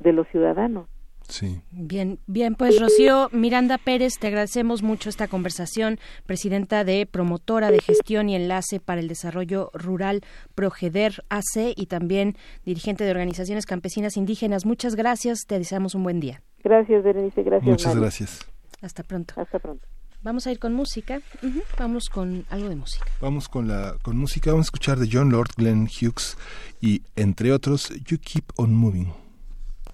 [0.00, 0.88] de los ciudadanos.
[1.28, 1.62] Sí.
[1.70, 7.80] Bien, bien, pues Rocío Miranda Pérez, te agradecemos mucho esta conversación, presidenta de promotora de
[7.80, 10.22] gestión y enlace para el desarrollo rural
[10.56, 14.66] Progeder AC y también dirigente de organizaciones campesinas indígenas.
[14.66, 16.42] Muchas gracias, te deseamos un buen día.
[16.64, 17.70] Gracias, Berenice, gracias.
[17.70, 18.40] Muchas gracias.
[18.82, 19.34] Hasta pronto.
[19.36, 19.86] Hasta pronto.
[20.22, 21.20] Vamos a ir con música.
[21.78, 23.06] Vamos con algo de música.
[23.20, 24.50] Vamos con la con música.
[24.50, 26.36] Vamos a escuchar de John Lord, Glenn Hughes
[26.80, 29.29] y entre otros You Keep on Moving.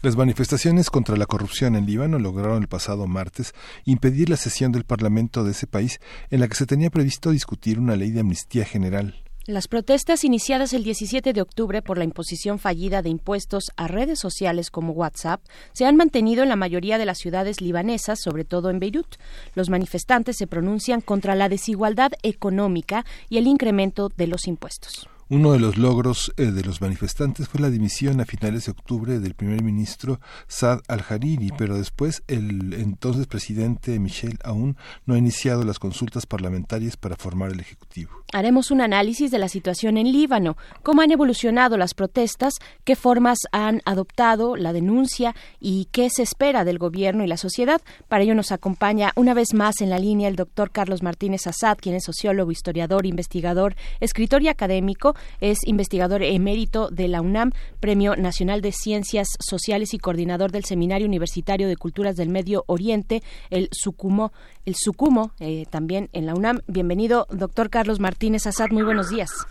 [0.00, 3.52] Las manifestaciones contra la corrupción en Líbano lograron el pasado martes
[3.84, 5.98] impedir la sesión del Parlamento de ese país
[6.30, 9.24] en la que se tenía previsto discutir una ley de amnistía general.
[9.46, 14.20] Las protestas iniciadas el 17 de octubre por la imposición fallida de impuestos a redes
[14.20, 15.40] sociales como WhatsApp
[15.72, 19.16] se han mantenido en la mayoría de las ciudades libanesas, sobre todo en Beirut.
[19.56, 25.08] Los manifestantes se pronuncian contra la desigualdad económica y el incremento de los impuestos.
[25.30, 29.20] Uno de los logros eh, de los manifestantes fue la dimisión a finales de octubre
[29.20, 34.76] del primer ministro Saad al-Hariri, pero después el entonces presidente Michel aún
[35.06, 38.23] no ha iniciado las consultas parlamentarias para formar el Ejecutivo.
[38.34, 43.38] Haremos un análisis de la situación en Líbano, cómo han evolucionado las protestas, qué formas
[43.52, 47.80] han adoptado la denuncia y qué se espera del gobierno y la sociedad.
[48.08, 51.78] Para ello nos acompaña una vez más en la línea el doctor Carlos Martínez Assad,
[51.80, 58.16] quien es sociólogo, historiador, investigador, escritor y académico es investigador emérito de la UNAM, Premio
[58.16, 63.68] Nacional de Ciencias Sociales y coordinador del Seminario Universitario de Culturas del Medio Oriente, el
[63.70, 64.32] SUCUMO,
[64.66, 66.62] el SUCUMO, eh, también en la UNAM.
[66.66, 69.46] Bienvenido, doctor Carlos Martínez Azad, muy buenos días.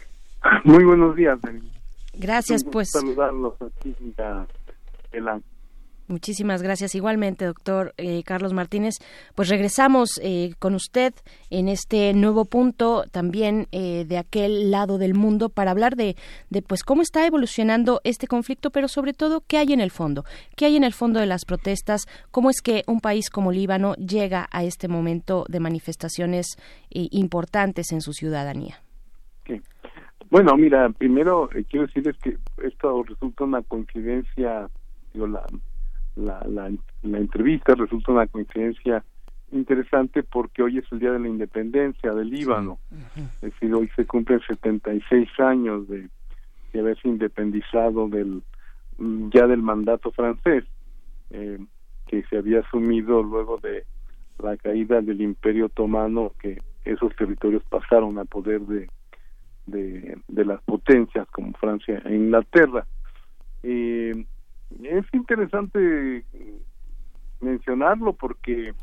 [0.63, 1.39] Muy buenos días,
[2.13, 2.91] Gracias, pues.
[2.91, 3.95] Saludarlos aquí,
[6.07, 6.95] Muchísimas gracias.
[6.95, 8.95] Igualmente, doctor eh, Carlos Martínez.
[9.35, 11.13] Pues regresamos eh, con usted
[11.49, 16.15] en este nuevo punto también eh, de aquel lado del mundo para hablar de,
[16.49, 20.25] de, pues cómo está evolucionando este conflicto, pero sobre todo qué hay en el fondo,
[20.57, 23.95] qué hay en el fondo de las protestas, cómo es que un país como Líbano
[23.95, 26.57] llega a este momento de manifestaciones
[26.89, 28.81] importantes en su ciudadanía.
[30.29, 34.67] Bueno, mira, primero quiero decirles que esto resulta una coincidencia,
[35.13, 35.45] digo, la
[36.15, 39.03] la, la, entrevista resulta una coincidencia
[39.51, 42.79] interesante porque hoy es el día de la independencia del Líbano,
[43.41, 46.09] es decir, hoy se cumplen 76 años de,
[46.71, 48.41] de haberse independizado del
[49.31, 50.65] ya del mandato francés
[51.31, 51.59] eh,
[52.07, 53.85] que se había asumido luego de
[54.39, 58.89] la caída del Imperio Otomano, que esos territorios pasaron a poder de,
[59.65, 62.85] de, de las potencias como Francia e Inglaterra.
[63.63, 64.25] Eh,
[64.81, 66.25] es interesante
[67.41, 68.73] mencionarlo porque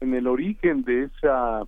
[0.00, 1.62] en el origen de esa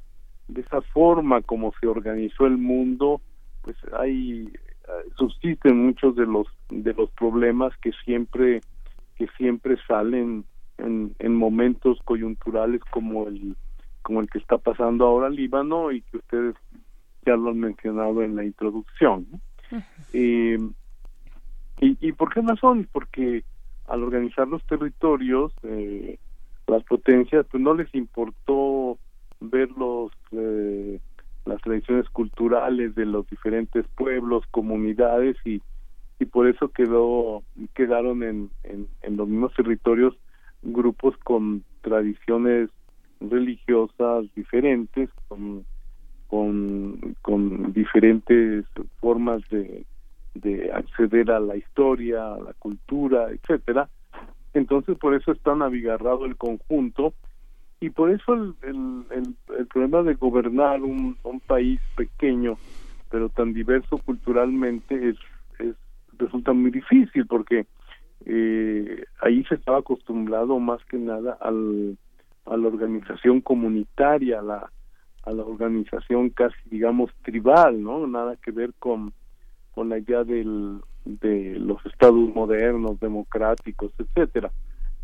[0.49, 3.21] de esa forma como se organizó el mundo
[3.63, 8.61] pues hay eh, subsisten muchos de los de los problemas que siempre
[9.17, 10.45] que siempre salen
[10.79, 13.57] en, en momentos coyunturales como el
[14.03, 16.57] como el que está pasando ahora en Líbano y que ustedes
[17.25, 19.27] ya lo han mencionado en la introducción
[20.13, 20.59] eh,
[21.81, 23.45] y, y por qué razón porque
[23.87, 26.19] al organizar los territorios, eh,
[26.67, 28.99] las potencias, pues no les importó
[29.41, 31.01] ver los, eh,
[31.45, 35.61] las tradiciones culturales de los diferentes pueblos, comunidades y,
[36.19, 37.43] y por eso quedó
[37.75, 40.15] quedaron en, en, los mismos territorios
[40.63, 42.71] grupos con tradiciones
[43.21, 45.65] religiosas diferentes, con,
[46.29, 48.65] con diferentes
[49.01, 49.85] formas de,
[50.35, 53.89] de acceder a la historia, a la cultura, etcétera.
[54.55, 57.15] Entonces, por eso es tan abigarrado el conjunto
[57.81, 62.57] y por eso el, el, el, problema de gobernar un, un, país pequeño,
[63.11, 65.17] pero tan diverso culturalmente, es,
[65.59, 65.75] es
[66.17, 67.67] resulta muy difícil porque
[68.25, 71.97] eh, ahí se estaba acostumbrado más que nada al,
[72.47, 74.71] a la organización comunitaria, a la,
[75.25, 78.07] a la organización casi, digamos, tribal, ¿no?
[78.07, 79.13] Nada que ver con
[79.75, 84.51] con la idea del, de los estados modernos, democráticos, etcétera.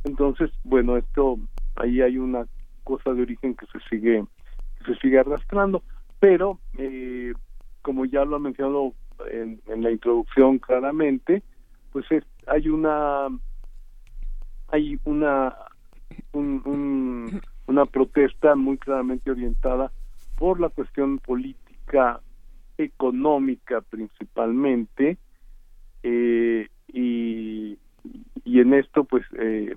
[0.04, 1.38] Entonces, bueno, esto
[1.76, 2.46] ahí hay una
[2.84, 4.24] cosa de origen que se sigue
[4.78, 5.82] que se sigue arrastrando,
[6.20, 7.32] pero eh,
[7.82, 8.94] como ya lo ha mencionado
[9.30, 11.42] en, en la introducción claramente,
[11.92, 13.28] pues es, hay una
[14.68, 15.54] hay una
[16.32, 19.90] un, una protesta muy claramente orientada
[20.36, 22.20] por la cuestión política
[22.78, 25.18] económica principalmente
[26.02, 27.76] eh, y,
[28.44, 29.74] y en esto pues eh,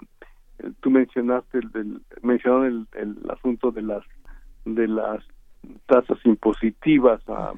[0.80, 4.04] tú mencionaste el, mencionaron el, el, asunto de las
[4.66, 5.24] de las
[5.88, 7.54] tasas impositivas a,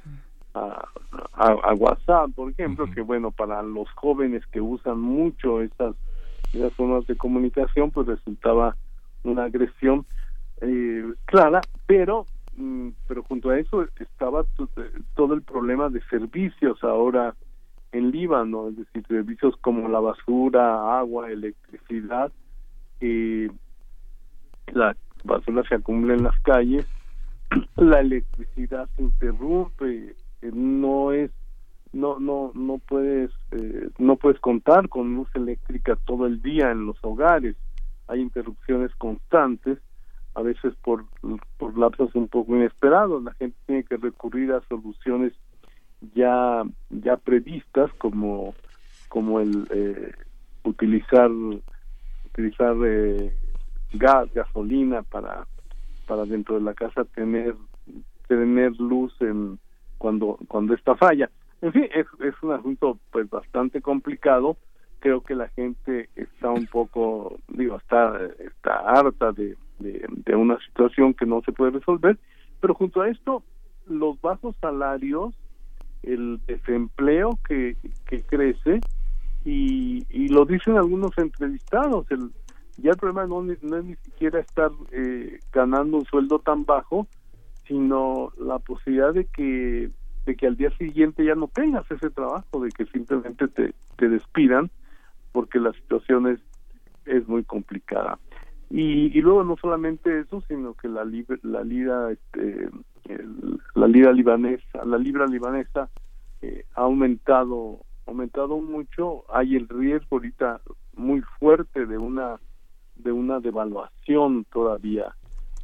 [0.54, 0.88] a,
[1.34, 5.96] a, WhatsApp por ejemplo que bueno para los jóvenes que usan mucho esas
[6.54, 8.76] esas formas de comunicación pues resultaba
[9.24, 10.06] una agresión
[10.62, 12.26] eh, clara pero
[13.08, 14.46] pero junto a eso estaba
[15.16, 17.36] todo el problema de servicios ahora
[17.92, 22.32] en Líbano, es decir, servicios como la basura, agua, electricidad,
[23.00, 23.50] eh,
[24.74, 26.88] la basura se acumula en las calles,
[27.76, 31.32] la electricidad se interrumpe, eh, no es
[31.94, 36.88] no no no puedes eh, no puedes contar con luz eléctrica todo el día en
[36.88, 37.56] los hogares.
[38.08, 39.78] Hay interrupciones constantes
[40.36, 41.06] a veces por
[41.58, 43.24] por lapsos un poco inesperados.
[43.24, 45.34] La gente tiene que recurrir a soluciones
[46.14, 48.54] ya ya previstas como
[49.10, 50.12] como el eh,
[50.64, 51.30] utilizar
[52.26, 53.34] utilizar eh,
[53.94, 55.48] gas gasolina para
[56.08, 57.56] para dentro de la casa tener
[58.28, 59.60] tener luz en
[59.98, 61.30] cuando cuando esta falla.
[61.62, 64.58] En fin es, es un asunto pues bastante complicado.
[65.00, 71.14] Creo que la gente está un poco digo está está harta de, de, una situación
[71.14, 72.18] que no se puede resolver
[72.60, 73.44] pero junto a esto
[73.88, 75.36] los bajos salarios
[76.02, 78.82] el desempleo que, que crece
[79.46, 82.32] y, y lo dicen algunos entrevistados el
[82.78, 87.08] ya el problema no, no es ni siquiera estar eh, ganando un sueldo tan bajo
[87.68, 89.92] sino la posibilidad de que
[90.26, 94.08] de que al día siguiente ya no tengas ese trabajo de que simplemente te, te
[94.08, 94.72] despidan
[95.34, 96.40] porque la situación es,
[97.06, 98.18] es muy complicada
[98.70, 101.06] y, y luego no solamente eso sino que la
[101.44, 102.70] la lira este,
[103.76, 105.90] la lira libanesa, la libra libanesa
[106.42, 109.24] eh, ha aumentado, aumentado mucho.
[109.34, 110.62] Hay el riesgo ahorita
[110.96, 112.40] muy fuerte de una
[112.96, 115.16] de una devaluación todavía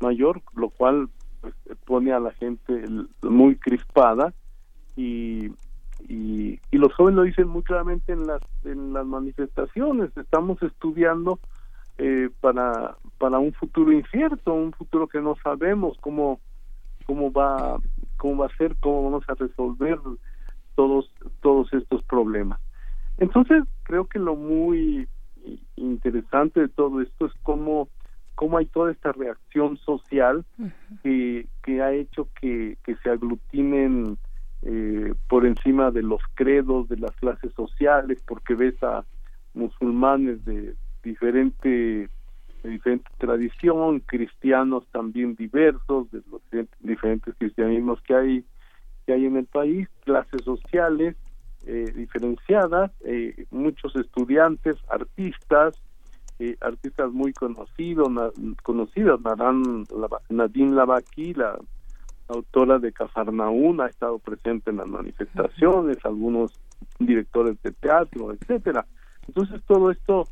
[0.01, 1.09] mayor, lo cual
[1.41, 1.53] pues,
[1.85, 2.83] pone a la gente
[3.21, 4.33] muy crispada
[4.95, 5.51] y,
[6.07, 10.15] y, y los jóvenes lo dicen muy claramente en las en las manifestaciones.
[10.17, 11.39] Estamos estudiando
[11.99, 16.39] eh, para para un futuro incierto, un futuro que no sabemos cómo
[17.05, 17.77] cómo va
[18.17, 19.99] cómo va a ser, cómo vamos a resolver
[20.75, 21.11] todos
[21.41, 22.59] todos estos problemas.
[23.17, 25.07] Entonces, creo que lo muy
[25.75, 27.89] interesante de todo esto es cómo
[28.35, 30.45] cómo hay toda esta reacción social
[31.03, 34.17] que, que ha hecho que, que se aglutinen
[34.61, 39.03] eh, por encima de los credos de las clases sociales, porque ves a
[39.53, 42.09] musulmanes de diferente
[42.63, 46.41] de diferente tradición, cristianos también diversos, de los
[46.81, 48.45] diferentes cristianismos que hay
[49.05, 51.15] que hay en el país, clases sociales
[51.65, 55.75] eh, diferenciadas, eh, muchos estudiantes, artistas,
[56.37, 58.07] eh, artistas muy conocidos,
[58.63, 59.19] conocidos,
[60.29, 61.59] Nadine Lavaki, la
[62.27, 66.53] autora de Cafarnaún, ha estado presente en las manifestaciones, algunos
[66.99, 68.85] directores de teatro, etcétera.
[69.27, 70.25] Entonces todo esto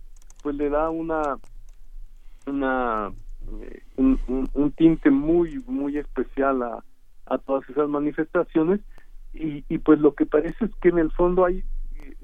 [0.47, 1.37] pues le da una
[2.45, 3.11] una
[3.59, 6.85] eh, un, tinte muy muy especial a,
[7.25, 8.79] a todas esas manifestaciones.
[9.33, 11.65] Y, y pues lo que parece es que en el fondo hay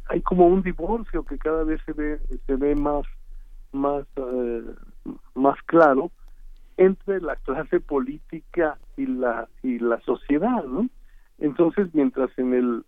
[0.07, 2.17] hay como un divorcio que cada vez se ve
[2.47, 3.05] se ve más
[3.73, 4.63] más eh,
[5.35, 6.09] más claro
[6.77, 10.87] entre la clase política y la y la sociedad no
[11.39, 12.85] entonces mientras en el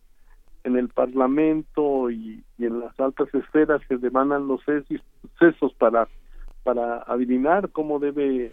[0.66, 4.62] en el parlamento y, en las altas esferas se demandan los
[5.40, 6.08] sesos para
[6.64, 8.52] para adivinar cómo debe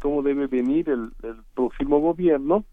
[0.00, 2.64] cómo debe venir el, el próximo gobierno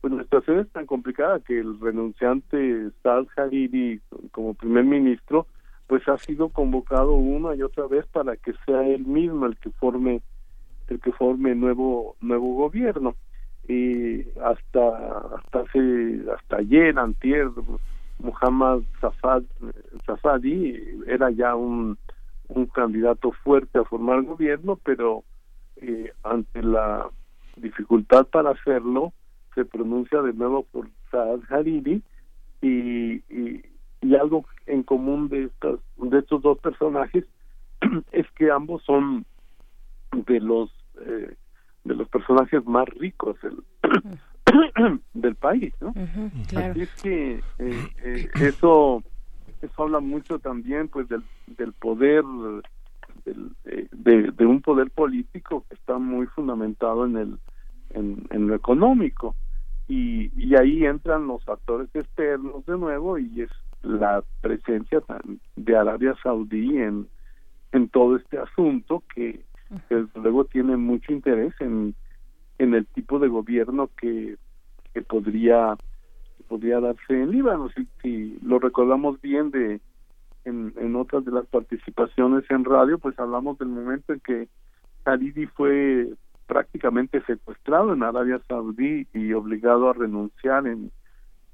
[0.00, 4.00] pues la situación es tan complicada que el renunciante Saad Hariri
[4.32, 5.46] como primer ministro
[5.86, 9.70] pues ha sido convocado una y otra vez para que sea él mismo el que
[9.70, 10.22] forme
[10.88, 13.16] el que forme nuevo nuevo gobierno.
[13.68, 17.48] Y hasta hasta hace hasta ayer antier
[18.22, 19.42] Muhammad Safad,
[20.06, 21.98] Safadi era ya un
[22.54, 25.24] un candidato fuerte a formar gobierno, pero
[25.76, 27.08] eh, ante la
[27.56, 29.12] dificultad para hacerlo,
[29.54, 32.02] se pronuncia de nuevo por Saad Hariri
[32.60, 33.62] y, y,
[34.00, 37.24] y algo en común de estos de estos dos personajes
[38.12, 39.24] es que ambos son
[40.12, 40.70] de los
[41.00, 41.34] eh,
[41.84, 43.62] de los personajes más ricos del,
[45.14, 45.92] del país no
[46.56, 49.02] así es que eh, eh, eso
[49.62, 52.24] eso habla mucho también pues del, del poder
[53.24, 53.52] del,
[53.92, 57.38] de, de, un poder político que está muy fundamentado en el
[57.90, 59.34] en, en lo económico.
[59.88, 63.50] Y, y ahí entran los factores externos de nuevo y es
[63.82, 65.02] la presencia
[65.56, 67.08] de Arabia Saudí en,
[67.72, 69.40] en todo este asunto que
[69.88, 71.94] desde luego tiene mucho interés en,
[72.60, 74.36] en el tipo de gobierno que,
[74.92, 75.76] que podría
[76.46, 79.80] podría darse en Líbano si, si lo recordamos bien de
[80.44, 84.48] en, en otras de las participaciones en radio pues hablamos del momento en que
[85.06, 86.08] Hariri fue
[86.46, 90.90] prácticamente secuestrado en Arabia Saudí y obligado a renunciar en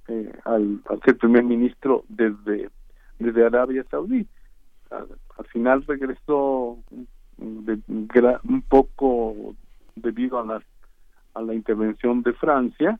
[0.08, 2.70] eh, al, ser primer ministro desde,
[3.18, 4.26] desde Arabia Saudí.
[4.90, 5.06] Al,
[5.52, 6.78] final regresó
[7.38, 9.54] un poco
[9.96, 10.62] debido a la,
[11.36, 12.98] a la intervención de Francia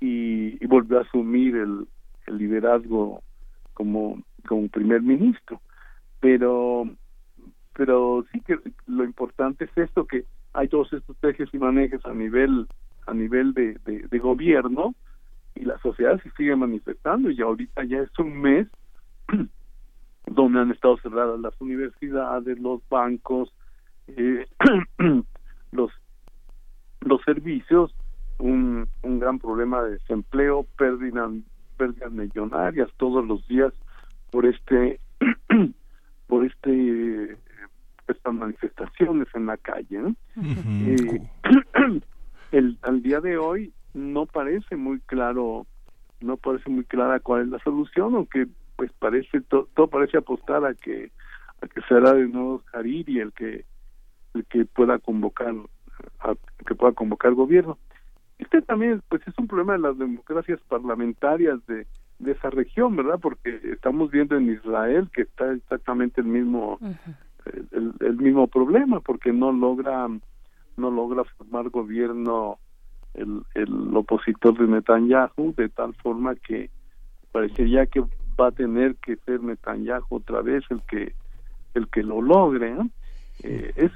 [0.00, 1.88] y, volvió a asumir el,
[2.26, 3.22] el liderazgo
[3.74, 5.60] como, como primer ministro.
[6.20, 6.88] Pero,
[7.74, 12.12] pero sí que lo importante es esto que hay todos estos ejes y manejes a
[12.12, 12.66] nivel
[13.06, 14.94] a nivel de, de gobierno
[15.54, 18.68] y la sociedad se sigue manifestando y ahorita ya es un mes
[20.26, 23.52] donde han estado cerradas las universidades, los bancos,
[24.08, 24.46] eh,
[25.72, 25.90] los
[27.00, 27.94] los servicios,
[28.38, 31.30] un, un gran problema de desempleo, pérdidas,
[31.76, 33.72] pérdidas millonarias todos los días
[34.30, 35.00] por este
[36.26, 37.36] por este
[38.08, 40.14] estas manifestaciones en la calle.
[40.36, 41.22] Eh,
[42.52, 45.66] el, al día de hoy no parece muy claro,
[46.20, 48.46] no parece muy clara cuál es la solución, aunque
[48.76, 51.10] pues parece todo parece apostar a que
[51.62, 53.64] a que será de nuevo Hariri el que
[54.34, 55.54] el que pueda convocar
[56.20, 56.34] a,
[56.66, 57.78] que pueda convocar gobierno.
[58.38, 61.86] Este también pues es un problema de las democracias parlamentarias de
[62.20, 63.18] de esa región, ¿verdad?
[63.20, 66.78] Porque estamos viendo en Israel que está exactamente el mismo
[67.72, 70.06] el, el, mismo problema porque no logra
[70.76, 72.58] no logra formar gobierno
[73.14, 76.70] el, el opositor de Netanyahu, de tal forma que
[77.32, 78.02] parecería que
[78.38, 81.14] va a tener que ser Netanyahu otra vez el que
[81.74, 82.72] el que lo logre.
[82.72, 82.90] Eh,
[83.42, 83.92] es,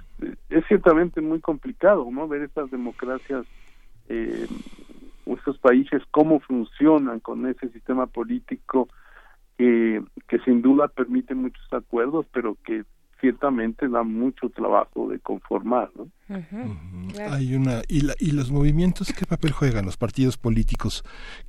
[0.51, 3.47] es ciertamente muy complicado no ver estas democracias,
[4.09, 4.47] eh,
[5.27, 8.89] estos países, cómo funcionan con ese sistema político
[9.57, 12.85] que, que sin duda permite muchos acuerdos, pero que
[13.25, 16.11] ciertamente da mucho trabajo de conformar, ¿no?
[17.31, 21.03] Hay una y, y los movimientos qué papel juegan los partidos políticos,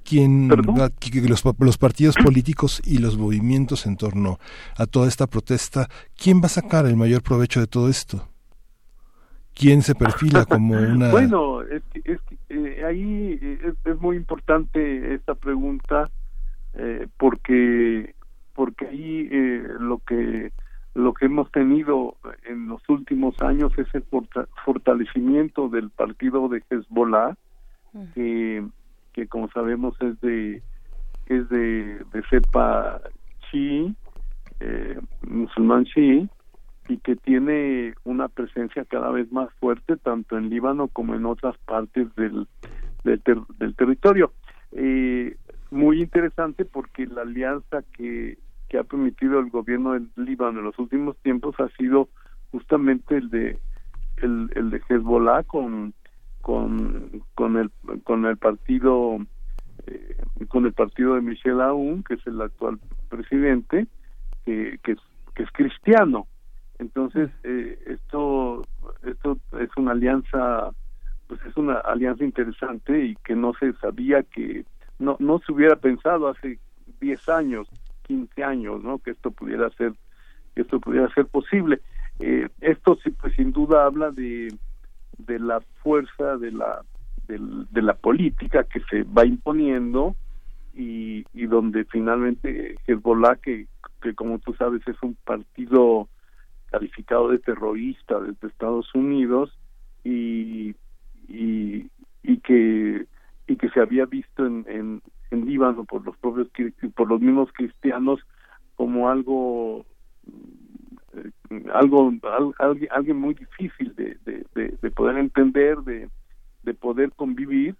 [0.05, 4.37] quién los, los partidos políticos y los movimientos en torno
[4.77, 8.25] a toda esta protesta, quién va a sacar el mayor provecho de todo esto.
[9.53, 11.11] ¿Quién se perfila como una...?
[11.11, 16.09] bueno, es, es eh, ahí eh, es, muy importante esta pregunta
[16.73, 18.15] eh, porque
[18.53, 19.27] porque ahí
[19.79, 20.53] lo que
[20.95, 22.15] lo que hemos tenido
[22.45, 24.03] en los últimos años es el
[24.63, 27.35] fortalecimiento del partido de Hezbollah,
[28.13, 28.65] que,
[29.13, 30.63] que como sabemos es de
[31.27, 33.01] es de, de cepa
[33.49, 33.93] chi,
[34.59, 36.29] eh, musulmán chi,
[36.87, 41.57] y que tiene una presencia cada vez más fuerte tanto en Líbano como en otras
[41.65, 42.47] partes del,
[43.03, 43.21] del,
[43.57, 44.31] del territorio.
[44.71, 45.35] Eh,
[45.71, 48.37] muy interesante porque la alianza que
[48.75, 52.09] que ha permitido el gobierno del Líbano en los últimos tiempos ha sido
[52.51, 53.57] justamente el de
[54.17, 55.93] el, el de Hezbollah con
[56.41, 57.71] con con el
[58.03, 59.17] con el partido
[59.87, 60.17] eh,
[60.49, 62.77] con el partido de Michel Aoun que es el actual
[63.07, 63.87] presidente
[64.43, 64.99] que, que, es,
[65.33, 66.27] que es cristiano.
[66.77, 68.61] Entonces eh, esto
[69.03, 70.69] esto es una alianza
[71.27, 74.65] pues es una alianza interesante y que no se sabía que
[74.99, 76.59] no no se hubiera pensado hace
[76.99, 77.69] 10 años
[78.07, 78.99] 15 años, ¿no?
[78.99, 79.93] Que esto pudiera ser,
[80.53, 81.81] que esto pudiera ser posible.
[82.19, 84.53] Eh, esto pues sin duda habla de,
[85.17, 86.81] de la fuerza de la
[87.27, 90.15] de, la política que se va imponiendo
[90.73, 93.67] y, y donde finalmente Hezbollah que,
[94.01, 96.07] que como tú sabes es un partido
[96.69, 99.57] calificado de terrorista desde Estados Unidos
[100.03, 100.75] y,
[101.27, 101.89] y,
[102.21, 103.07] y que
[103.47, 105.01] y que se había visto en, en,
[105.31, 106.47] en Líbano por los propios
[106.95, 108.19] por los mismos cristianos
[108.75, 109.85] como algo
[111.13, 112.11] eh, algo,
[112.89, 116.09] alguien muy difícil de, de, de, poder entender de,
[116.63, 117.75] de poder convivir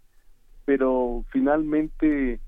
[0.66, 2.40] pero finalmente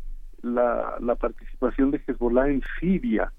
[0.41, 3.31] la, la participación de Hezbollah en Siria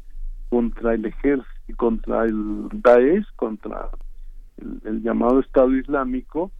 [0.48, 3.90] contra el ejército, contra el Daesh, contra
[4.84, 6.50] el, llamado Estado Islámico,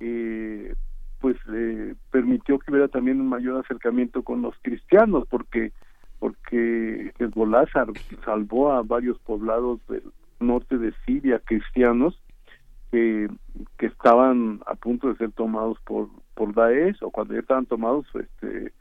[0.00, 0.74] eh,
[1.26, 5.72] pues eh, permitió que hubiera también un mayor acercamiento con los cristianos, porque
[6.20, 7.66] porque Hezbollah
[8.24, 10.04] salvó a varios poblados del
[10.38, 12.16] norte de Siria cristianos
[12.92, 13.28] que,
[13.76, 18.06] que estaban a punto de ser tomados por por Daesh o cuando ya estaban tomados
[18.14, 18.72] este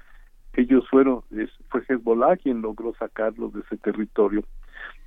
[0.53, 1.23] ellos fueron
[1.69, 4.43] fue Hezbollah quien logró sacarlos de ese territorio.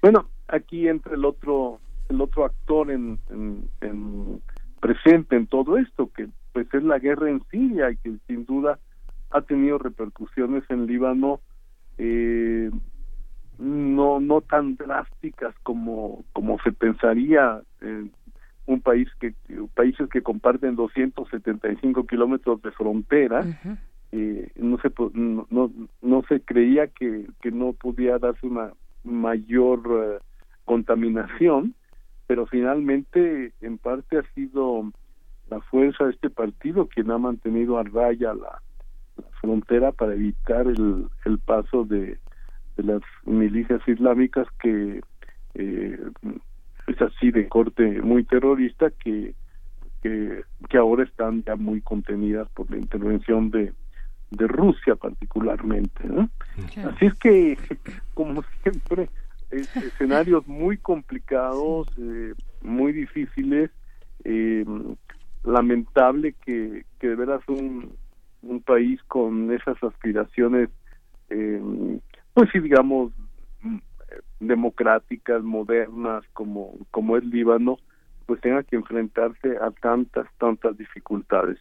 [0.03, 1.79] Bueno aquí entra el otro
[2.09, 4.43] el otro actor en, en,
[4.81, 8.79] presente en todo esto que pues es la guerra en Siria y que sin duda
[9.31, 11.41] ha tenido repercusiones en Líbano
[11.99, 12.71] eh,
[13.59, 18.13] no no tan drásticas como como se pensaría en
[18.67, 19.35] un país que
[19.75, 23.45] países que comparten 275 kilómetros de frontera
[24.13, 25.47] eh, no se no,
[26.01, 28.73] no, se creía que, que no podía darse una
[29.05, 30.25] mayor eh,
[30.65, 31.75] contaminación
[32.27, 34.93] pero finalmente en parte ha sido
[35.51, 38.61] la fuerza de este partido quien ha mantenido a raya la,
[39.41, 42.19] frontera para evitar el, el paso de,
[42.77, 45.01] de las milicias islámicas que
[45.55, 45.99] eh,
[46.87, 49.35] es así de corte muy terrorista que,
[50.03, 50.45] que,
[50.79, 53.73] ahora están ya muy contenidas por la intervención de,
[54.31, 56.05] de Rusia particularmente.
[56.85, 57.59] Así es que,
[58.15, 59.11] como siempre,
[59.51, 63.71] escenarios muy complicados, eh, muy difíciles,
[64.25, 64.65] eh,
[65.49, 67.93] lamentable que, que de veras un,
[68.43, 70.69] un país con esas aspiraciones,
[71.31, 71.99] eh,
[72.35, 73.13] pues sí, digamos,
[74.41, 77.79] democráticas, modernas, como, como es Líbano,
[78.27, 81.59] pues tenga que enfrentarse a tantas, tantas dificultades.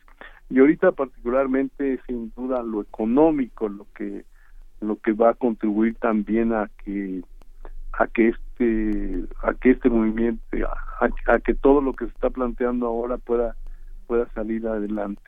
[0.50, 4.26] Y ahorita particularmente, sin duda, lo económico, lo que,
[4.80, 7.22] lo que va a contribuir también a que
[8.00, 10.42] a que este a que este movimiento
[11.00, 13.56] a, a, que todo lo que se está planteando ahora pueda
[14.08, 15.22] pueda salir adelante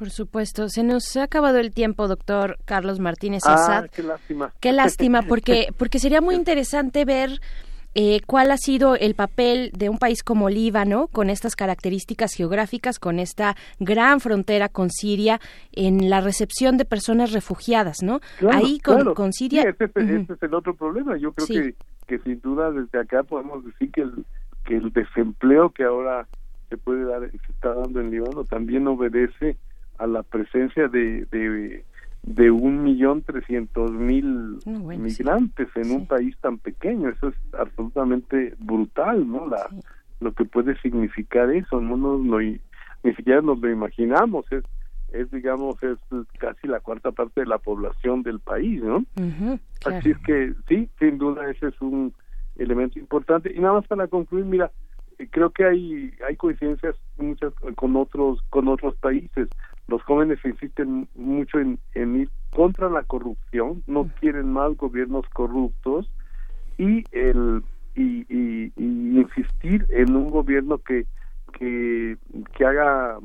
[0.00, 0.70] por supuesto.
[0.70, 4.50] Se nos ha acabado el tiempo, doctor Carlos Martínez ah, qué lástima.
[4.58, 7.38] Qué lástima, porque, porque sería muy interesante ver
[7.94, 12.98] eh, cuál ha sido el papel de un país como Líbano, con estas características geográficas,
[12.98, 15.38] con esta gran frontera con Siria,
[15.72, 18.20] en la recepción de personas refugiadas, ¿no?
[18.50, 19.64] Ahí con, con Siria.
[19.64, 21.18] Sí, ese, es el otro problema.
[21.18, 21.74] Yo creo que,
[22.06, 24.24] que sin duda desde acá podemos decir que el,
[24.64, 26.26] que el desempleo que ahora
[26.70, 29.58] se puede dar, se está dando en Líbano, también obedece
[29.98, 31.84] a la presencia de, de,
[32.22, 37.10] de un millón trescientos mil migrantes en un país tan pequeño.
[37.10, 39.46] Eso es absolutamente brutal, ¿no?
[39.46, 39.68] La,
[40.20, 44.50] Lo que puede significar eso, no nos lo, ni siquiera nos lo imaginamos.
[44.52, 44.64] Es,
[45.12, 45.98] es digamos, es
[46.38, 49.04] casi la cuarta parte de la población del país, ¿no?
[49.84, 52.12] Así es que sí, sin duda ese es un
[52.56, 53.52] elemento importante.
[53.54, 54.70] Y nada más para concluir, mira,
[55.28, 59.48] creo que hay hay coincidencias muchas con otros con otros países.
[59.88, 66.08] Los jóvenes insisten mucho en, ir contra la corrupción, no quieren más gobiernos corruptos
[66.78, 67.62] y el
[67.94, 71.06] y, insistir en un gobierno que
[71.52, 72.16] que,
[72.56, 73.18] que haga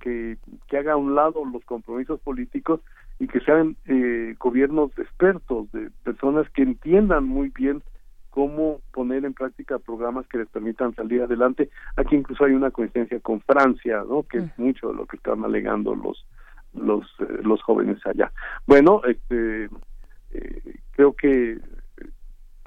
[0.00, 2.80] que, que haga a un lado los compromisos políticos
[3.18, 7.82] y que sean eh, gobiernos expertos de personas que entiendan muy bien
[8.32, 11.68] cómo poner en práctica programas que les permitan salir adelante.
[11.96, 14.22] Aquí incluso hay una coincidencia con Francia, ¿no?
[14.22, 14.62] Que es mm.
[14.62, 16.26] mucho de lo que están alegando los
[16.72, 18.32] los eh, los jóvenes allá.
[18.66, 19.68] Bueno, este
[20.30, 21.60] eh, creo que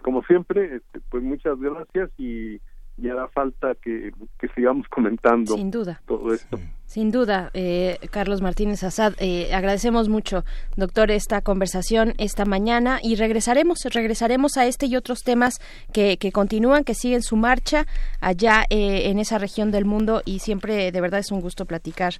[0.04, 2.62] como siempre, este, pues muchas gracias y
[2.98, 4.12] y hará falta que,
[4.56, 6.02] sigamos comentando Sin duda.
[6.06, 6.58] todo esto.
[6.86, 10.46] Sin duda, eh, Carlos Martínez Azad, eh, agradecemos mucho,
[10.78, 15.60] doctor, esta conversación esta mañana y regresaremos, regresaremos a este y otros temas
[15.92, 17.86] que, que continúan, que siguen su marcha
[18.22, 22.14] allá eh, en esa región del mundo y siempre de verdad es un gusto platicar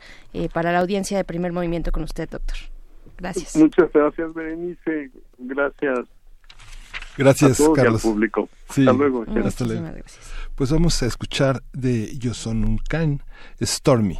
[0.54, 2.58] para la audiencia de primer movimiento con usted, doctor.
[3.18, 3.56] Gracias.
[3.56, 5.12] Muchas gracias, Berenice.
[5.38, 6.00] Gracias.
[7.18, 8.02] Gracias, Carlos.
[8.02, 8.50] público.
[8.68, 9.26] Hasta luego.
[9.46, 9.88] Hasta luego.
[10.56, 13.22] Pues vamos a escuchar de Yo Son un Can,
[13.62, 14.20] Stormy.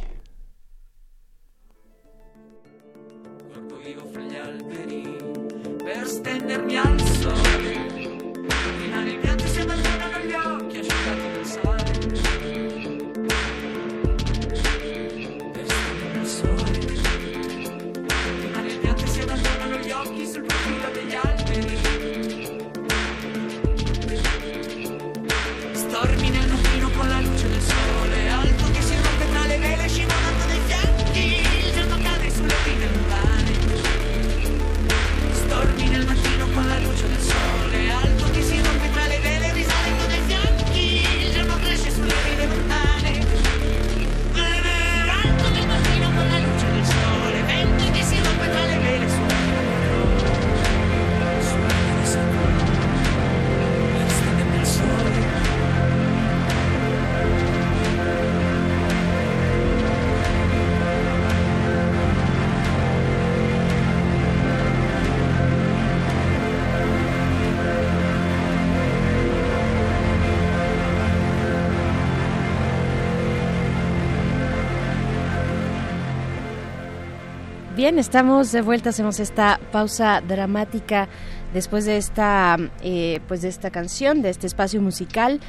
[77.94, 81.08] Estamos de vuelta, hacemos esta pausa dramática
[81.54, 85.40] después de esta, eh, pues de esta canción, de este espacio musical.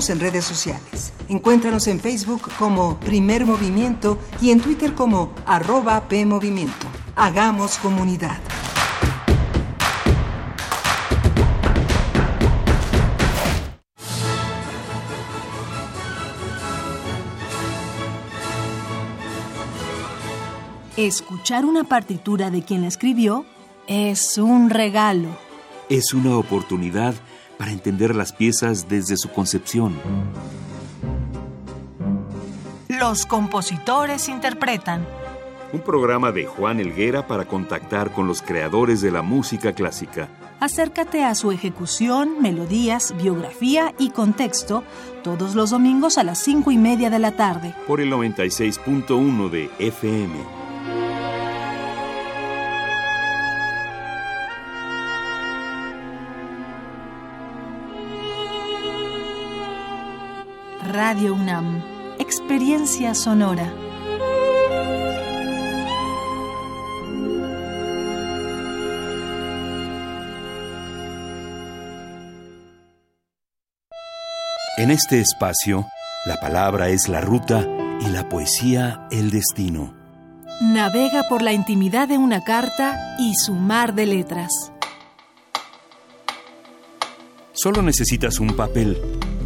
[0.06, 1.12] Síguenos en redes sociales.
[1.28, 6.86] Encuéntranos en Facebook como Primer Movimiento y en Twitter como arroba PMovimiento.
[7.16, 8.38] Hagamos comunidad.
[20.96, 23.44] Escuchar una partitura de quien la escribió
[23.86, 25.36] es un regalo.
[25.88, 27.14] Es una oportunidad
[27.58, 29.94] para entender las piezas desde su concepción.
[32.88, 35.06] Los compositores interpretan.
[35.72, 40.28] Un programa de Juan Elguera para contactar con los creadores de la música clásica.
[40.60, 44.84] Acércate a su ejecución, melodías, biografía y contexto
[45.22, 47.74] todos los domingos a las 5 y media de la tarde.
[47.86, 50.55] Por el 96.1 de FM.
[60.96, 61.82] Radio UNAM.
[62.18, 63.70] Experiencia sonora.
[74.78, 75.84] En este espacio,
[76.24, 77.68] la palabra es la ruta
[78.00, 79.94] y la poesía el destino.
[80.62, 84.72] Navega por la intimidad de una carta y su mar de letras.
[87.52, 88.96] Solo necesitas un papel,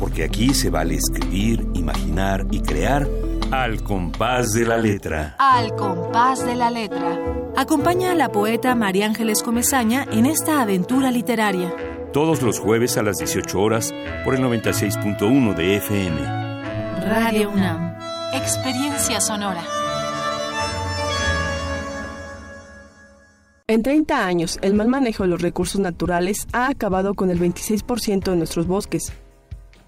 [0.01, 3.07] porque aquí se vale escribir, imaginar y crear
[3.51, 5.37] al compás de la letra.
[5.39, 7.19] Al compás de la letra.
[7.55, 11.75] Acompaña a la poeta María Ángeles Comezaña en esta aventura literaria.
[12.15, 13.93] Todos los jueves a las 18 horas
[14.25, 16.21] por el 96.1 de FM.
[17.07, 17.95] Radio UNAM.
[18.33, 19.63] Experiencia sonora.
[23.67, 28.31] En 30 años, el mal manejo de los recursos naturales ha acabado con el 26%
[28.31, 29.13] de nuestros bosques.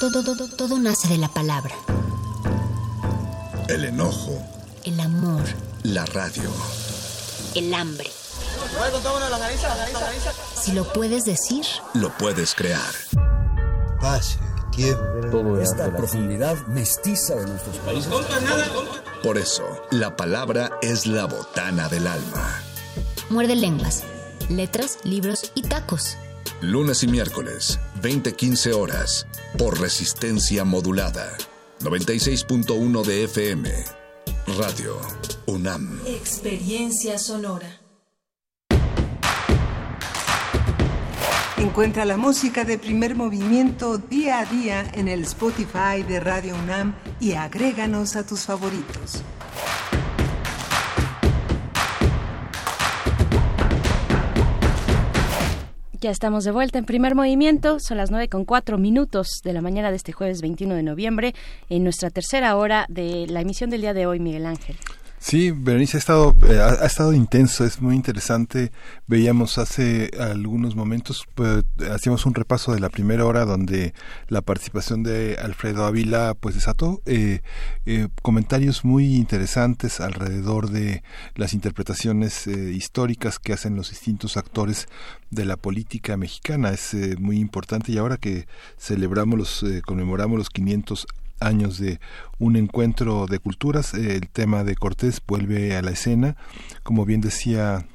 [0.00, 1.74] Todo, todo, todo nace de la palabra.
[3.68, 4.40] El enojo.
[4.84, 5.42] El amor.
[5.82, 6.50] La radio.
[7.54, 8.10] El hambre.
[10.54, 11.64] Si lo puedes decir,
[11.94, 12.92] Lo puedes crear.
[14.00, 14.38] Paz,
[14.70, 15.58] tiempo.
[15.58, 18.12] Esta profundidad mestiza de nuestros países.
[19.22, 22.62] Por eso, la palabra es la botana del alma.
[23.30, 24.04] muerde lenguas,
[24.48, 26.16] letras, libros y tacos.
[26.60, 31.36] Lunes y miércoles, 20-15 horas, por resistencia modulada.
[31.82, 33.70] 96.1 de FM.
[34.58, 35.00] Radio
[35.46, 36.00] UNAM.
[36.04, 37.80] Experiencia sonora.
[41.58, 46.96] Encuentra la música de primer movimiento día a día en el Spotify de Radio UNAM
[47.20, 49.22] y agréganos a tus favoritos.
[56.00, 59.60] Ya estamos de vuelta en primer movimiento, son las nueve con cuatro minutos de la
[59.60, 61.34] mañana de este jueves 21 de noviembre,
[61.70, 64.76] en nuestra tercera hora de la emisión del día de hoy, Miguel Ángel.
[65.20, 68.70] Sí, Berenice ha estado, eh, ha, estado intenso, es muy interesante.
[69.08, 73.94] Veíamos hace algunos momentos, pues, hacíamos un repaso de la primera hora donde
[74.28, 77.40] la participación de Alfredo Ávila pues desató eh,
[77.84, 81.02] eh, comentarios muy interesantes alrededor de
[81.34, 84.86] las interpretaciones históricas que hacen los distintos actores
[85.30, 86.70] de la política mexicana.
[86.70, 88.46] Es muy importante y ahora que
[88.78, 91.06] celebramos los, conmemoramos los 500
[91.40, 92.00] años de
[92.38, 96.36] un encuentro de culturas, el tema de Cortés vuelve a la escena,
[96.82, 97.86] como bien decía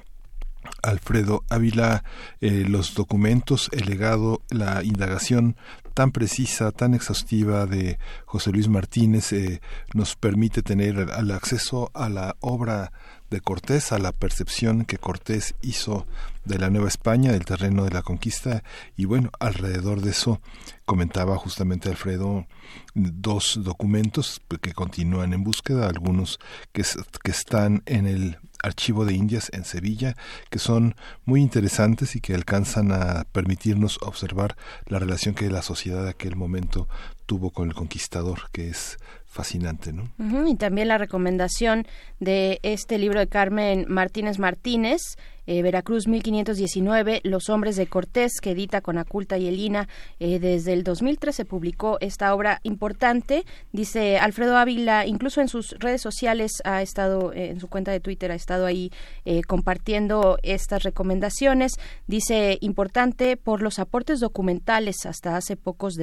[0.81, 2.03] Alfredo Ávila,
[2.41, 5.55] eh, los documentos, el legado, la indagación
[5.93, 9.61] tan precisa, tan exhaustiva de José Luis Martínez eh,
[9.93, 12.91] nos permite tener el acceso a la obra
[13.33, 16.07] de Cortés, a la percepción que Cortés hizo
[16.45, 18.63] de la Nueva España, del terreno de la conquista,
[18.95, 20.39] y bueno, alrededor de eso
[20.85, 22.45] comentaba justamente Alfredo
[22.93, 26.39] dos documentos que continúan en búsqueda, algunos
[26.71, 26.83] que,
[27.23, 30.15] que están en el Archivo de Indias en Sevilla,
[30.49, 30.95] que son
[31.25, 34.55] muy interesantes y que alcanzan a permitirnos observar
[34.85, 36.87] la relación que la sociedad de aquel momento
[37.25, 38.97] tuvo con el conquistador, que es
[39.33, 40.09] fascinante, ¿no?
[40.47, 41.87] Y también la recomendación
[42.19, 45.01] de este libro de Carmen Martínez Martínez,
[45.45, 49.87] eh, Veracruz 1519, Los hombres de Cortés, que edita con Aculta y Elina.
[50.19, 53.45] Eh, desde el 2013 publicó esta obra importante.
[53.71, 57.99] Dice Alfredo Ávila, incluso en sus redes sociales ha estado, eh, en su cuenta de
[57.99, 58.91] Twitter ha estado ahí
[59.25, 61.73] eh, compartiendo estas recomendaciones.
[62.07, 65.97] Dice importante por los aportes documentales hasta hace pocos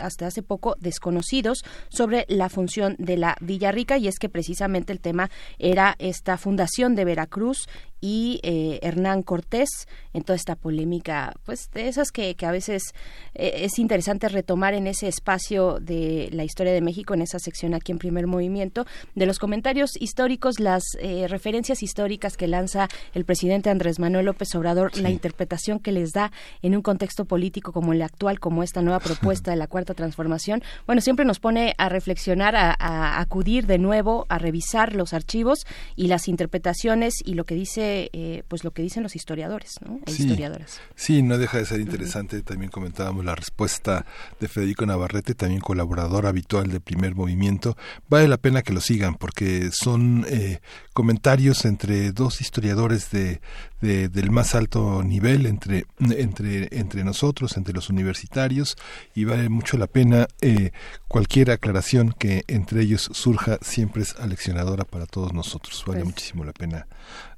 [0.00, 5.00] hasta hace poco desconocidos sobre la función de la Villarrica y es que precisamente el
[5.00, 7.68] tema era esta fundación de Veracruz
[8.00, 8.40] y
[8.82, 9.68] Hernán Cortés
[10.12, 12.94] en toda esta polémica, pues de esas que, que a veces
[13.34, 17.74] eh, es interesante retomar en ese espacio de la historia de México, en esa sección
[17.74, 23.24] aquí en primer movimiento, de los comentarios históricos, las eh, referencias históricas que lanza el
[23.24, 26.32] presidente Andrés Manuel López Obrador, la interpretación que les da
[26.62, 30.62] en un contexto político como el actual, como esta nueva propuesta de la cuarta transformación,
[30.86, 35.66] bueno, siempre nos pone a reflexionar, a, a acudir de nuevo, a revisar los archivos
[35.94, 40.00] y las interpretaciones y lo que dice, eh, pues lo que dicen los historiadores, ¿no?
[40.06, 40.24] E Sí.
[40.24, 40.80] historiadoras.
[40.96, 42.42] Sí, no deja de ser interesante.
[42.42, 44.04] También comentábamos la respuesta
[44.40, 47.76] de Federico Navarrete, también colaborador habitual de Primer Movimiento.
[48.08, 50.58] Vale la pena que lo sigan porque son eh,
[50.92, 53.40] comentarios entre dos historiadores de,
[53.86, 58.76] de- del más alto nivel, entre, entre, entre nosotros, entre los universitarios,
[59.14, 60.72] y vale mucho la pena eh,
[61.08, 65.82] cualquier aclaración que entre ellos surja, siempre es aleccionadora para todos nosotros.
[65.86, 66.86] Vale Pues- muchísimo la pena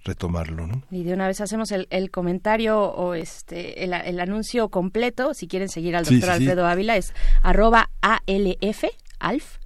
[0.05, 0.83] retomarlo, ¿no?
[0.91, 5.35] Y de una vez hacemos el, el comentario o este el, el anuncio completo.
[5.35, 6.31] Si quieren seguir al doctor sí, sí.
[6.31, 7.13] Alfredo Ávila, es
[7.43, 8.85] arroba ALF,
[9.19, 9.59] ALF,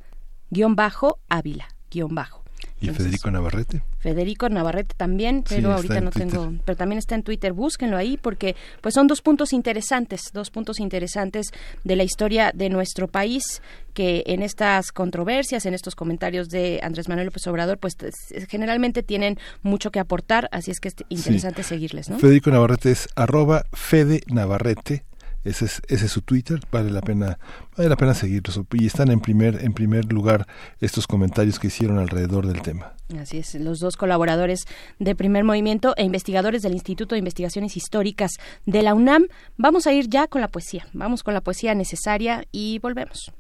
[0.51, 2.41] guion bajo, Ávila, guion bajo.
[2.83, 3.83] Y Federico Navarrete.
[3.99, 6.31] Federico Navarrete también, pero ahorita no Twitter.
[6.31, 10.51] tengo, pero también está en Twitter, búsquenlo ahí porque pues son dos puntos interesantes, dos
[10.51, 11.47] puntos interesantes
[11.85, 13.63] de la historia de nuestro país
[13.95, 19.03] que en estas controversias, en estos comentarios de Andrés Manuel López Obrador, pues es- generalmente
[19.03, 21.69] tienen mucho que aportar, así es que es interesante Sí.
[21.71, 22.19] seguirles, ¿no?
[22.19, 25.05] Federico Navarrete es arroba Fede Navarrete.
[25.44, 27.39] Ese es, ese es su Twitter, vale la pena,
[27.77, 28.60] vale la pena seguirlos.
[28.73, 30.47] Y están en primer, en primer lugar
[30.81, 32.94] estos comentarios que hicieron alrededor del tema.
[33.19, 34.66] Así es, los dos colaboradores
[34.98, 38.32] de Primer Movimiento e investigadores del Instituto de Investigaciones Históricas
[38.66, 39.27] de la UNAM.
[39.56, 40.86] Vamos a ir ya con la poesía.
[40.93, 43.32] Vamos con la poesía necesaria y volvemos.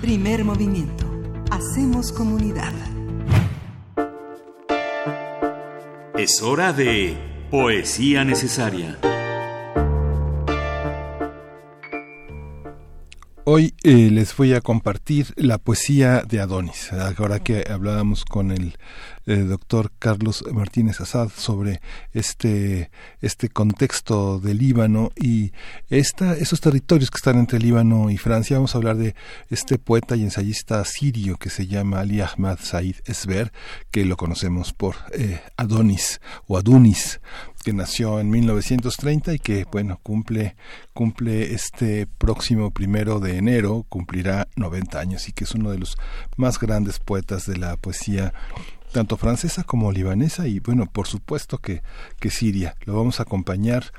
[0.00, 1.06] Primer movimiento.
[1.50, 2.72] Hacemos comunidad.
[6.16, 7.16] Es hora de
[7.50, 8.98] poesía necesaria.
[13.44, 16.92] Hoy eh, les voy a compartir la poesía de Adonis.
[16.92, 18.76] Ahora que hablábamos con el
[19.26, 21.80] eh, doctor Carlos Martínez Azad sobre
[22.12, 22.90] este,
[23.22, 25.52] este contexto del Líbano y
[25.88, 29.14] esta, esos territorios que están entre Líbano y Francia, vamos a hablar de
[29.48, 33.52] este poeta y ensayista sirio que se llama Ali Ahmad Said Esber,
[33.90, 37.20] que lo conocemos por eh, Adonis o Adunis.
[37.62, 40.56] Que nació en 1930 y que, bueno, cumple,
[40.92, 45.96] cumple este próximo primero de enero, cumplirá 90 años y que es uno de los
[46.36, 48.32] más grandes poetas de la poesía
[48.92, 51.82] tanto francesa como libanesa y bueno por supuesto que,
[52.18, 52.74] que Siria.
[52.84, 53.92] Lo vamos a acompañar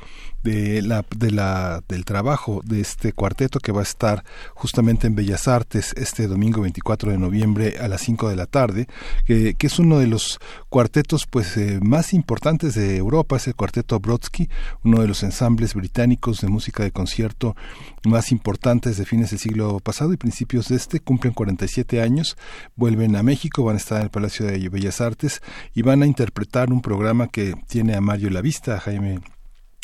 [0.43, 4.23] de la, de la, del trabajo de este cuarteto que va a estar
[4.53, 8.88] justamente en Bellas Artes este domingo 24 de noviembre a las 5 de la tarde,
[9.26, 10.39] que, es uno de los
[10.69, 14.49] cuartetos pues eh, más importantes de Europa, es el cuarteto Brodsky,
[14.84, 17.55] uno de los ensambles británicos de música de concierto
[18.03, 22.38] más importantes de fines del siglo pasado y principios de este, cumplen 47 años,
[22.76, 25.41] vuelven a México, van a estar en el Palacio de Bellas Artes
[25.73, 29.19] y van a interpretar un programa que tiene a Mario La Vista, a Jaime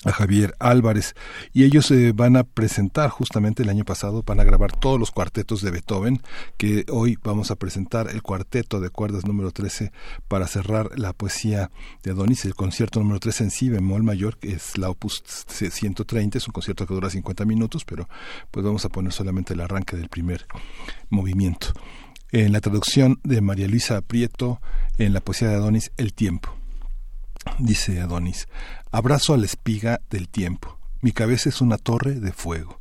[0.04, 1.16] a Javier Álvarez.
[1.54, 5.12] Y ellos eh, van a presentar justamente el año pasado van a grabar todos los
[5.12, 6.22] cuartetos de Beethoven
[6.58, 9.92] que hoy vamos a presentar el cuarteto de cuerdas número 13
[10.28, 11.72] para cerrar la poesía
[12.04, 12.46] de Adonis.
[12.46, 16.54] El concierto número 13 en si bemol mayor que es la opus 130 es un
[16.54, 18.08] concierto que dura 50 minutos pero
[18.52, 20.46] pues vamos a poner solamente el arranque del primer
[21.10, 21.68] movimiento.
[22.32, 24.62] En la traducción de María Luisa Prieto
[24.98, 26.54] en la poesía de Adonis El tiempo.
[27.60, 28.48] Dice Adonis
[28.92, 30.80] Abrazo a la espiga del tiempo.
[31.02, 32.80] Mi cabeza es una torre de fuego.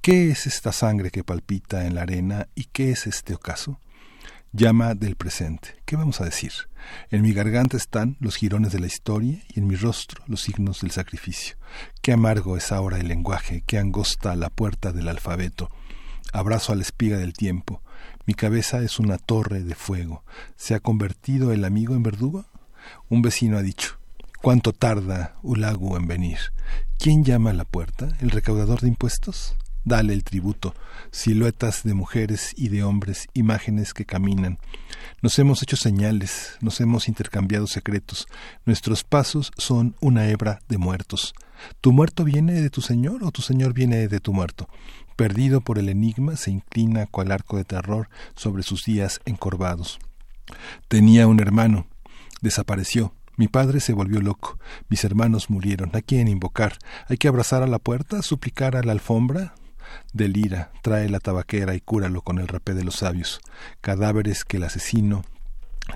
[0.00, 3.80] ¿Qué es esta sangre que palpita en la arena y qué es este ocaso?
[4.52, 5.82] Llama del presente.
[5.84, 6.52] ¿Qué vamos a decir?
[7.10, 10.82] En mi garganta están los jirones de la historia y en mi rostro los signos
[10.82, 11.56] del sacrificio.
[12.02, 15.70] Qué amargo es ahora el lenguaje, qué angosta la puerta del alfabeto.
[16.32, 17.82] Abrazo a la espiga del tiempo.
[18.26, 20.22] Mi cabeza es una torre de fuego.
[20.56, 22.46] ¿Se ha convertido el amigo en verdugo?
[23.08, 23.97] Un vecino ha dicho,
[24.40, 26.38] ¿Cuánto tarda Ulagu en venir?
[26.98, 28.08] ¿Quién llama a la puerta?
[28.20, 29.56] ¿El recaudador de impuestos?
[29.84, 30.74] Dale el tributo,
[31.10, 34.58] siluetas de mujeres y de hombres, imágenes que caminan.
[35.22, 38.28] Nos hemos hecho señales, nos hemos intercambiado secretos.
[38.64, 41.34] Nuestros pasos son una hebra de muertos.
[41.80, 44.68] ¿Tu muerto viene de tu señor o tu señor viene de tu muerto?
[45.16, 49.98] Perdido por el enigma, se inclina cual arco de terror sobre sus días encorvados.
[50.86, 51.88] Tenía un hermano,
[52.40, 54.58] desapareció, mi padre se volvió loco,
[54.88, 55.94] mis hermanos murieron.
[55.94, 56.76] ¿A quién invocar?
[57.06, 58.20] ¿Hay que abrazar a la puerta?
[58.20, 59.54] ¿Suplicar a la alfombra?
[60.12, 63.40] Delira, trae la tabaquera y cúralo con el rapé de los sabios.
[63.80, 65.22] Cadáveres que el asesino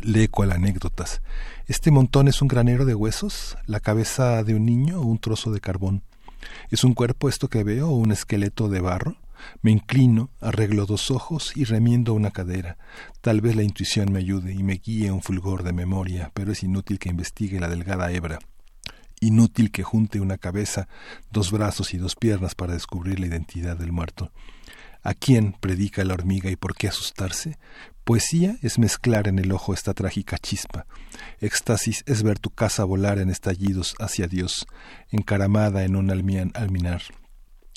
[0.02, 1.20] lee cual anécdotas.
[1.66, 3.58] ¿Este montón es un granero de huesos?
[3.66, 6.04] ¿La cabeza de un niño o un trozo de carbón?
[6.70, 9.16] ¿Es un cuerpo esto que veo o un esqueleto de barro?
[9.62, 12.78] Me inclino, arreglo dos ojos y remiendo una cadera.
[13.20, 16.62] Tal vez la intuición me ayude y me guíe un fulgor de memoria, pero es
[16.62, 18.38] inútil que investigue la delgada hebra.
[19.20, 20.88] Inútil que junte una cabeza,
[21.30, 24.32] dos brazos y dos piernas para descubrir la identidad del muerto.
[25.04, 27.58] ¿A quién predica la hormiga y por qué asustarse?
[28.04, 30.86] Poesía es mezclar en el ojo esta trágica chispa.
[31.40, 34.66] Éxtasis es ver tu casa volar en estallidos hacia Dios,
[35.10, 37.02] encaramada en un alminar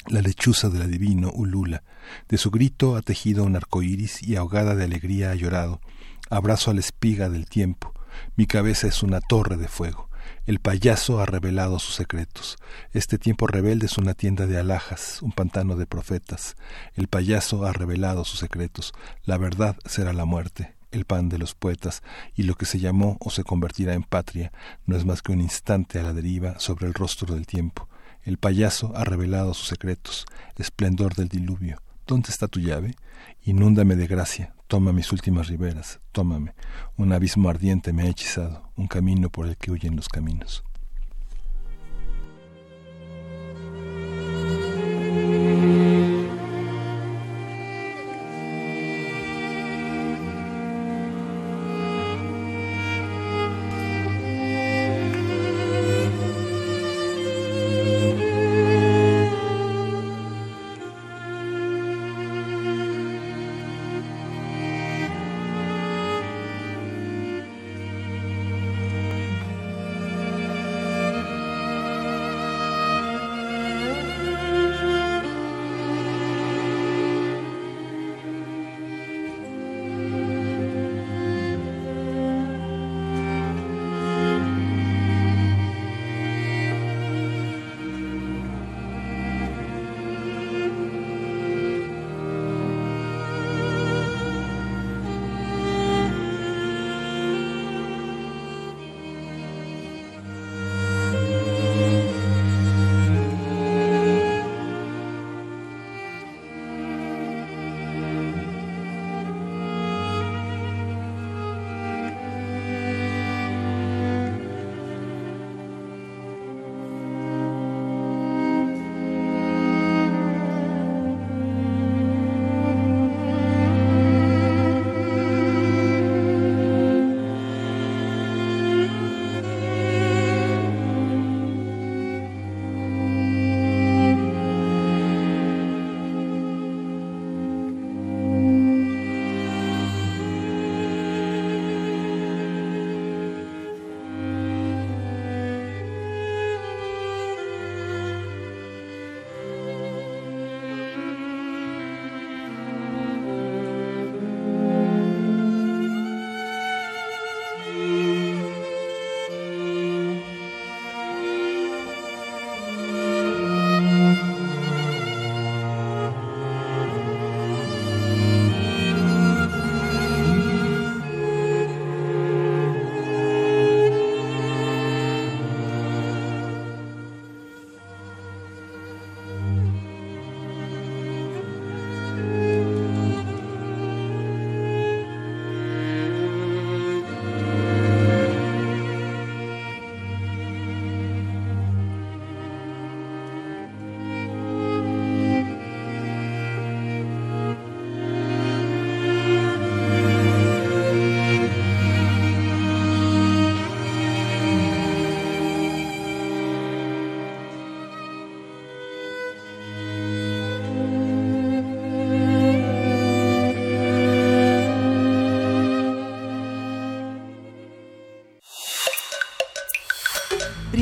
[0.07, 1.83] la lechuza del adivino ulula.
[2.27, 5.81] De su grito ha tejido un arco iris y ahogada de alegría ha llorado.
[6.29, 7.93] Abrazo a la espiga del tiempo.
[8.35, 10.09] Mi cabeza es una torre de fuego.
[10.45, 12.57] El payaso ha revelado sus secretos.
[12.93, 16.55] Este tiempo rebelde es una tienda de alhajas, un pantano de profetas.
[16.93, 18.93] El payaso ha revelado sus secretos.
[19.23, 22.03] La verdad será la muerte, el pan de los poetas,
[22.35, 24.51] y lo que se llamó o se convertirá en patria
[24.85, 27.87] no es más que un instante a la deriva sobre el rostro del tiempo.
[28.25, 30.25] El payaso ha revelado sus secretos,
[30.57, 31.77] esplendor del diluvio.
[32.07, 32.95] ¿Dónde está tu llave?
[33.43, 36.55] Inúndame de gracia, toma mis últimas riberas, tómame.
[36.97, 40.63] Un abismo ardiente me ha hechizado, un camino por el que huyen los caminos.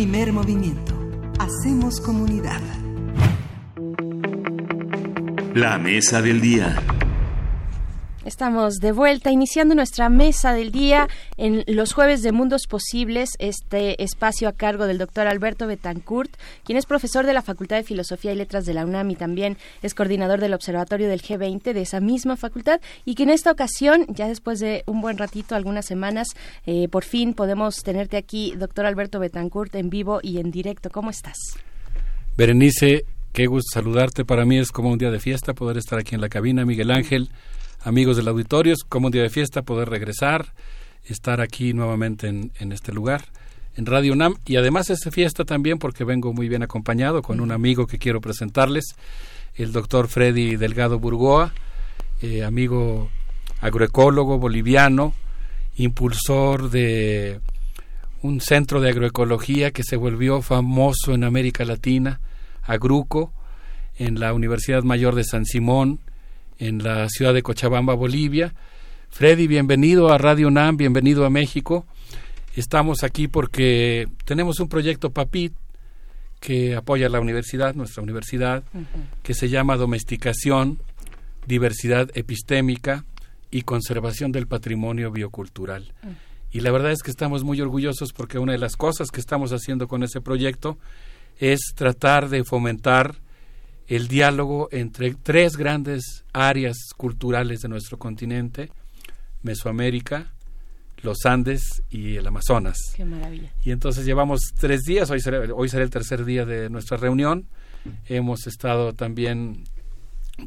[0.03, 0.93] Primer movimiento.
[1.39, 2.59] Hacemos comunidad.
[5.53, 6.75] La mesa del día.
[8.25, 11.07] Estamos de vuelta iniciando nuestra mesa del día
[11.37, 16.31] en los jueves de Mundos Posibles, este espacio a cargo del doctor Alberto Betancourt,
[16.63, 19.57] quien es profesor de la Facultad de Filosofía y Letras de la UNAM y también
[19.81, 24.05] es coordinador del Observatorio del G20 de esa misma facultad y que en esta ocasión,
[24.09, 26.27] ya después de un buen ratito, algunas semanas,
[26.65, 30.89] eh, por fin podemos tenerte aquí, doctor Alberto Betancourt, en vivo y en directo.
[30.89, 31.37] ¿Cómo estás?
[32.37, 34.25] Berenice, qué gusto saludarte.
[34.25, 36.65] Para mí es como un día de fiesta poder estar aquí en la cabina.
[36.65, 37.29] Miguel Ángel
[37.83, 40.53] amigos del auditorio, es como un día de fiesta poder regresar,
[41.05, 43.25] estar aquí nuevamente en, en este lugar,
[43.75, 47.51] en Radio UNAM, y además es fiesta también porque vengo muy bien acompañado con un
[47.51, 48.95] amigo que quiero presentarles,
[49.55, 51.53] el doctor Freddy Delgado Burgoa,
[52.21, 53.09] eh, amigo
[53.61, 55.13] agroecólogo boliviano,
[55.75, 57.39] impulsor de
[58.21, 62.19] un centro de agroecología que se volvió famoso en América Latina,
[62.63, 63.33] Agruco,
[63.97, 65.99] en la Universidad Mayor de San Simón,
[66.57, 68.53] en la ciudad de Cochabamba, Bolivia.
[69.13, 71.85] Freddy, bienvenido a Radio UNAM, bienvenido a México.
[72.55, 75.53] Estamos aquí porque tenemos un proyecto PAPIT
[76.39, 78.63] que apoya la universidad, nuestra universidad,
[79.21, 80.79] que se llama Domesticación,
[81.45, 83.05] Diversidad Epistémica
[83.51, 85.93] y Conservación del Patrimonio Biocultural.
[86.51, 89.51] Y la verdad es que estamos muy orgullosos porque una de las cosas que estamos
[89.51, 90.79] haciendo con ese proyecto
[91.37, 93.17] es tratar de fomentar
[93.85, 98.71] el diálogo entre tres grandes áreas culturales de nuestro continente,
[99.43, 100.33] Mesoamérica,
[101.01, 102.77] los Andes y el Amazonas.
[102.95, 103.51] Qué maravilla.
[103.63, 107.47] Y entonces llevamos tres días, hoy será, hoy será el tercer día de nuestra reunión.
[108.07, 109.65] Hemos estado también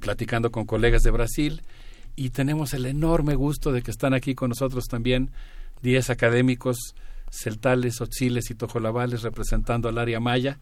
[0.01, 1.63] platicando con colegas de Brasil
[2.17, 5.31] y tenemos el enorme gusto de que están aquí con nosotros también
[5.83, 6.95] diez académicos
[7.31, 10.59] celtales, otziles y tojolabales representando al área maya.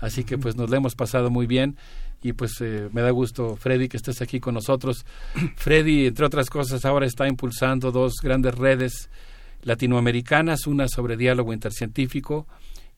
[0.00, 1.76] Así que pues nos lo hemos pasado muy bien
[2.22, 5.04] y pues eh, me da gusto, Freddy, que estés aquí con nosotros.
[5.56, 9.10] Freddy, entre otras cosas, ahora está impulsando dos grandes redes
[9.62, 12.46] latinoamericanas, una sobre diálogo intercientífico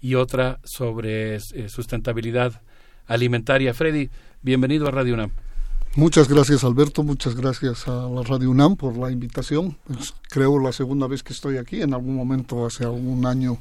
[0.00, 2.62] y otra sobre eh, sustentabilidad
[3.06, 3.74] alimentaria.
[3.74, 4.10] Freddy,
[4.42, 5.30] bienvenido a Radio UNAM.
[5.96, 9.76] Muchas gracias Alberto, muchas gracias a la Radio UNAM por la invitación.
[9.98, 13.58] Es, creo la segunda vez que estoy aquí, en algún momento hace algún año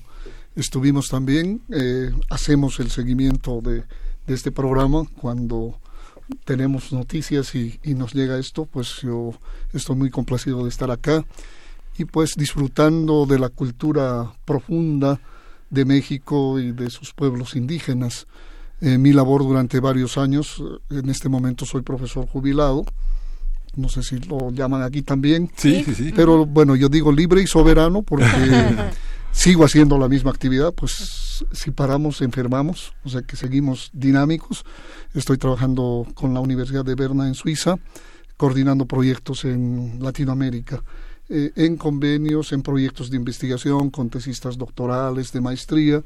[0.56, 3.84] estuvimos también, eh, hacemos el seguimiento de
[4.30, 5.04] de este programa.
[5.20, 5.80] Cuando
[6.46, 9.34] tenemos noticias y, nos llega esto, pues yo
[9.74, 11.26] estoy muy complacido de estar acá.
[11.98, 15.20] Y pues disfrutando de la cultura profunda
[15.70, 18.28] de México y de sus pueblos indígenas.
[18.80, 22.86] Eh, mi labor durante varios años, en este momento soy profesor jubilado,
[23.76, 26.14] no sé si lo llaman aquí también, sí, sí, sí.
[26.16, 28.26] pero bueno, yo digo libre y soberano porque
[29.32, 34.66] sigo haciendo la misma actividad, pues si paramos enfermamos, o sea que seguimos dinámicos.
[35.14, 37.76] Estoy trabajando con la Universidad de Berna en Suiza,
[38.38, 40.84] coordinando proyectos en Latinoamérica,
[41.30, 46.04] eh, en convenios, en proyectos de investigación con tesistas doctorales, de maestría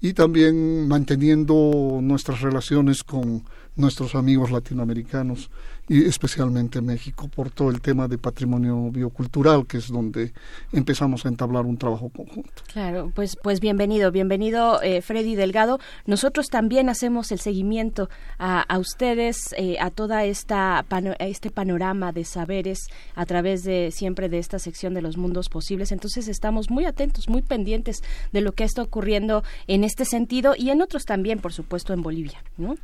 [0.00, 3.44] y también manteniendo nuestras relaciones con
[3.76, 5.50] nuestros amigos latinoamericanos
[5.90, 10.32] y especialmente México por todo el tema de patrimonio biocultural que es donde
[10.72, 12.62] empezamos a entablar un trabajo conjunto.
[12.72, 15.80] Claro, pues pues bienvenido, bienvenido eh, Freddy Delgado.
[16.06, 18.08] Nosotros también hacemos el seguimiento
[18.38, 20.86] a, a ustedes eh, a toda esta
[21.18, 22.78] este panorama de saberes
[23.16, 25.90] a través de siempre de esta sección de los mundos posibles.
[25.90, 30.70] Entonces estamos muy atentos, muy pendientes de lo que está ocurriendo en este sentido y
[30.70, 32.76] en otros también, por supuesto, en Bolivia, ¿no?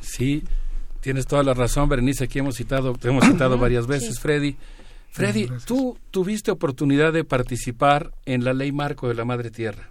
[0.00, 0.44] Sí,
[1.00, 4.56] Tienes toda la razón, Berenice, aquí hemos citado, hemos citado varias veces, Freddy.
[5.10, 9.88] Freddy, tú tuviste oportunidad de participar en la ley marco de la Madre Tierra.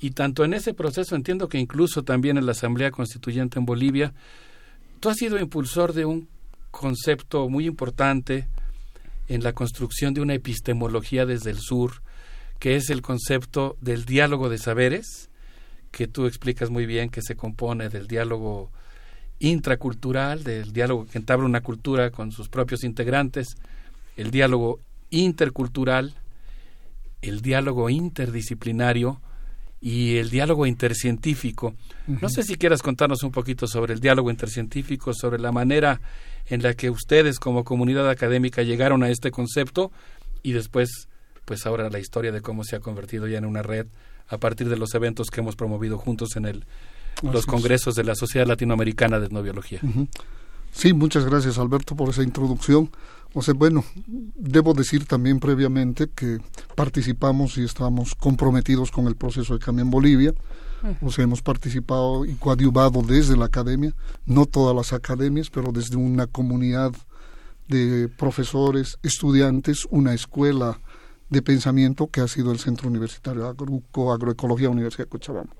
[0.00, 4.14] Y tanto en ese proceso, entiendo que incluso también en la Asamblea Constituyente en Bolivia,
[5.00, 6.28] tú has sido impulsor de un
[6.70, 8.46] concepto muy importante
[9.28, 12.02] en la construcción de una epistemología desde el sur,
[12.58, 15.30] que es el concepto del diálogo de saberes,
[15.90, 18.70] que tú explicas muy bien que se compone del diálogo
[19.38, 23.56] intracultural, del diálogo que entabla una cultura con sus propios integrantes,
[24.16, 24.80] el diálogo
[25.10, 26.14] intercultural,
[27.22, 29.20] el diálogo interdisciplinario
[29.80, 31.74] y el diálogo intercientífico.
[32.06, 36.00] No sé si quieras contarnos un poquito sobre el diálogo intercientífico, sobre la manera
[36.46, 39.92] en la que ustedes como comunidad académica llegaron a este concepto
[40.42, 41.08] y después,
[41.44, 43.86] pues ahora la historia de cómo se ha convertido ya en una red
[44.28, 46.64] a partir de los eventos que hemos promovido juntos en el
[47.22, 49.80] los congresos de la Sociedad Latinoamericana de Etnobiología.
[50.72, 52.90] Sí, muchas gracias Alberto por esa introducción.
[53.32, 56.38] O sea, bueno, debo decir también previamente que
[56.74, 60.34] participamos y estamos comprometidos con el proceso de cambio en Bolivia.
[61.02, 63.94] O sea, hemos participado y coadyuvado desde la academia,
[64.24, 66.92] no todas las academias, pero desde una comunidad
[67.68, 70.78] de profesores, estudiantes, una escuela
[71.28, 75.52] de pensamiento que ha sido el Centro Universitario Agruco, Agroecología Universidad de Cochabamba.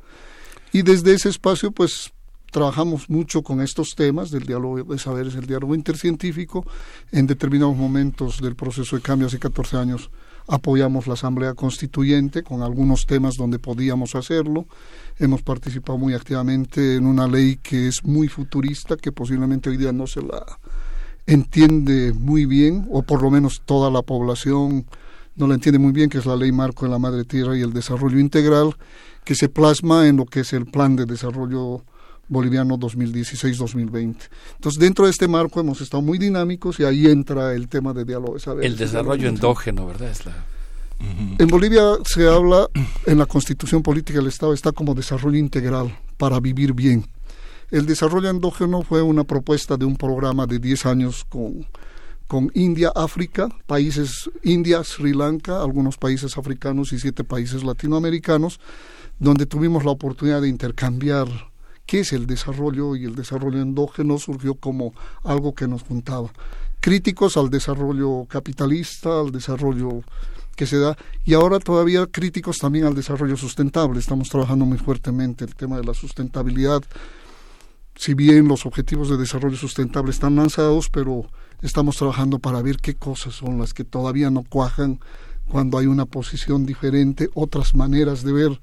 [0.76, 2.12] Y desde ese espacio, pues
[2.52, 6.66] trabajamos mucho con estos temas del diálogo de saberes, el diálogo intercientífico.
[7.12, 10.10] En determinados momentos del proceso de cambio, hace 14 años,
[10.46, 14.66] apoyamos la Asamblea Constituyente con algunos temas donde podíamos hacerlo.
[15.18, 19.92] Hemos participado muy activamente en una ley que es muy futurista, que posiblemente hoy día
[19.92, 20.44] no se la
[21.26, 24.84] entiende muy bien, o por lo menos toda la población
[25.36, 27.62] no la entiende muy bien, que es la ley marco de la madre tierra y
[27.62, 28.76] el desarrollo integral,
[29.26, 31.84] que se plasma en lo que es el plan de desarrollo
[32.28, 34.16] boliviano 2016-2020.
[34.54, 38.04] Entonces, dentro de este marco hemos estado muy dinámicos y ahí entra el tema de
[38.04, 38.36] diálogo.
[38.62, 40.10] El desarrollo endógeno, ¿verdad?
[40.10, 40.32] Es la...
[41.38, 42.68] En Bolivia se habla,
[43.04, 47.04] en la constitución política del Estado está como desarrollo integral para vivir bien.
[47.70, 51.66] El desarrollo endógeno fue una propuesta de un programa de 10 años con,
[52.28, 58.60] con India, África, países India, Sri Lanka, algunos países africanos y siete países latinoamericanos,
[59.18, 61.28] donde tuvimos la oportunidad de intercambiar
[61.86, 66.30] qué es el desarrollo y el desarrollo endógeno surgió como algo que nos juntaba.
[66.80, 70.02] Críticos al desarrollo capitalista, al desarrollo
[70.56, 73.98] que se da y ahora todavía críticos también al desarrollo sustentable.
[73.98, 76.82] Estamos trabajando muy fuertemente el tema de la sustentabilidad.
[77.94, 81.26] Si bien los objetivos de desarrollo sustentable están lanzados, pero
[81.62, 85.00] estamos trabajando para ver qué cosas son las que todavía no cuajan
[85.48, 88.60] cuando hay una posición diferente, otras maneras de ver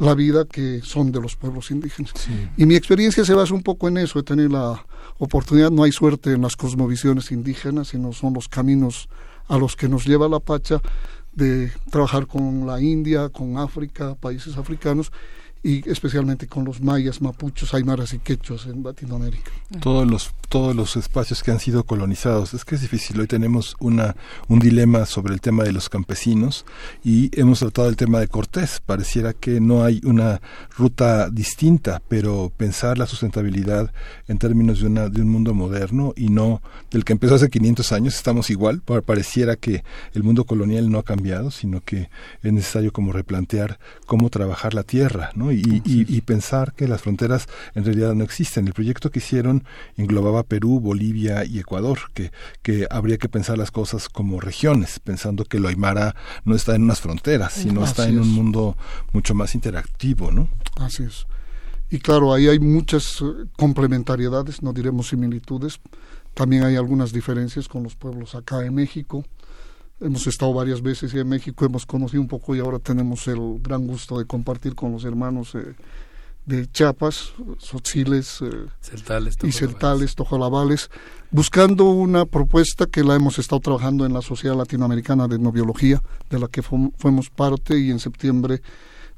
[0.00, 2.12] la vida que son de los pueblos indígenas.
[2.56, 4.84] Y mi experiencia se basa un poco en eso, de tener la
[5.18, 9.08] oportunidad, no hay suerte en las cosmovisiones indígenas, sino son los caminos
[9.46, 10.80] a los que nos lleva la Pacha
[11.32, 15.12] de trabajar con la India, con África, países africanos,
[15.62, 19.50] y especialmente con los mayas, mapuchos, aymaras y quechos en Latinoamérica.
[19.80, 22.54] Todos los todos los espacios que han sido colonizados.
[22.54, 23.20] Es que es difícil.
[23.20, 24.16] Hoy tenemos una
[24.48, 26.66] un dilema sobre el tema de los campesinos
[27.04, 28.82] y hemos tratado el tema de Cortés.
[28.84, 30.42] Pareciera que no hay una
[30.76, 33.92] ruta distinta, pero pensar la sustentabilidad
[34.26, 37.92] en términos de una de un mundo moderno y no del que empezó hace 500
[37.92, 38.82] años, estamos igual.
[38.82, 42.10] Pareciera que el mundo colonial no ha cambiado, sino que
[42.42, 45.52] es necesario como replantear cómo trabajar la tierra, ¿no?
[45.52, 47.46] Y, y, pensar que las fronteras
[47.76, 48.66] en realidad no existen.
[48.66, 49.64] El proyecto que hicieron
[49.96, 55.44] englobaba Perú, Bolivia y Ecuador, que, que habría que pensar las cosas como regiones, pensando
[55.44, 58.76] que lo aymara no está en unas fronteras, sino está en un mundo
[59.12, 60.48] mucho más interactivo, ¿no?
[60.76, 61.26] Así es.
[61.90, 65.80] Y claro, ahí hay muchas eh, complementariedades, no diremos similitudes.
[66.34, 69.24] También hay algunas diferencias con los pueblos acá en México.
[70.00, 73.86] Hemos estado varias veces en México, hemos conocido un poco y ahora tenemos el gran
[73.86, 75.74] gusto de compartir con los hermanos eh,
[76.46, 78.66] de Chiapas, Sotziles eh,
[79.42, 80.90] y Celtales, Tojolabales,
[81.30, 86.38] buscando una propuesta que la hemos estado trabajando en la Sociedad Latinoamericana de Etnobiología, de
[86.38, 88.62] la que fuimos parte y en septiembre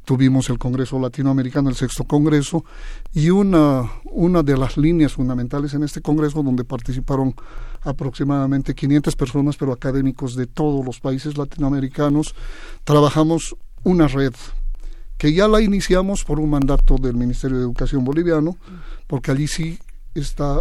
[0.05, 2.65] tuvimos el Congreso Latinoamericano, el sexto Congreso,
[3.12, 7.34] y una, una de las líneas fundamentales en este Congreso, donde participaron
[7.83, 12.34] aproximadamente 500 personas, pero académicos de todos los países latinoamericanos,
[12.84, 14.34] trabajamos una red
[15.23, 18.57] que ya la iniciamos por un mandato del Ministerio de Educación boliviano,
[19.07, 19.78] porque allí sí
[20.17, 20.60] está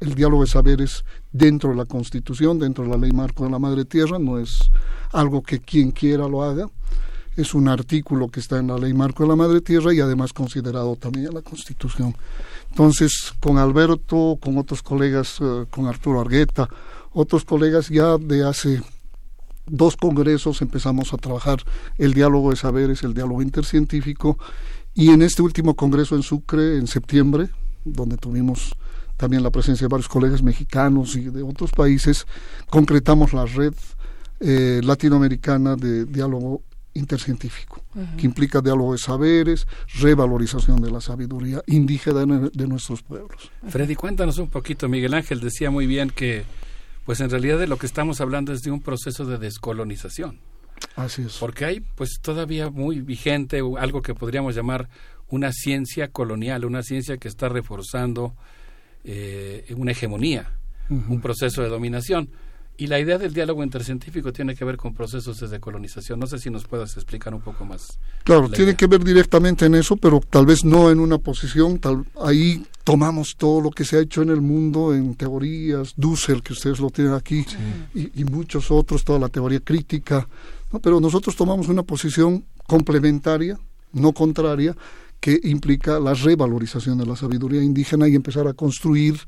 [0.00, 3.58] el diálogo de saberes dentro de la Constitución, dentro de la ley marco de la
[3.58, 4.70] Madre Tierra, no es
[5.12, 6.66] algo que quien quiera lo haga,
[7.36, 10.32] es un artículo que está en la ley marco de la Madre Tierra y además
[10.32, 12.16] considerado también en la Constitución.
[12.70, 16.70] Entonces, con Alberto, con otros colegas, eh, con Arturo Argueta,
[17.12, 18.80] otros colegas ya de hace
[19.70, 21.58] dos congresos empezamos a trabajar
[21.98, 24.38] el diálogo de saberes, el diálogo intercientífico,
[24.94, 27.48] y en este último congreso en Sucre, en septiembre,
[27.84, 28.74] donde tuvimos
[29.16, 32.26] también la presencia de varios colegas mexicanos y de otros países,
[32.68, 33.74] concretamos la red
[34.40, 36.62] eh, latinoamericana de diálogo
[36.94, 37.82] intercientífico,
[38.16, 39.66] que implica diálogo de saberes,
[40.00, 43.50] revalorización de la sabiduría indígena de, nuestros pueblos.
[43.68, 44.88] Freddy, cuéntanos un poquito.
[44.88, 46.44] Miguel Ángel decía muy bien que,
[47.04, 50.38] pues en realidad de lo que estamos hablando es de un proceso de descolonización.
[50.96, 51.36] Así es.
[51.38, 54.88] Porque hay, pues todavía muy vigente algo que podríamos llamar
[55.28, 58.34] una ciencia colonial, una ciencia que está reforzando
[59.04, 60.52] eh, una hegemonía,
[60.88, 62.30] un proceso de dominación
[62.80, 66.18] Y la idea del diálogo intercientífico tiene que ver con procesos de decolonización.
[66.18, 67.98] No sé si nos puedas explicar un poco más.
[68.24, 71.78] Claro, tiene que ver directamente en eso, pero tal vez no en una posición.
[71.78, 76.42] Tal, ahí tomamos todo lo que se ha hecho en el mundo en teorías, Dussel,
[76.42, 77.44] que ustedes lo tienen aquí,
[77.94, 80.26] y, y, muchos otros, toda la teoría crítica.
[80.72, 80.80] ¿no?
[80.80, 83.58] Pero nosotros tomamos una posición complementaria,
[83.92, 84.74] no contraria,
[85.20, 89.20] que implica la revalorización de la sabiduría indígena y empezar a construir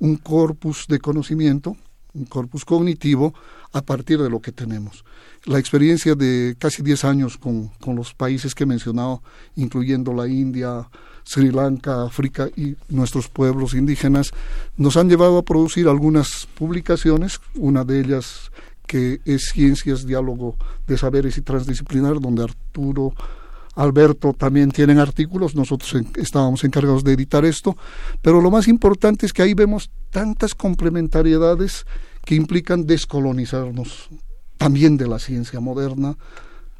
[0.00, 1.76] un corpus de conocimiento
[2.16, 3.34] un corpus cognitivo
[3.72, 5.04] a partir de lo que tenemos.
[5.44, 9.22] La experiencia de casi 10 años con, con los países que he mencionado,
[9.54, 10.88] incluyendo la India,
[11.24, 14.30] Sri Lanka, África y nuestros pueblos indígenas,
[14.76, 18.50] nos han llevado a producir algunas publicaciones, una de ellas
[18.86, 23.12] que es Ciencias, Diálogo de Saberes y Transdisciplinar, donde Arturo
[23.76, 27.76] Alberto también tienen artículos, nosotros estábamos encargados de editar esto,
[28.22, 31.84] pero lo más importante es que ahí vemos tantas complementariedades
[32.24, 34.08] que implican descolonizarnos
[34.56, 36.16] también de la ciencia moderna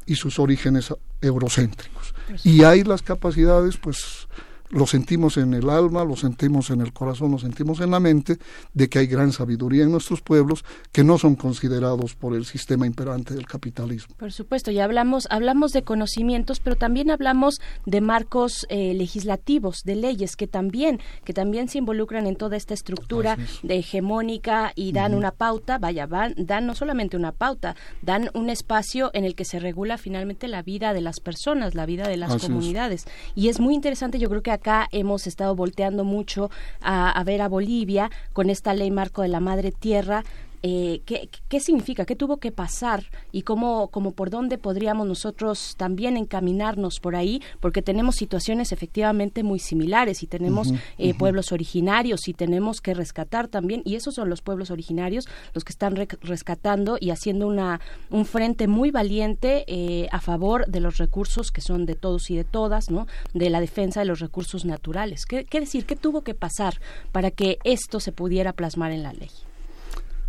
[0.06, 2.14] y sus orígenes eurocéntricos.
[2.42, 4.26] Y hay las capacidades, pues,
[4.70, 8.38] lo sentimos en el alma, lo sentimos en el corazón, lo sentimos en la mente,
[8.74, 12.86] de que hay gran sabiduría en nuestros pueblos que no son considerados por el sistema
[12.86, 14.14] imperante del capitalismo.
[14.16, 19.96] Por supuesto, ya hablamos, hablamos de conocimientos, pero también hablamos de marcos eh, legislativos, de
[19.96, 25.14] leyes que también, que también se involucran en toda esta estructura de hegemónica y dan
[25.14, 29.44] una pauta, vaya, van, dan no solamente una pauta, dan un espacio en el que
[29.44, 33.06] se regula finalmente la vida de las personas, la vida de las comunidades.
[33.34, 37.40] Y es muy interesante, yo creo que acá hemos estado volteando mucho a, a ver
[37.40, 40.24] a Bolivia con esta ley marco de la madre tierra
[40.62, 42.04] eh, ¿qué, ¿qué, significa?
[42.04, 43.04] ¿Qué tuvo que pasar?
[43.32, 47.42] ¿Y cómo, cómo por dónde podríamos nosotros también encaminarnos por ahí?
[47.60, 53.48] Porque tenemos situaciones efectivamente muy similares y tenemos eh, pueblos originarios y tenemos que rescatar
[53.48, 58.24] también, y esos son los pueblos originarios los que están rescatando y haciendo una, un
[58.24, 62.44] frente muy valiente eh, a favor de los recursos que son de todos y de
[62.44, 63.06] todas, ¿no?
[63.34, 65.26] De la defensa de los recursos naturales.
[65.26, 65.86] ¿Qué, qué decir?
[65.86, 66.80] ¿Qué tuvo que pasar
[67.12, 69.30] para que esto se pudiera plasmar en la ley?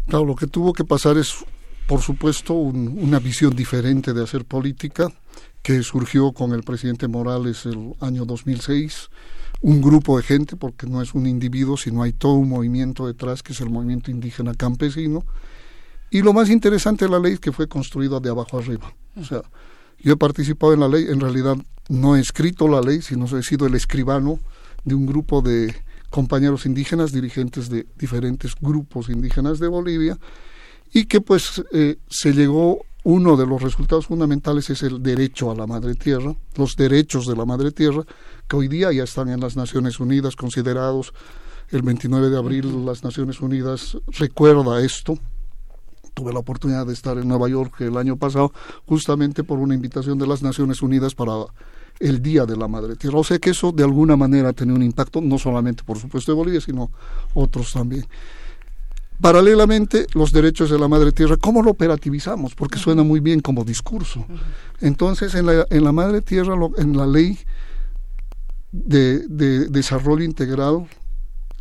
[0.08, 1.36] Claro, lo que tuvo que pasar es,
[1.86, 5.12] por supuesto, un, una visión diferente de hacer política
[5.62, 9.10] que surgió con el presidente Morales el año 2006,
[9.62, 13.44] un grupo de gente, porque no es un individuo, sino hay todo un movimiento detrás,
[13.44, 15.26] que es el movimiento indígena campesino,
[16.10, 18.94] y lo más interesante de la ley es que fue construida de abajo arriba.
[19.18, 19.42] O sea,
[20.00, 21.58] yo he participado en la ley, en realidad
[21.90, 24.40] no he escrito la ley, sino he sido el escribano
[24.86, 25.76] de un grupo de
[26.10, 30.18] compañeros indígenas, dirigentes de diferentes grupos indígenas de Bolivia,
[30.94, 35.56] y que pues eh, se llegó, uno de los resultados fundamentales es el derecho a
[35.56, 38.04] la madre tierra, los derechos de la madre tierra,
[38.48, 41.14] que hoy día ya están en las Naciones Unidas considerados,
[41.70, 45.18] el 29 de abril las Naciones Unidas recuerda esto,
[46.14, 48.52] tuve la oportunidad de estar en Nueva York el año pasado,
[48.86, 51.34] justamente por una invitación de las Naciones Unidas para
[52.00, 53.20] el Día de la Madre Tierra.
[53.20, 56.36] O sea que eso de alguna manera tiene un impacto, no solamente por supuesto de
[56.36, 56.92] Bolivia, sino
[57.34, 58.06] otros también.
[59.20, 62.54] Paralelamente, los derechos de la madre tierra, ¿cómo lo operativizamos?
[62.54, 64.24] Porque suena muy bien como discurso.
[64.80, 67.40] Entonces, en la, en la madre tierra, en la ley
[68.72, 70.88] de, de, desarrollo integral,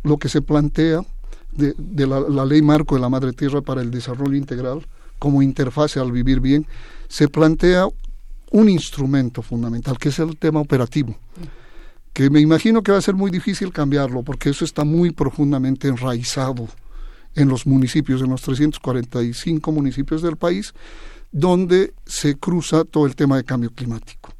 [0.03, 1.01] lo que se plantea
[1.51, 4.85] de, de la, la, ley marco de la madre tierra para el desarrollo integral,
[5.17, 6.67] como interfase al vivir bien,
[7.07, 7.87] se plantea
[8.51, 11.17] un instrumento fundamental, que es el tema operativo,
[12.13, 15.87] que me imagino que va a ser muy difícil cambiarlo, porque eso está muy profundamente
[15.87, 16.67] enraizado
[17.35, 20.73] en los municipios, en los 345 municipios del país,
[21.31, 24.33] donde se cruza todo el tema de cambio climático.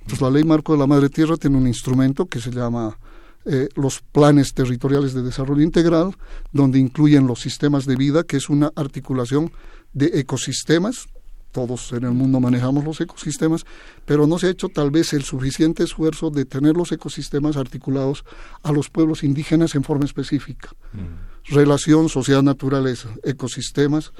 [0.00, 2.98] Entonces, la ley marco de la madre tierra tiene un instrumento que se llama
[3.46, 6.14] eh, los planes territoriales de desarrollo integral,
[6.52, 9.50] donde incluyen los sistemas de vida, que es una articulación
[9.94, 11.06] de ecosistemas,
[11.54, 13.64] todos en el mundo manejamos los ecosistemas,
[14.04, 18.24] pero no se ha hecho tal vez el suficiente esfuerzo de tener los ecosistemas articulados
[18.64, 20.70] a los pueblos indígenas en forma específica.
[20.92, 21.54] Mm.
[21.54, 24.12] Relación sociedad-naturaleza, ecosistemas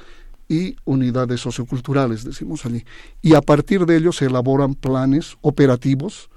[0.49, 2.85] y unidades socioculturales, decimos allí.
[3.21, 6.31] Y a partir de ello se elaboran planes operativos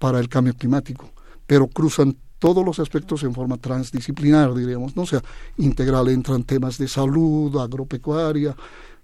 [0.00, 1.12] para el cambio climático,
[1.46, 5.02] pero cruzan todos los aspectos en forma transdisciplinar, diríamos, ¿no?
[5.02, 5.22] O sea,
[5.58, 8.56] integral entran temas de salud, agropecuaria,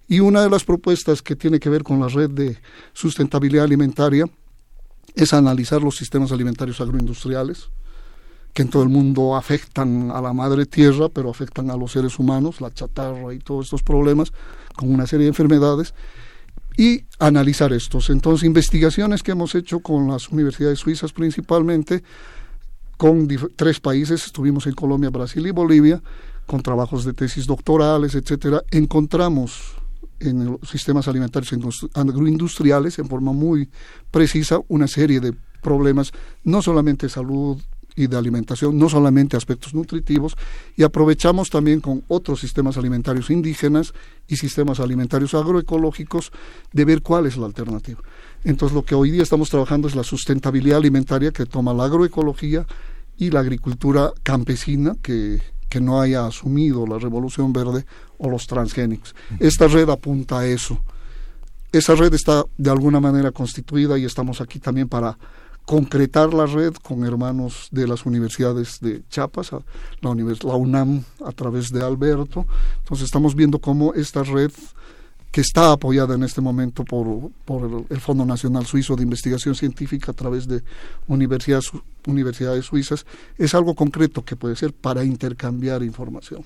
[0.09, 2.57] y una de las propuestas que tiene que ver con la red de
[2.93, 4.25] sustentabilidad alimentaria
[5.13, 7.69] es analizar los sistemas alimentarios agroindustriales,
[8.51, 12.17] que en todo el mundo afectan a la madre tierra, pero afectan a los seres
[12.17, 14.33] humanos, la chatarra y todos estos problemas,
[14.75, 15.93] con una serie de enfermedades,
[16.75, 18.09] y analizar estos.
[18.09, 22.01] Entonces, investigaciones que hemos hecho con las universidades suizas principalmente,
[22.97, 26.01] con tres países, estuvimos en Colombia, Brasil y Bolivia,
[26.47, 29.78] con trabajos de tesis doctorales, etcétera, encontramos
[30.19, 31.53] en los sistemas alimentarios
[31.93, 33.69] agroindustriales en forma muy
[34.11, 36.11] precisa una serie de problemas,
[36.43, 37.57] no solamente de salud
[37.95, 40.37] y de alimentación, no solamente aspectos nutritivos,
[40.77, 43.93] y aprovechamos también con otros sistemas alimentarios indígenas
[44.27, 46.31] y sistemas alimentarios agroecológicos
[46.71, 47.99] de ver cuál es la alternativa.
[48.43, 52.65] Entonces lo que hoy día estamos trabajando es la sustentabilidad alimentaria que toma la agroecología
[53.17, 57.85] y la agricultura campesina que, que no haya asumido la revolución verde
[58.17, 59.15] o los transgénicos.
[59.39, 60.79] Esta red apunta a eso.
[61.71, 65.17] Esa red está de alguna manera constituida y estamos aquí también para
[65.65, 69.51] concretar la red con hermanos de las universidades de Chiapas,
[70.01, 72.47] la, UNAM a través de Alberto.
[72.79, 74.51] Entonces estamos viendo cómo esta red
[75.31, 80.11] que está apoyada en este momento por, por el, Fondo Nacional Suizo de Investigación Científica
[80.11, 80.63] a través de
[81.07, 81.71] universidades,
[82.07, 83.05] universidades suizas,
[83.37, 86.43] es algo concreto que puede ser para intercambiar información,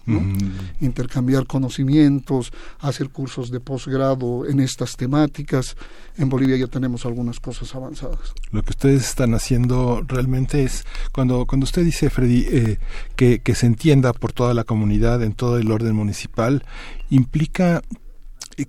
[0.82, 5.78] intercambiar conocimientos, hacer cursos de posgrado en estas temáticas.
[6.18, 8.34] En Bolivia ya tenemos algunas cosas avanzadas.
[8.52, 12.80] Lo que ustedes están haciendo realmente es, cuando, cuando usted dice, Freddy, eh,
[13.16, 16.66] que, que se entienda por toda la comunidad, en todo el orden municipal,
[17.10, 17.82] implica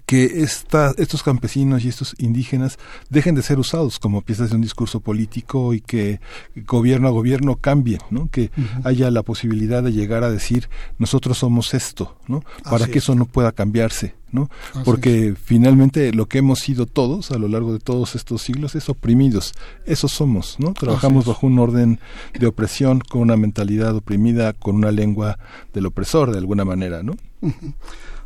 [0.06, 2.78] que esta, estos campesinos y estos indígenas
[3.10, 6.20] dejen de ser usados como piezas de un discurso político y que
[6.56, 8.28] gobierno a gobierno cambien, ¿no?
[8.30, 8.50] que
[8.84, 12.44] haya la posibilidad de llegar a decir nosotros somos esto, ¿no?
[12.62, 14.14] para que eso no pueda cambiarse.
[14.32, 14.50] ¿no?
[14.84, 18.88] Porque finalmente lo que hemos sido todos a lo largo de todos estos siglos es
[18.88, 19.54] oprimidos.
[19.86, 20.72] Eso somos, ¿no?
[20.72, 22.00] Trabajamos bajo un orden
[22.36, 25.38] de opresión, con una mentalidad oprimida, con una lengua
[25.72, 27.14] del opresor de alguna manera, ¿no?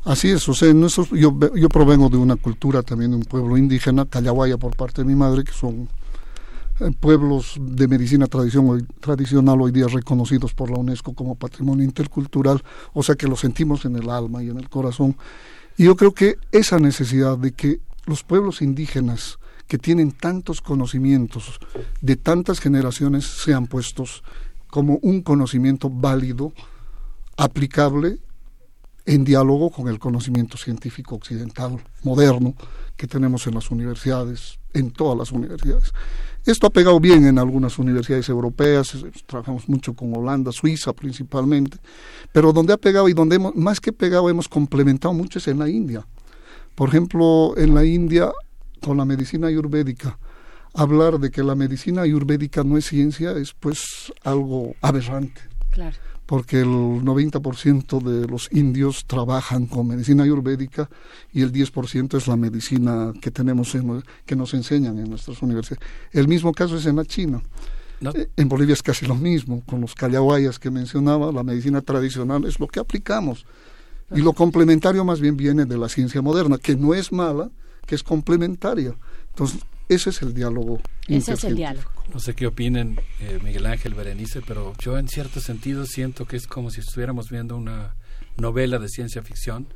[0.04, 4.06] Así es, o sea, yo, yo provengo de una cultura también de un pueblo indígena,
[4.06, 5.88] Callahuaya por parte de mi madre, que son
[6.80, 12.62] eh, pueblos de medicina tradición, tradicional hoy día reconocidos por la UNESCO como patrimonio intercultural,
[12.92, 15.16] o sea que lo sentimos en el alma y en el corazón.
[15.76, 21.58] Y yo creo que esa necesidad de que los pueblos indígenas que tienen tantos conocimientos
[22.00, 24.22] de tantas generaciones sean puestos
[24.70, 26.52] como un conocimiento válido,
[27.36, 28.18] aplicable
[29.08, 32.54] en diálogo con el conocimiento científico occidental moderno
[32.94, 35.92] que tenemos en las universidades, en todas las universidades.
[36.44, 41.78] Esto ha pegado bien en algunas universidades europeas, trabajamos mucho con Holanda, Suiza principalmente,
[42.32, 45.70] pero donde ha pegado y donde más que pegado hemos complementado mucho es en la
[45.70, 46.06] India.
[46.74, 48.30] Por ejemplo, en la India,
[48.82, 50.18] con la medicina ayurvédica,
[50.74, 55.40] hablar de que la medicina ayurvédica no es ciencia es pues algo aberrante.
[55.70, 60.90] Claro porque el 90% de los indios trabajan con medicina ayurvédica
[61.32, 63.74] y el 10% es la medicina que tenemos
[64.26, 65.88] que nos enseñan en nuestras universidades.
[66.12, 67.40] El mismo caso es en la China.
[68.02, 72.44] Eh, en Bolivia es casi lo mismo, con los callahuayas que mencionaba, la medicina tradicional
[72.44, 73.46] es lo que aplicamos.
[74.14, 77.48] Y lo complementario más bien viene de la ciencia moderna, que no es mala,
[77.86, 78.94] que es complementaria.
[79.30, 80.80] Entonces, ese es el diálogo.
[81.06, 81.90] Ese es el diálogo.
[82.12, 86.36] No sé qué opinen eh, Miguel Ángel, Berenice, pero yo en cierto sentido siento que
[86.36, 87.94] es como si estuviéramos viendo una
[88.36, 89.68] novela de ciencia ficción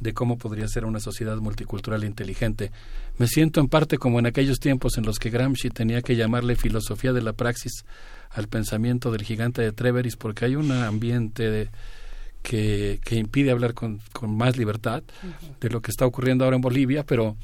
[0.00, 2.70] de cómo podría ser una sociedad multicultural e inteligente.
[3.18, 6.56] Me siento en parte como en aquellos tiempos en los que Gramsci tenía que llamarle
[6.56, 7.84] filosofía de la praxis
[8.30, 11.70] al pensamiento del gigante de Treveris, porque hay un ambiente
[12.42, 15.02] que, que impide hablar con, con más libertad
[15.60, 17.36] de lo que está ocurriendo ahora en Bolivia, pero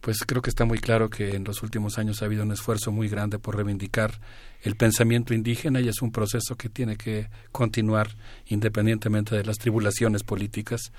[0.00, 2.90] pues creo que está muy claro que en los últimos años ha habido un esfuerzo
[2.90, 4.18] muy grande por reivindicar
[4.62, 8.08] el pensamiento indígena y es un proceso que tiene que continuar
[8.46, 10.92] independientemente de las tribulaciones políticas.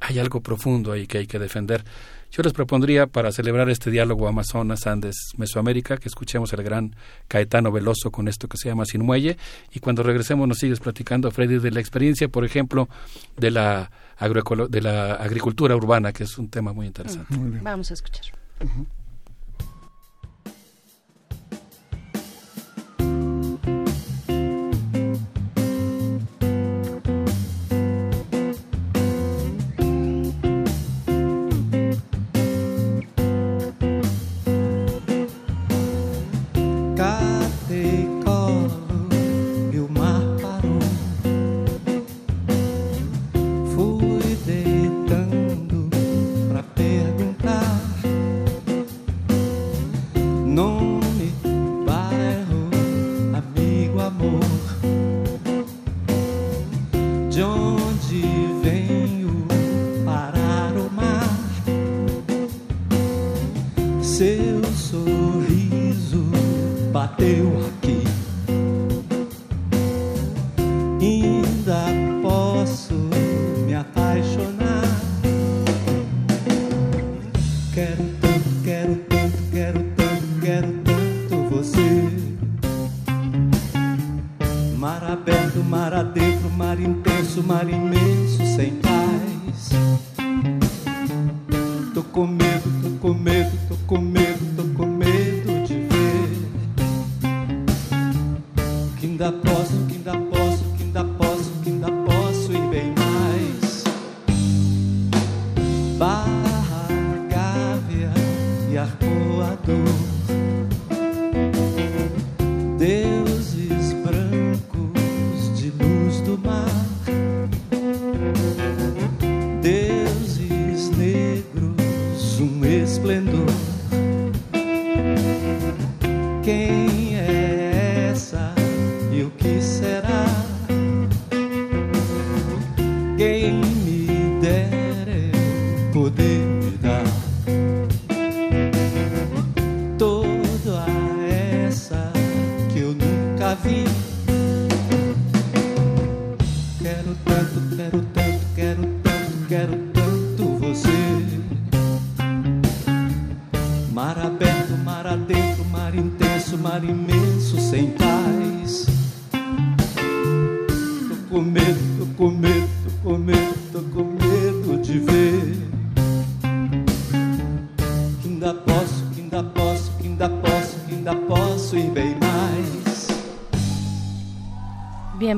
[0.00, 1.84] Hay algo profundo ahí que hay que defender.
[2.30, 6.94] Yo les propondría para celebrar este diálogo Amazonas, Andes, Mesoamérica, que escuchemos al gran
[7.26, 9.36] Caetano Veloso con esto que se llama Sin Muelle
[9.72, 12.88] y cuando regresemos nos sigues platicando, Freddy, de la experiencia, por ejemplo,
[13.36, 17.34] de la de la agricultura urbana, que es un tema muy interesante.
[17.62, 18.24] Vamos a escuchar.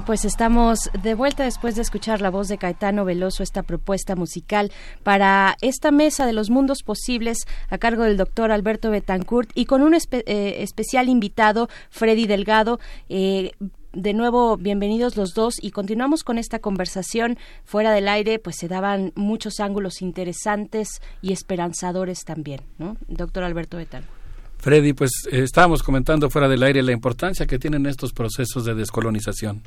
[0.07, 4.71] Pues estamos de vuelta después de escuchar la voz de Caetano Veloso, esta propuesta musical
[5.03, 7.39] para esta mesa de los mundos posibles
[7.69, 12.79] a cargo del doctor Alberto Betancourt y con un eh, especial invitado, Freddy Delgado.
[13.09, 13.53] Eh,
[13.93, 17.37] de nuevo, bienvenidos los dos y continuamos con esta conversación.
[17.65, 22.97] Fuera del aire, pues se daban muchos ángulos interesantes y esperanzadores también, ¿no?
[23.09, 24.20] Doctor Alberto Betancourt.
[24.61, 28.75] Freddy, pues eh, estábamos comentando fuera del aire la importancia que tienen estos procesos de
[28.75, 29.63] descolonización.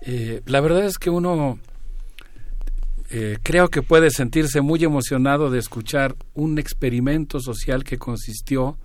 [0.00, 1.58] Eh, la verdad es que uno
[3.10, 8.78] eh, creo que puede sentirse muy emocionado de escuchar un experimento social que consistió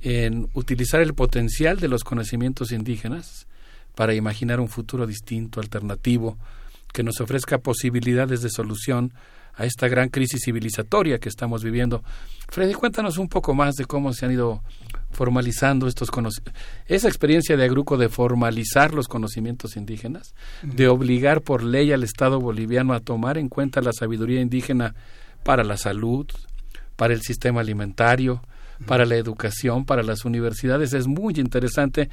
[0.00, 3.46] en utilizar el potencial de los conocimientos indígenas
[3.94, 6.38] para imaginar un futuro distinto, alternativo,
[6.92, 9.12] que nos ofrezca posibilidades de solución
[9.56, 12.02] a esta gran crisis civilizatoria que estamos viviendo.
[12.48, 14.62] Freddy, cuéntanos un poco más de cómo se han ido
[15.10, 16.62] formalizando estos conocimientos.
[16.86, 22.40] Esa experiencia de Agruco de formalizar los conocimientos indígenas, de obligar por ley al Estado
[22.40, 24.94] boliviano a tomar en cuenta la sabiduría indígena
[25.44, 26.26] para la salud,
[26.96, 28.42] para el sistema alimentario,
[28.86, 32.10] para la educación, para las universidades, es muy interesante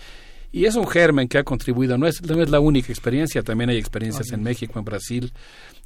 [0.52, 1.98] y es un germen que ha contribuido.
[1.98, 5.32] No es, no es la única experiencia, también hay experiencias en México, en Brasil,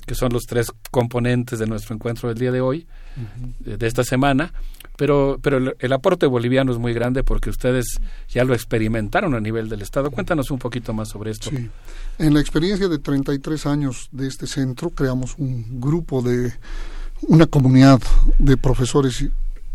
[0.06, 2.88] que son los tres componentes de nuestro encuentro del día de hoy,
[3.60, 4.54] de, de esta semana.
[4.98, 9.42] Pero, pero el, el aporte boliviano es muy grande porque ustedes ya lo experimentaron a
[9.42, 10.10] nivel del Estado.
[10.10, 11.50] Cuéntanos un poquito más sobre esto.
[11.50, 11.70] Sí.
[12.18, 16.54] En la experiencia de 33 años de este centro, creamos un grupo de
[17.28, 18.00] una comunidad
[18.40, 19.30] de profesores y,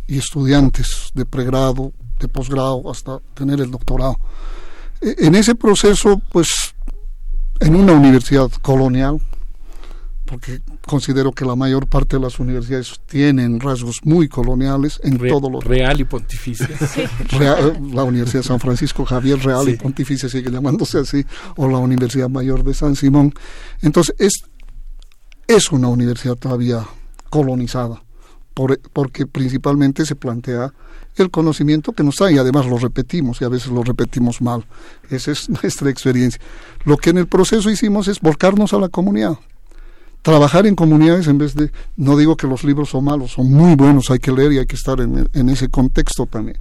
[0.07, 4.17] y estudiantes de pregrado, de posgrado, hasta tener el doctorado.
[5.03, 6.49] E- En ese proceso, pues,
[7.61, 9.21] en una universidad colonial,
[10.31, 15.29] porque considero que la mayor parte de las universidades tienen rasgos muy coloniales en Re-
[15.29, 16.69] todos los real y pontificia.
[17.31, 19.77] Real- la Universidad de San Francisco Javier Real y.
[19.77, 21.27] Pontificia sigue llamándose así,
[21.57, 23.35] o la Universidad Mayor de San Simón.
[23.83, 24.45] Entonces, es,
[25.49, 26.87] es una universidad todavía
[27.29, 28.03] colonizada,
[28.55, 30.73] por- porque principalmente se plantea
[31.17, 34.65] el conocimiento que nos da y además lo repetimos y a veces lo repetimos mal.
[35.11, 36.41] Esa es nuestra experiencia.
[36.85, 39.37] Lo que en el proceso hicimos es volcarnos a la comunidad
[40.23, 43.75] trabajar en comunidades en vez de, no digo que los libros son malos, son muy
[43.75, 46.59] buenos, hay que leer y hay que estar en, en ese contexto también.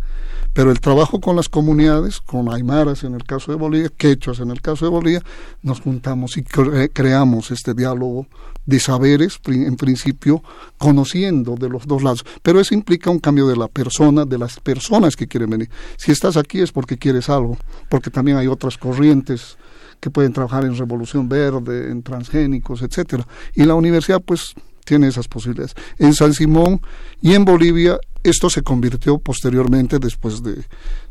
[0.52, 4.50] Pero el trabajo con las comunidades, con aymaras en el caso de Bolivia, quechuas en
[4.50, 5.22] el caso de Bolivia,
[5.62, 8.26] nos juntamos y cre- creamos este diálogo
[8.66, 10.42] de saberes, en principio,
[10.78, 12.26] conociendo de los dos lados.
[12.42, 15.70] Pero eso implica un cambio de la persona, de las personas que quieren venir.
[15.98, 17.58] Si estás aquí es porque quieres algo,
[17.88, 19.58] porque también hay otras corrientes
[20.00, 23.28] que pueden trabajar en revolución verde, en transgénicos, etcétera.
[23.54, 24.54] Y la universidad pues
[24.86, 25.76] tiene esas posibilidades.
[25.98, 26.82] En San Simón
[27.22, 30.64] y en Bolivia esto se convirtió posteriormente, después de,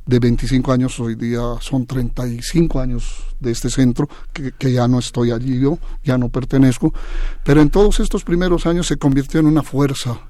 [0.04, 4.98] de 25 años, hoy día son 35 años de este centro, que, que ya no
[4.98, 6.92] estoy allí yo, ya no pertenezco,
[7.44, 10.20] pero en todos estos primeros años se convirtió en una fuerza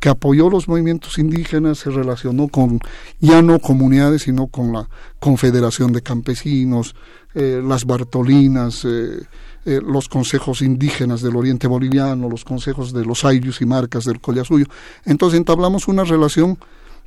[0.00, 2.80] que apoyó los movimientos indígenas, se relacionó con
[3.20, 6.94] ya no comunidades, sino con la Confederación de Campesinos,
[7.34, 9.22] eh, las Bartolinas, eh,
[9.64, 14.20] eh, los consejos indígenas del Oriente Boliviano, los consejos de los Ayllus y Marcas del
[14.20, 14.66] Collasuyo.
[15.04, 16.58] Entonces entablamos una relación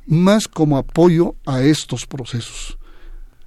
[0.06, 2.78] más como apoyo a estos procesos.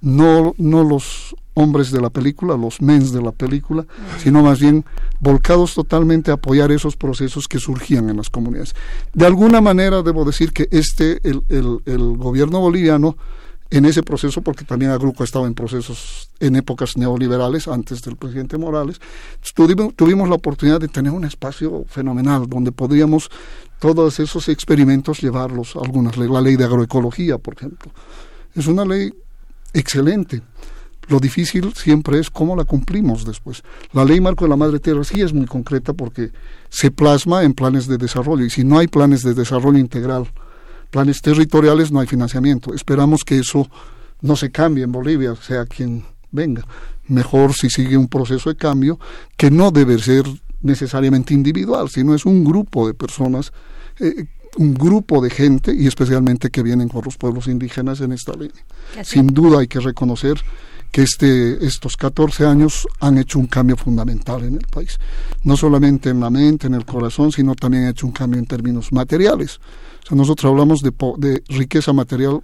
[0.00, 3.84] No, no los hombres de la película, los mens de la película,
[4.22, 4.84] sino más bien
[5.18, 8.76] volcados totalmente a apoyar esos procesos que surgían en las comunidades.
[9.12, 13.16] De alguna manera debo decir que este, el, el, el gobierno boliviano,
[13.70, 18.56] en ese proceso, porque también Agruco estaba en procesos en épocas neoliberales, antes del presidente
[18.56, 19.00] Morales,
[19.96, 23.30] tuvimos, la oportunidad de tener un espacio fenomenal donde podríamos
[23.78, 26.32] todos esos experimentos llevarlos algunas leyes.
[26.32, 27.92] La ley de agroecología, por ejemplo.
[28.54, 29.12] Es una ley
[29.72, 30.42] excelente.
[31.08, 33.62] Lo difícil siempre es cómo la cumplimos después.
[33.92, 36.30] La ley marco de la madre tierra sí es muy concreta porque
[36.68, 40.28] se plasma en planes de desarrollo y si no hay planes de desarrollo integral,
[40.90, 42.74] planes territoriales, no hay financiamiento.
[42.74, 43.68] Esperamos que eso
[44.20, 46.64] no se cambie en Bolivia, sea quien venga.
[47.06, 48.98] Mejor si sigue un proceso de cambio
[49.36, 50.24] que no debe ser
[50.60, 53.52] necesariamente individual, sino es un grupo de personas,
[54.00, 54.26] eh,
[54.56, 58.64] un grupo de gente y especialmente que vienen con los pueblos indígenas en esta línea.
[59.04, 60.42] Sin duda hay que reconocer
[60.90, 64.98] que este, estos 14 años han hecho un cambio fundamental en el país.
[65.44, 68.46] No solamente en la mente, en el corazón, sino también han hecho un cambio en
[68.46, 69.60] términos materiales.
[70.04, 72.40] O sea, nosotros hablamos de, de riqueza material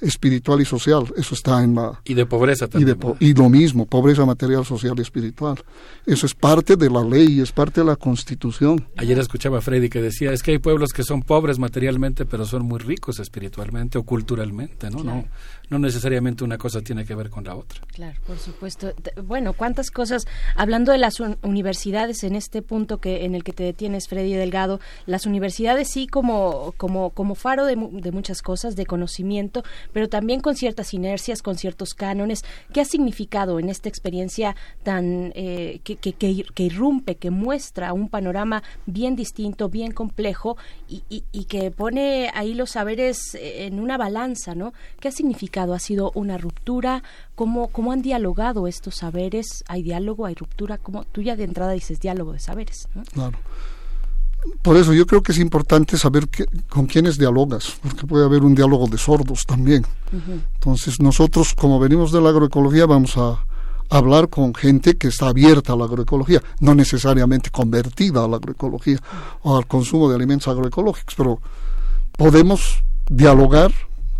[0.00, 2.00] espiritual y social, eso está en la...
[2.04, 2.88] Y de pobreza Y, también.
[2.88, 5.56] de po- y lo mismo, pobreza material, social y espiritual.
[6.04, 8.86] Eso es parte de la ley, es parte de la constitución.
[8.96, 12.44] Ayer escuchaba a Freddy que decía, es que hay pueblos que son pobres materialmente, pero
[12.44, 14.98] son muy ricos espiritualmente o culturalmente, ¿no?
[14.98, 15.16] Claro.
[15.18, 15.24] No,
[15.70, 17.80] no necesariamente una cosa tiene que ver con la otra.
[17.92, 18.92] Claro, por supuesto.
[19.22, 20.26] Bueno, cuántas cosas.
[20.56, 24.34] Hablando de las un- universidades, en este punto que en el que te detienes, Freddy
[24.34, 29.62] Delgado, las universidades sí como como como faro de, de muchas cosas, de conocimiento,
[29.92, 32.44] pero también con ciertas inercias, con ciertos cánones.
[32.72, 38.08] ¿Qué ha significado en esta experiencia tan eh, que, que, que irrumpe, que muestra un
[38.08, 40.56] panorama bien distinto, bien complejo
[40.88, 44.72] y, y- y que pone ahí los saberes eh, en una balanza, ¿no?
[45.00, 45.53] ¿Qué ha significado?
[45.58, 47.02] ¿Ha sido una ruptura?
[47.34, 49.64] ¿Cómo, cómo han dialogado estos saberes?
[49.68, 50.26] ¿Hay diálogo?
[50.26, 50.78] ¿Hay ruptura?
[50.78, 51.04] ¿Cómo?
[51.04, 52.88] Tú ya de entrada dices diálogo de saberes.
[52.94, 53.02] ¿no?
[53.04, 53.38] Claro.
[54.60, 58.42] Por eso yo creo que es importante saber que- con quiénes dialogas, porque puede haber
[58.42, 59.86] un diálogo de sordos también.
[60.54, 63.42] Entonces nosotros, como venimos de la agroecología, vamos a
[63.88, 68.98] hablar con gente que está abierta a la agroecología, no necesariamente convertida a la agroecología
[69.42, 71.40] o al consumo de alimentos agroecológicos, pero
[72.16, 73.72] podemos dialogar,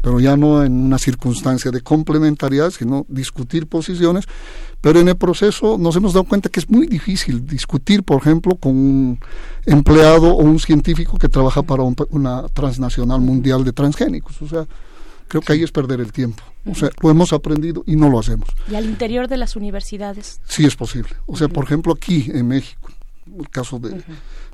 [0.05, 4.27] pero ya no en una circunstancia de complementariedad, sino discutir posiciones,
[4.83, 8.55] pero en el proceso nos hemos dado cuenta que es muy difícil discutir, por ejemplo,
[8.57, 9.19] con un
[9.65, 14.43] empleado o un científico que trabaja para un una transnacional mundial de transgénicos.
[14.43, 14.67] O sea,
[15.27, 16.43] creo que ahí es perder el tiempo.
[16.67, 18.49] O sea, lo hemos aprendido y no lo hacemos.
[18.71, 20.41] Y al interior de las universidades.
[20.47, 21.11] Sí es posible.
[21.25, 22.84] O sea, por ejemplo, aquí en México,
[23.39, 24.03] el caso de,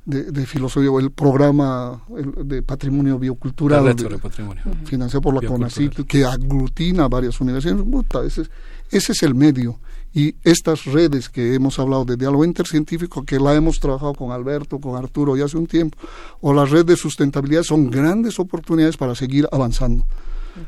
[0.04, 2.02] de, de filosofía, o el programa
[2.44, 4.62] de patrimonio biocultural, La red de- patrimonio.
[4.84, 5.48] financiado por la.
[5.48, 7.82] CONACYT, que aglutina varias universidades.
[7.82, 8.50] Puta, ese, es-
[8.90, 9.78] ese es el medio.
[10.12, 14.80] Y estas redes que hemos hablado de diálogo intercientífico, que la hemos trabajado con Alberto,
[14.80, 15.96] con Arturo ya hace un tiempo,
[16.40, 20.04] o las redes de sustentabilidad, son grandes oportunidades para seguir avanzando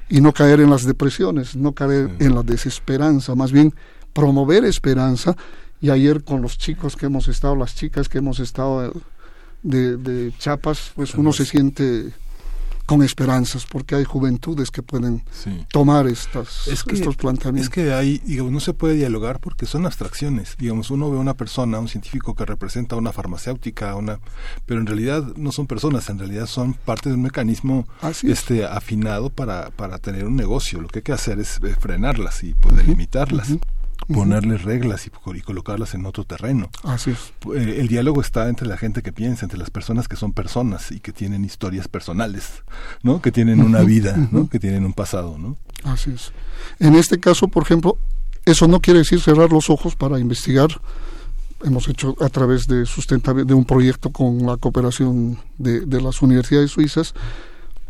[0.09, 3.75] y no caer en las depresiones, no caer en la desesperanza, más bien
[4.13, 5.37] promover esperanza.
[5.83, 8.93] Y ayer con los chicos que hemos estado, las chicas que hemos estado
[9.63, 12.13] de, de Chiapas, pues uno se siente
[12.87, 15.65] con esperanzas, porque hay juventudes que pueden Sí.
[15.71, 17.69] tomar estas, Es que, estos planteamientos.
[17.69, 20.57] es que hay, digamos, no se puede dialogar porque son abstracciones.
[20.59, 24.19] Digamos, uno ve a una persona, un científico que representa a una farmacéutica, una,
[24.67, 28.41] pero en realidad no son personas, en realidad son parte de un mecanismo Así es.
[28.41, 30.81] este afinado para, para tener un negocio.
[30.81, 33.49] Lo que hay que hacer es frenarlas y poder limitarlas.
[34.07, 36.71] Ponerles reglas y, co- y colocarlas en otro terreno.
[36.83, 37.33] Así es.
[37.55, 40.91] Eh, El diálogo está entre la gente que piensa, entre las personas que son personas
[40.93, 42.63] y que tienen historias personales,
[43.03, 43.21] ¿no?
[43.23, 44.49] Que tienen una vida, ¿no?
[44.49, 45.57] Que tienen un pasado, ¿no?
[45.85, 46.33] Así es.
[46.79, 47.99] En este caso, por ejemplo,
[48.45, 50.69] eso no quiere decir cerrar los ojos para investigar.
[51.65, 57.15] Hemos hecho a través de un proyecto con la cooperación de, de las universidades suizas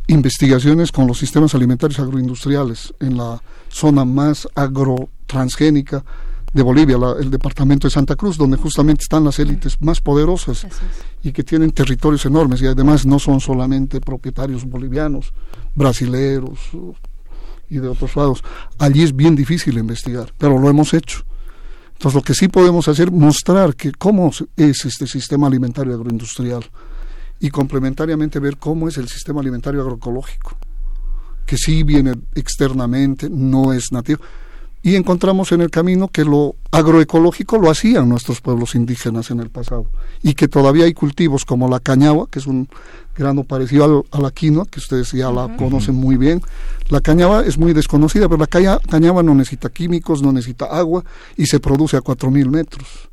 [0.09, 3.41] investigaciones con los sistemas alimentarios agroindustriales en la
[3.73, 6.05] zona más agrotransgénica
[6.53, 10.67] de Bolivia, la- el departamento de Santa Cruz, donde justamente están las élites más poderosas
[11.23, 15.33] y que tienen territorios enormes y además no son solamente propietarios bolivianos,
[15.75, 16.95] brasileros o-
[17.71, 18.45] y de otros lados.
[18.79, 21.25] Allí es bien difícil investigar, pero lo hemos hecho.
[21.95, 26.65] Entonces lo que sí podemos hacer es mostrar que cómo es este sistema alimentario agroindustrial
[27.41, 30.57] y complementariamente ver cómo es el sistema alimentario agroecológico,
[31.47, 34.21] que sí viene externamente, no es nativo.
[34.85, 39.49] y encontramos en el camino que lo agroecológico lo hacían nuestros pueblos indígenas en el
[39.49, 39.87] pasado
[40.25, 42.69] y que todavía hay cultivos como la cañagua, que es un
[43.17, 46.43] grano parecido al, a la quinoa, que ustedes ya la conocen muy bien.
[46.89, 51.05] La cañaba es muy desconocida, pero la caña, cañaba no necesita químicos, no necesita agua
[51.37, 53.09] y se produce a 4.000 metros.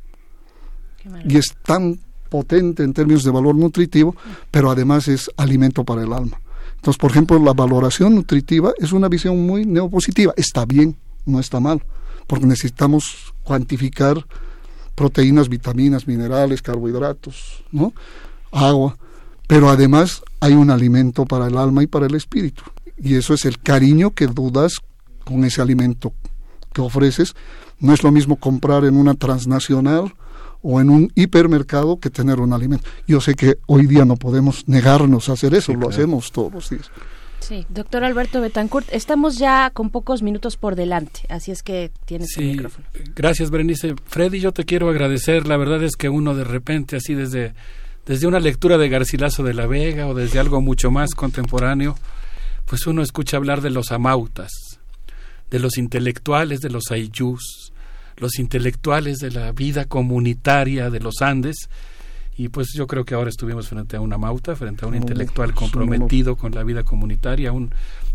[1.24, 4.16] Y es tan potente en términos de valor nutritivo,
[4.50, 6.40] pero además es alimento para el alma.
[6.80, 10.32] Entonces, por ejemplo, la valoración nutritiva es una visión muy neopositiva.
[10.34, 11.82] Está bien, no está mal,
[12.26, 14.24] porque necesitamos cuantificar
[14.94, 17.92] proteínas, vitaminas, minerales, carbohidratos, ¿no?
[18.50, 18.96] agua,
[19.46, 22.62] pero además hay un alimento para el alma y para el espíritu.
[22.96, 24.80] Y eso es el cariño que dudas
[25.24, 26.14] con ese alimento
[26.72, 27.34] que ofreces.
[27.78, 30.14] No es lo mismo comprar en una transnacional
[30.62, 32.88] o en un hipermercado que tener un alimento.
[33.06, 36.70] Yo sé que hoy día no podemos negarnos a hacer eso, lo hacemos todos los
[36.70, 36.90] días.
[37.40, 42.36] Sí, doctor Alberto Betancourt, estamos ya con pocos minutos por delante, así es que tienes
[42.36, 42.86] el micrófono.
[43.16, 43.94] Gracias, Berenice.
[44.04, 45.48] Freddy, yo te quiero agradecer.
[45.48, 47.54] La verdad es que uno de repente, así desde,
[48.06, 51.96] desde una lectura de Garcilaso de la Vega o desde algo mucho más contemporáneo,
[52.66, 54.52] pues uno escucha hablar de los amautas,
[55.50, 57.69] de los intelectuales, de los ayllus,
[58.20, 61.68] los intelectuales de la vida comunitaria de los Andes,
[62.36, 65.52] y pues yo creo que ahora estuvimos frente a una mauta, frente a un intelectual
[65.52, 67.70] comprometido con la vida comunitaria, un,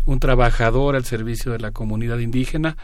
[0.06, 2.76] un trabajador al servicio de la comunidad indígena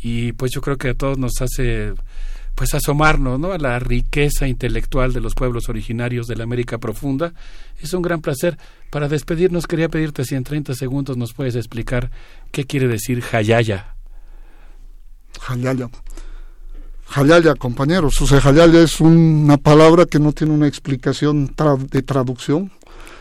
[0.00, 1.94] y pues yo creo que a todos nos hace
[2.54, 3.52] pues asomarnos ¿no?
[3.52, 7.32] a la riqueza intelectual de los pueblos originarios de la América Profunda.
[7.80, 8.58] Es un gran placer.
[8.90, 12.10] Para despedirnos quería pedirte si en 30 segundos nos puedes explicar
[12.50, 13.94] qué quiere decir Jayaya.
[15.40, 15.88] Jayaya.
[17.08, 18.20] Jalaya, compañeros.
[18.20, 21.54] O sea, Jalaya es una palabra que no tiene una explicación
[21.90, 22.70] de traducción,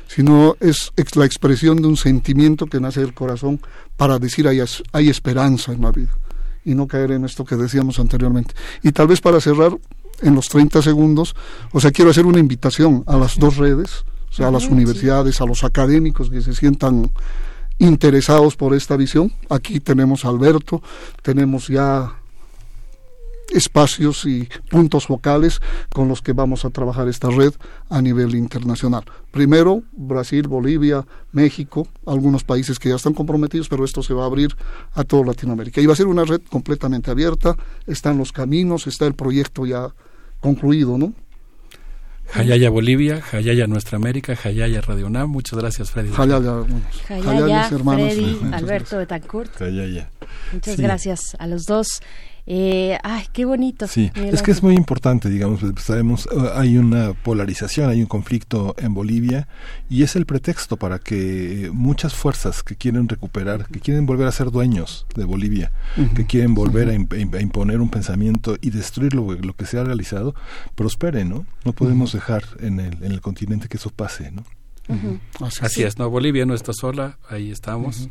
[0.07, 3.61] sino es la expresión de un sentimiento que nace del corazón
[3.95, 6.11] para decir hay, hay esperanza en la vida
[6.63, 8.53] y no caer en esto que decíamos anteriormente.
[8.83, 9.77] Y tal vez para cerrar
[10.21, 11.33] en los 30 segundos,
[11.71, 15.39] o sea, quiero hacer una invitación a las dos redes, o sea, a las universidades,
[15.39, 17.09] a los académicos que se sientan
[17.79, 19.31] interesados por esta visión.
[19.49, 20.81] Aquí tenemos a Alberto,
[21.21, 22.11] tenemos ya
[23.53, 27.53] espacios y puntos focales con los que vamos a trabajar esta red
[27.89, 29.03] a nivel internacional.
[29.31, 34.27] Primero, Brasil, Bolivia, México, algunos países que ya están comprometidos, pero esto se va a
[34.27, 34.55] abrir
[34.93, 35.81] a toda Latinoamérica.
[35.81, 39.93] Y va a ser una red completamente abierta, están los caminos, está el proyecto ya
[40.39, 41.13] concluido, ¿no?
[42.29, 45.29] Jayaya Bolivia, Jayaya Nuestra América, Jayaya Radio UNAM.
[45.29, 46.09] Muchas gracias, Freddy.
[46.09, 46.65] Jayaya,
[47.07, 49.57] Jayaya Freddy, Alberto Betancourt.
[49.57, 50.11] Jayaya.
[50.51, 52.01] Muchas gracias a los dos.
[52.49, 53.87] Eh, ay, qué bonito.
[53.87, 58.07] Sí, es que es muy importante, digamos, pues, sabemos, eh, hay una polarización, hay un
[58.07, 59.49] conflicto en Bolivia
[59.89, 64.31] y es el pretexto para que muchas fuerzas que quieren recuperar, que quieren volver a
[64.31, 65.73] ser dueños de Bolivia,
[66.15, 70.33] que quieren volver a, imponer un pensamiento y destruir lo, que se ha realizado,
[70.75, 71.45] prosperen, ¿no?
[71.65, 74.45] No podemos dejar en el, en el continente que eso pase, ¿no?
[75.61, 76.09] Así, es, ¿no?
[76.09, 78.07] Bolivia no está sola, ahí estamos.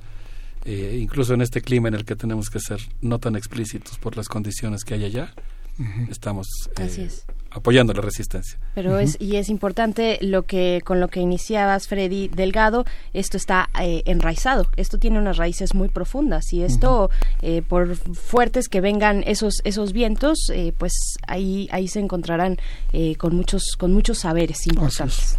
[0.64, 4.16] Eh, incluso en este clima en el que tenemos que ser no tan explícitos por
[4.16, 5.32] las condiciones que hay allá,
[6.10, 6.46] estamos
[6.78, 7.08] eh,
[7.56, 8.58] apoyando la resistencia.
[8.74, 13.70] Pero es y es importante lo que con lo que iniciabas Freddy Delgado, esto está
[13.80, 17.10] eh, enraizado, esto tiene unas raíces muy profundas y esto
[17.40, 20.92] eh, por fuertes que vengan esos esos vientos, eh, pues
[21.26, 22.58] ahí ahí se encontrarán
[23.18, 25.38] con muchos con muchos saberes importantes.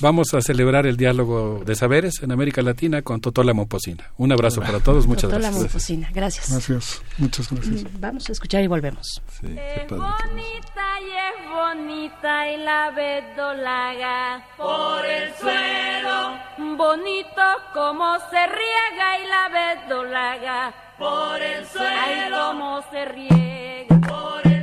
[0.00, 4.10] Vamos a celebrar el diálogo de saberes en América Latina con Totola Moposina.
[4.16, 5.64] Un abrazo para todos, muchas Totola gracias.
[5.64, 6.50] Moposina, gracias.
[6.50, 8.00] Gracias, muchas gracias.
[8.00, 9.22] Vamos a escuchar y volvemos.
[9.40, 16.38] Sí, qué padre bonita y la verdolaga por el suelo.
[16.76, 21.92] Bonito como se riega y la verdolaga por el suelo.
[22.00, 24.61] Ay, se riega por el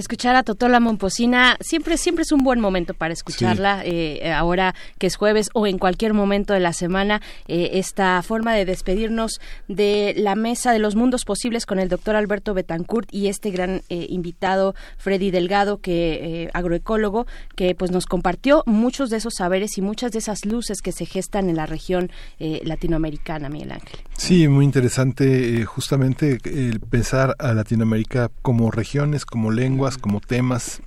[0.00, 5.06] Escuchar a Totola Momposina siempre, siempre es un buen momento para escucharla, eh, ahora que
[5.06, 10.14] es jueves o en cualquier momento de la semana, eh, esta forma de despedirnos de
[10.16, 14.06] la mesa de los mundos posibles con el doctor Alberto Betancourt y este gran eh,
[14.08, 20.12] invitado Freddy Delgado, que agroecólogo, que pues nos compartió muchos de esos saberes y muchas
[20.12, 24.00] de esas luces que se gestan en la región latinoamericana, Miguel Ángel.
[24.16, 29.50] Sí, muy interesante justamente el pensar a Latinoamérica como regiones, como
[29.98, 30.82] como temas,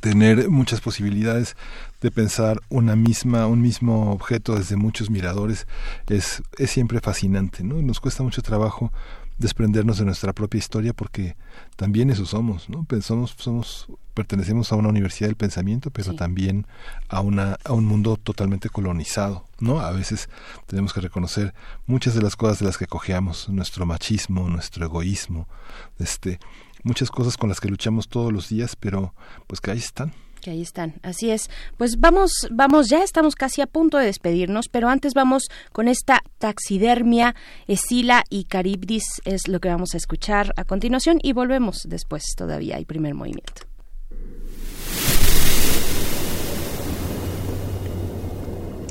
[0.00, 1.56] tener muchas posibilidades
[2.00, 5.66] de pensar una misma, un mismo objeto desde muchos miradores
[6.08, 7.80] es, es siempre fascinante, ¿no?
[7.82, 8.92] Nos cuesta mucho trabajo
[9.38, 11.36] desprendernos de nuestra propia historia porque
[11.76, 12.84] también eso somos, ¿no?
[12.84, 16.66] Pensamos, somos, pertenecemos a una universidad del pensamiento, pero también
[17.08, 19.80] a una, a un mundo totalmente colonizado, ¿no?
[19.80, 20.28] A veces
[20.66, 21.52] tenemos que reconocer
[21.86, 25.48] muchas de las cosas de las que cojeamos, nuestro machismo, nuestro egoísmo,
[25.98, 26.38] este,
[26.84, 29.14] muchas cosas con las que luchamos todos los días, pero
[29.48, 30.12] pues que ahí están
[30.44, 31.00] que ahí están.
[31.02, 31.48] Así es.
[31.78, 36.20] Pues vamos, vamos, ya estamos casi a punto de despedirnos, pero antes vamos con esta
[36.36, 37.34] taxidermia,
[37.66, 42.76] Esila y Caribdis es lo que vamos a escuchar a continuación y volvemos después todavía
[42.76, 43.73] hay primer movimiento.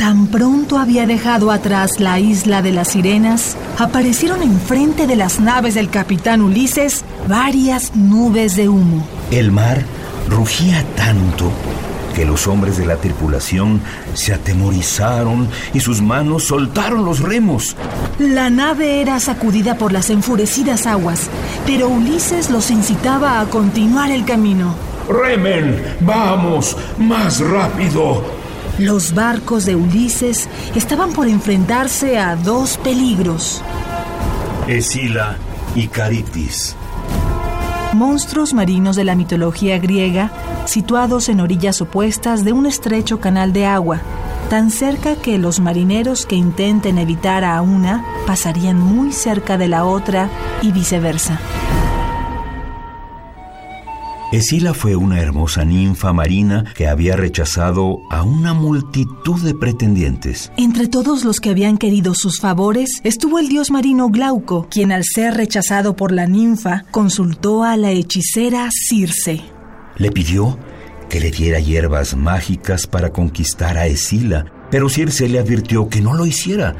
[0.00, 5.74] Tan pronto había dejado atrás la isla de las sirenas, aparecieron enfrente de las naves
[5.74, 9.06] del capitán Ulises varias nubes de humo.
[9.30, 9.84] El mar
[10.26, 11.52] rugía tanto
[12.14, 13.82] que los hombres de la tripulación
[14.14, 17.76] se atemorizaron y sus manos soltaron los remos.
[18.18, 21.28] La nave era sacudida por las enfurecidas aguas,
[21.66, 24.74] pero Ulises los incitaba a continuar el camino.
[25.10, 28.39] Remen, vamos, más rápido.
[28.80, 33.60] Los barcos de Ulises estaban por enfrentarse a dos peligros.
[34.68, 35.36] Escila
[35.74, 36.74] y Caribdis.
[37.92, 40.32] Monstruos marinos de la mitología griega,
[40.64, 44.00] situados en orillas opuestas de un estrecho canal de agua,
[44.48, 49.84] tan cerca que los marineros que intenten evitar a una pasarían muy cerca de la
[49.84, 50.30] otra
[50.62, 51.38] y viceversa.
[54.32, 60.52] Escila fue una hermosa ninfa marina que había rechazado a una multitud de pretendientes.
[60.56, 65.02] Entre todos los que habían querido sus favores estuvo el dios marino Glauco, quien al
[65.04, 69.40] ser rechazado por la ninfa consultó a la hechicera Circe.
[69.96, 70.56] Le pidió
[71.08, 76.14] que le diera hierbas mágicas para conquistar a Escila, pero Circe le advirtió que no
[76.14, 76.76] lo hiciera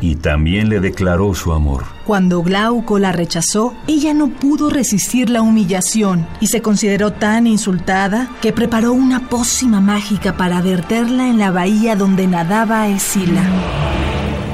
[0.00, 1.84] y también le declaró su amor.
[2.04, 8.30] Cuando Glauco la rechazó, ella no pudo resistir la humillación y se consideró tan insultada
[8.40, 13.42] que preparó una pócima mágica para verterla en la bahía donde nadaba Escila.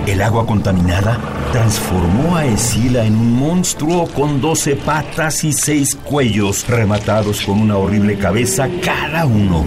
[0.06, 1.18] El agua contaminada
[1.52, 7.76] transformó a Escila en un monstruo con doce patas y seis cuellos rematados con una
[7.76, 9.64] horrible cabeza cada uno.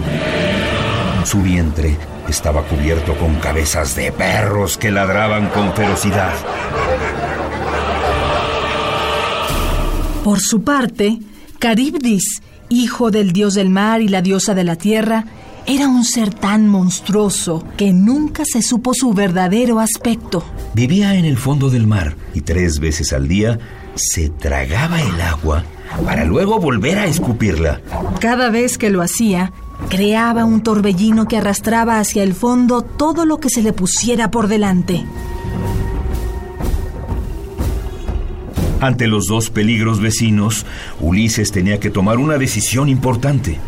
[1.24, 1.96] Su vientre
[2.28, 6.34] estaba cubierto con cabezas de perros que ladraban con ferocidad.
[10.24, 11.18] Por su parte,
[11.58, 15.24] Caribdis, hijo del dios del mar y la diosa de la tierra,
[15.66, 20.44] era un ser tan monstruoso que nunca se supo su verdadero aspecto.
[20.74, 23.58] Vivía en el fondo del mar y tres veces al día
[23.96, 25.64] se tragaba el agua
[26.04, 27.80] para luego volver a escupirla.
[28.20, 29.52] Cada vez que lo hacía,
[29.88, 34.48] creaba un torbellino que arrastraba hacia el fondo todo lo que se le pusiera por
[34.48, 35.04] delante.
[38.80, 40.66] Ante los dos peligros vecinos,
[41.00, 43.58] Ulises tenía que tomar una decisión importante.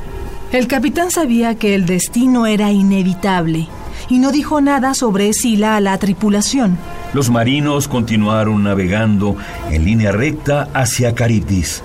[0.53, 3.69] El capitán sabía que el destino era inevitable
[4.09, 6.79] y no dijo nada sobre Escila a la tripulación.
[7.15, 9.37] Los marinos continuaron navegando
[9.71, 11.83] en línea recta hacia Caribdis.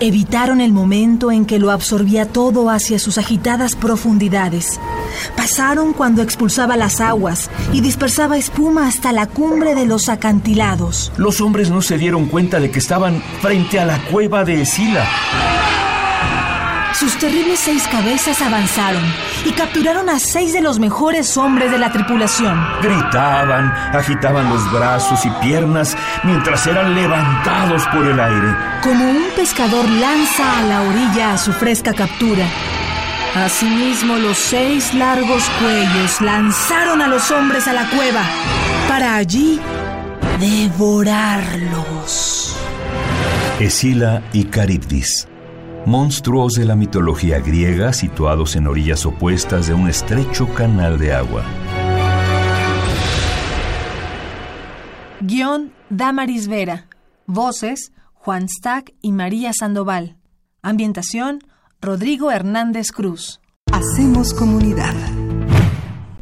[0.00, 4.78] Evitaron el momento en que lo absorbía todo hacia sus agitadas profundidades.
[5.36, 11.12] Pasaron cuando expulsaba las aguas y dispersaba espuma hasta la cumbre de los acantilados.
[11.16, 15.06] Los hombres no se dieron cuenta de que estaban frente a la cueva de Escila.
[16.98, 19.02] Sus terribles seis cabezas avanzaron
[19.44, 22.58] y capturaron a seis de los mejores hombres de la tripulación.
[22.80, 25.94] Gritaban, agitaban los brazos y piernas
[26.24, 28.56] mientras eran levantados por el aire.
[28.82, 32.46] Como un pescador lanza a la orilla a su fresca captura.
[33.34, 38.22] Asimismo, los seis largos cuellos lanzaron a los hombres a la cueva
[38.88, 39.60] para allí
[40.40, 42.56] devorarlos.
[43.60, 45.28] Escila y Caribdis,
[45.86, 51.44] monstruos de la mitología griega situados en orillas opuestas de un estrecho canal de agua.
[55.20, 56.86] Guión Damaris Vera.
[57.26, 60.16] Voces Juan Stack y María Sandoval.
[60.62, 61.38] Ambientación
[61.80, 63.40] Rodrigo Hernández Cruz.
[63.72, 64.94] Hacemos comunidad.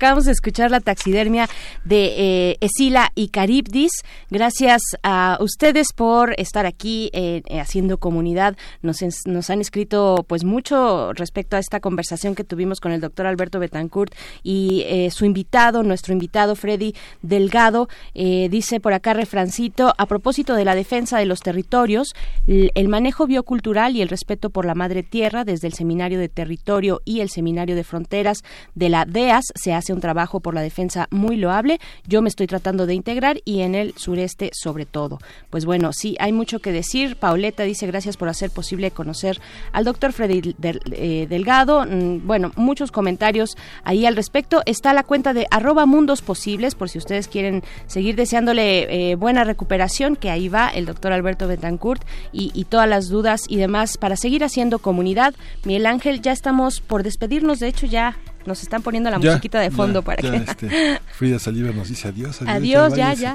[0.05, 1.49] Acabamos de escuchar la taxidermia
[1.87, 4.03] de eh, Esila y Caribdis.
[4.29, 8.55] Gracias a ustedes por estar aquí eh, eh, haciendo comunidad.
[8.83, 13.25] Nos, nos han escrito pues mucho respecto a esta conversación que tuvimos con el doctor
[13.27, 17.89] Alberto Betancourt y su invitado, nuestro invitado Freddy Delgado.
[18.13, 22.15] dice por acá refrancito, a propósito de la defensa de los territorios,
[22.47, 27.01] el manejo biocultural y el respeto por la madre tierra desde el Seminario de Territorio
[27.07, 28.43] y el Seminario de Fronteras
[28.75, 31.81] de la DEAS se hace un trabajo por la defensa muy loable.
[32.07, 35.19] Yo me estoy tratando de integrar y en el sureste sobre todo.
[35.51, 37.17] Pues bueno, sí, hay mucho que decir.
[37.17, 39.41] Pauleta dice gracias por hacer posible conocer
[39.73, 41.85] al doctor Freddy eh, Delgado.
[41.85, 44.63] Mm, bueno, muchos comentarios ahí al respecto.
[44.67, 49.45] Está la cuenta de arroba mundos posibles por si ustedes quieren seguir deseándole eh, buena
[49.45, 53.97] recuperación, que ahí va el doctor Alberto Betancourt y, y todas las dudas y demás
[53.99, 55.35] para seguir haciendo comunidad.
[55.65, 58.17] Miguel Ángel, ya estamos por despedirnos, de hecho ya
[58.47, 60.37] nos están poniendo la musiquita de fondo para que...
[60.37, 62.41] Este, Frida Saliver nos dice adiós.
[62.47, 63.35] Adiós, ya, ya,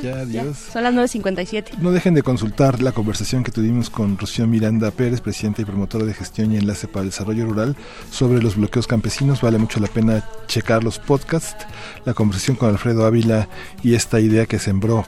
[0.53, 1.77] Son las 9.57.
[1.79, 6.05] No dejen de consultar la conversación que tuvimos con Rocío Miranda Pérez, presidenta y promotora
[6.05, 7.75] de gestión y enlace para el desarrollo rural,
[8.11, 9.41] sobre los bloqueos campesinos.
[9.41, 11.65] Vale mucho la pena checar los podcasts.
[12.05, 13.47] La conversación con Alfredo Ávila
[13.83, 15.05] y esta idea que sembró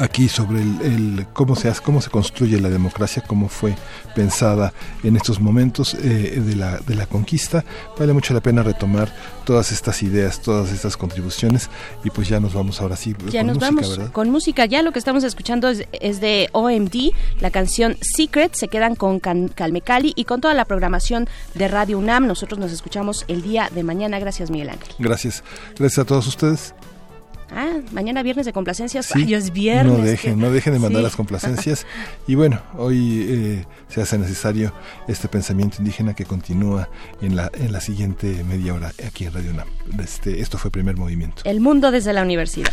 [0.00, 3.74] aquí sobre el, cómo se hace, cómo se construye la democracia, cómo fue
[4.14, 7.64] pensada en estos momentos eh, de, la, de la conquista.
[7.98, 9.12] Vale mucho la pena retomar
[9.44, 11.68] todas estas ideas, todas estas contribuciones
[12.04, 13.14] y pues ya nos vamos ahora sí.
[13.30, 14.66] Ya nos vamos con música.
[14.66, 18.54] Ya lo que estamos escuchando es, es, de OMD, la canción Secret.
[18.54, 22.26] Se quedan con Calmecali y con toda la programación de Radio UNAM.
[22.26, 24.18] Nosotros nos escuchamos el día de mañana.
[24.18, 24.94] Gracias, Miguel Ángel.
[24.98, 25.42] Gracias.
[25.78, 26.74] Gracias a todos ustedes.
[27.54, 29.14] Ah, mañana viernes de complacencias.
[29.14, 29.98] Ay, es viernes.
[29.98, 31.86] No dejen, no dejen de mandar las complacencias.
[32.26, 34.72] y bueno, hoy eh, se hace necesario
[35.06, 36.88] este pensamiento indígena que continúa
[37.20, 39.68] en la, en la siguiente media hora aquí en Radio UNAM.
[40.02, 41.42] Este, esto fue Primer Movimiento.
[41.44, 42.72] El mundo desde la universidad.